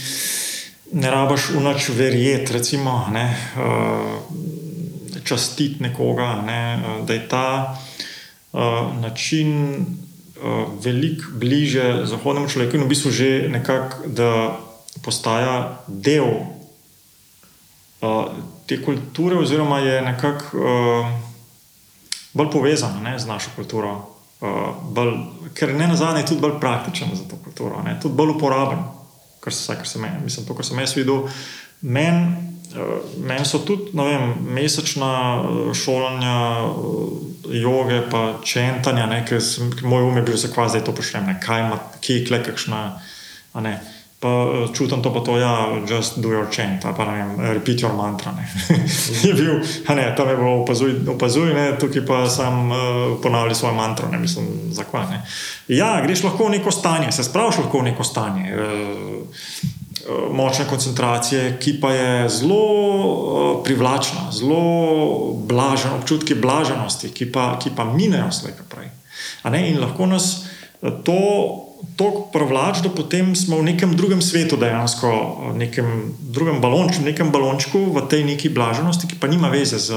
ne 0.95 1.11
rabaš 1.11 1.51
v 1.59 1.61
noč 1.61 1.91
verjeti, 1.91 2.55
recimo, 2.55 3.11
ne, 3.11 3.27
častiti 5.27 5.83
nekoga, 5.83 6.39
ne, 6.47 6.63
da 7.03 7.13
je 7.13 7.29
ta 7.29 7.51
način 9.03 9.83
veliko 10.81 11.35
bliže 11.35 12.07
zahodnemu 12.07 12.49
človeku 12.49 12.77
in 12.77 12.87
v 12.87 12.89
bistvu 12.89 13.11
že 13.11 13.49
nekako, 13.51 14.07
da 14.07 14.31
postaja 15.03 15.83
del 15.89 16.47
te 18.67 18.81
kulture, 18.83 19.39
oziroma 19.39 19.79
je 19.79 20.01
nekako 20.03 20.59
uh, 20.59 21.07
bolj 22.33 22.51
povezana 22.53 23.01
ne, 23.01 23.19
z 23.19 23.27
našo 23.27 23.51
kulturo, 23.57 23.93
uh, 24.41 24.75
bolj, 24.93 25.15
ker 25.55 25.75
ne 25.75 25.89
na 25.89 25.97
zadnje 25.97 26.25
je 26.25 26.33
tudi 26.33 26.41
bolj 26.41 26.59
praktičen 26.61 27.15
za 27.15 27.29
to 27.31 27.39
kulturo, 27.45 27.83
ne, 27.83 27.99
tudi 28.03 28.15
bolj 28.15 28.37
uporaben, 28.37 28.83
kar 29.41 29.55
se, 29.55 29.77
kar 29.77 29.89
se 29.89 29.99
meni, 29.99 30.25
mislim, 30.25 30.47
to, 30.47 30.55
kar 30.55 30.67
sem 30.67 30.79
jaz 30.79 30.97
videl. 30.97 31.29
Meni 31.81 32.47
men 33.17 33.45
so 33.45 33.59
tudi 33.65 33.93
vem, 33.95 34.35
mesečna 34.55 35.11
šolanja, 35.75 36.37
joge, 37.53 38.01
pa 38.11 38.39
čentanja, 38.45 39.09
ker 39.29 39.41
moj 39.83 40.09
um 40.09 40.17
je 40.17 40.23
bil 40.23 40.37
zakvaz, 40.37 40.73
da 40.73 40.79
je 40.79 40.85
to 40.85 40.95
počnem, 40.95 41.31
kaj 41.43 41.67
ima, 41.67 41.79
kje 42.01 42.17
je 42.17 42.27
kle 42.27 42.43
kakšna. 42.45 42.81
Ne, 43.63 43.79
pa 44.27 44.51
eh, 44.53 44.75
čutim 44.75 45.03
to, 45.03 45.15
pa 45.15 45.21
to, 45.21 45.39
ja, 45.39 45.69
just 45.89 46.19
do 46.19 46.29
your 46.29 46.47
chant, 46.51 46.83
pa 46.97 47.05
ne 47.05 47.13
vem, 47.13 47.55
repeat 47.55 47.83
your 47.83 47.95
mantra. 47.97 48.35
je 49.23 49.35
bil, 49.35 49.61
ne, 49.89 50.15
tam 50.17 50.29
je 50.29 50.37
bilo 50.37 50.63
opazuj, 50.63 50.95
opazuj 51.09 51.55
ne, 51.55 51.79
tukaj 51.79 52.07
pa 52.07 52.27
sam 52.31 52.71
uh, 52.71 52.77
ponavljal 53.23 53.55
svoj 53.55 53.73
mantra, 53.73 54.09
ne 54.11 54.19
mislim, 54.19 54.47
zakvaj. 54.71 55.07
Ne. 55.11 55.23
Ja, 55.69 56.01
greš 56.03 56.25
lahko 56.25 56.47
v 56.47 56.59
neko 56.59 56.71
stanje, 56.71 57.13
se 57.13 57.25
spraviš 57.25 57.63
lahko 57.65 57.79
v 57.79 57.91
neko 57.93 58.05
stanje. 58.05 58.55
Uh, 58.55 59.23
Močne 60.31 60.69
koncentracije, 60.71 61.57
ki 61.59 61.81
pa 61.81 61.91
je 61.91 62.29
zelo 62.31 63.63
privlačna, 63.65 64.29
zelo 64.31 65.33
blažena, 65.35 65.97
občutki 65.99 66.37
blaženosti, 66.39 67.11
ki 67.11 67.27
pa, 67.33 67.57
ki 67.59 67.73
pa 67.77 67.85
minejo 67.85 68.31
slejka 68.31 68.63
prej. 68.71 68.87
In 69.51 69.81
lahko 69.83 70.07
nas 70.07 70.47
to 71.03 71.66
tako 71.97 72.29
privlač, 72.33 72.83
da 72.85 72.91
potem 72.93 73.35
smo 73.37 73.61
v 73.61 73.73
nekem 73.73 73.97
drugem 73.97 74.23
svetu, 74.23 74.57
dejansko 74.61 75.11
v 75.53 75.57
nekem 75.59 76.13
drugem 76.21 76.61
balončku, 76.61 77.05
nekem 77.05 77.33
balončku, 77.33 77.93
v 77.93 78.05
tej 78.09 78.25
neki 78.25 78.53
blaženosti, 78.53 79.09
ki 79.09 79.21
pa 79.21 79.29
nima 79.29 79.49
veze 79.53 79.81
z 79.81 79.97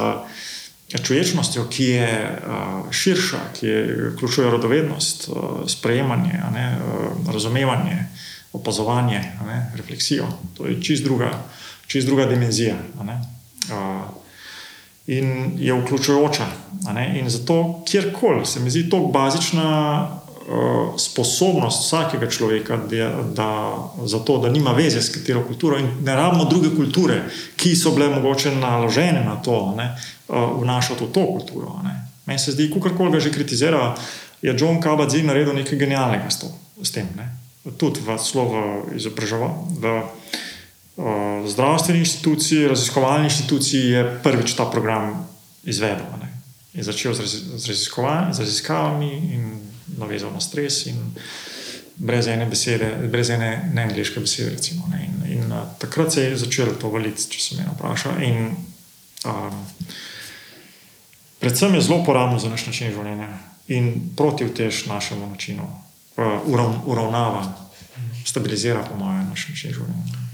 človečnostjo, 0.89 1.67
ki 1.69 1.85
je 1.85 2.09
uh, 2.09 2.89
širša, 2.91 3.39
ki 3.53 3.65
je, 3.65 3.79
vključuje 4.15 4.49
rodovednost, 4.49 5.29
uh, 5.29 5.35
sprejemanje, 5.69 6.39
ne, 6.53 6.65
uh, 6.77 7.29
razumevanje, 7.29 8.07
opazovanje, 8.53 9.21
ne, 9.45 9.59
refleksijo. 9.77 10.25
To 10.57 10.65
je 10.65 10.81
čist 10.81 11.03
druga, 11.03 11.29
čist 11.87 12.07
druga 12.07 12.25
dimenzija. 12.25 12.75
Uh, 12.99 14.19
in 15.09 15.51
je 15.57 15.73
vključujoča. 15.73 16.45
In 17.13 17.29
zato, 17.29 17.83
kjerkoli 17.85 18.45
se 18.45 18.59
mi 18.59 18.69
zdi 18.69 18.89
to 18.89 18.99
bazična 18.99 20.07
sposobnost 20.97 21.85
vsakega 21.85 22.29
človeka, 22.29 22.77
da, 22.77 23.23
da, 23.35 23.77
zato, 24.05 24.37
da 24.37 24.49
nima 24.49 24.71
veze 24.71 25.01
s 25.01 25.11
katero 25.13 25.43
kulturo 25.45 25.77
in 25.77 25.89
ne 26.03 26.15
rabimo 26.15 26.45
druge 26.45 26.69
kulture, 26.75 27.21
ki 27.55 27.75
so 27.75 27.91
bile 27.91 28.09
mogoče 28.09 28.55
naložene 28.55 29.21
na 29.25 29.35
to, 29.35 29.73
ne, 29.77 29.91
uh, 30.27 30.61
vnašati 30.61 31.05
v 31.05 31.11
to 31.11 31.25
kulturo. 31.25 31.75
Meni 32.25 32.39
se 32.39 32.51
zdi, 32.51 32.69
kako 32.73 32.95
koli 32.97 33.11
ga 33.11 33.19
že 33.19 33.31
kritizira, 33.31 33.95
je 34.41 34.55
John 34.59 34.81
Kabat-Zinn 34.81 35.27
naredil 35.29 35.53
nekaj 35.53 35.77
genialnega 35.77 36.29
s, 36.29 36.39
to, 36.39 36.49
s 36.83 36.91
tem. 36.91 37.07
Ne. 37.17 37.29
Tudi 37.77 38.01
v 38.01 38.17
slovo 38.17 38.89
izobraževanja. 38.95 39.53
V 39.69 39.85
uh, 39.85 41.45
zdravstveni 41.45 41.99
inštituciji, 41.99 42.67
raziskovalni 42.67 43.29
inštituciji 43.29 43.85
je 43.89 44.03
prvič 44.23 44.53
ta 44.57 44.65
program 44.65 45.27
izvedel. 45.63 46.09
Ne. 46.17 46.33
Je 46.73 46.83
začel 46.83 47.13
z, 47.13 47.19
raz, 47.19 47.33
z 48.33 48.39
raziskavami 48.39 49.13
in 49.13 49.68
navezal 49.97 50.33
na 50.33 50.39
stres 50.39 50.85
in 50.85 50.99
brez 51.95 52.27
ene 52.27 52.45
besede, 52.45 52.89
brez 53.11 53.29
ene 53.29 53.69
neangliške 53.73 54.19
besede. 54.19 54.49
Recimo, 54.55 54.87
ne. 54.91 55.03
In, 55.05 55.31
in 55.37 55.51
uh, 55.51 55.67
takrat 55.79 56.13
se 56.13 56.23
je 56.23 56.37
začelo 56.37 56.73
to 56.79 56.89
valiti, 56.89 57.27
če 57.29 57.39
se 57.39 57.57
me 57.57 57.67
vpraša. 57.73 58.15
In, 58.23 58.55
um, 59.25 59.65
predvsem 61.39 61.75
je 61.75 61.81
zelo 61.81 62.01
uporabno 62.01 62.39
za 62.39 62.49
naš 62.49 62.65
način 62.67 62.93
življenja 62.93 63.29
in 63.67 64.09
proti 64.17 64.47
vtež 64.47 64.85
našemu 64.89 65.27
načinu, 65.29 65.67
uh, 66.17 66.39
urav, 66.45 66.73
uravnava, 66.85 67.43
stabilizira, 68.25 68.81
po 68.87 68.97
mojem, 68.97 69.27
naš 69.29 69.49
način 69.51 69.77
življenja. 69.77 70.25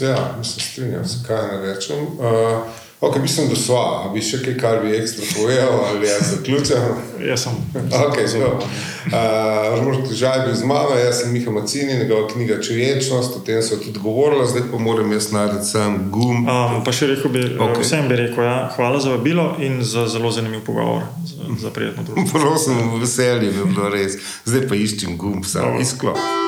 Ja, 0.00 0.44
se 0.44 0.60
strinjam, 0.60 1.04
zakaj 1.06 1.46
ne 1.52 1.74
rečem. 1.74 2.06
Uh, 2.18 2.87
Ok, 3.00 3.16
mislim, 3.22 3.48
da 3.48 3.56
so. 3.56 3.76
A 3.76 4.10
bi 4.14 4.22
še 4.22 4.40
kaj, 4.42 4.56
kar 4.58 4.80
bi 4.82 4.96
ekstra 4.96 5.24
povedal, 5.36 5.84
ali 5.90 6.06
je 6.06 6.16
zaključen? 6.30 6.82
jaz 7.26 7.42
sem. 7.42 7.52
Okay, 7.90 8.26
zelo. 8.26 8.58
Možno 9.84 10.06
težave 10.06 10.46
bil 10.46 10.54
z 10.54 10.64
mano, 10.64 10.98
jaz 10.98 11.22
sem 11.22 11.32
Miha 11.32 11.50
Macini, 11.50 11.98
njegova 11.98 12.28
knjiga 12.28 12.62
Čuječnost, 12.62 13.36
o 13.36 13.40
tem 13.40 13.62
so 13.62 13.76
tudi 13.76 14.00
govorila, 14.02 14.46
zdaj 14.46 14.62
pa 14.72 14.78
moram 14.78 15.12
jaz 15.12 15.30
najti 15.32 15.64
sam 15.66 16.10
gum. 16.10 16.46
Um, 16.48 16.82
pa 16.84 16.92
še 16.92 17.06
rekel 17.14 17.30
bi, 17.30 17.44
okay. 17.54 17.82
vsem 17.82 18.10
bi 18.10 18.18
rekel, 18.18 18.44
ja, 18.44 18.58
hvala 18.76 19.00
za 19.00 19.14
vabilo 19.14 19.52
in 19.58 19.82
za 19.82 20.08
zelo 20.10 20.30
zanimiv 20.34 20.64
pogovor, 20.66 21.06
za, 21.26 21.54
za 21.62 21.70
prijetno 21.70 22.02
družbo. 22.02 22.26
Prosim, 22.34 23.00
veselje 23.00 23.54
bi 23.54 23.70
bilo 23.70 23.88
res. 23.94 24.18
Zdaj 24.44 24.68
pa 24.68 24.74
iščem 24.74 25.16
gum, 25.18 25.42
sam 25.46 25.74
okay. 25.74 25.86
izklop. 25.86 26.47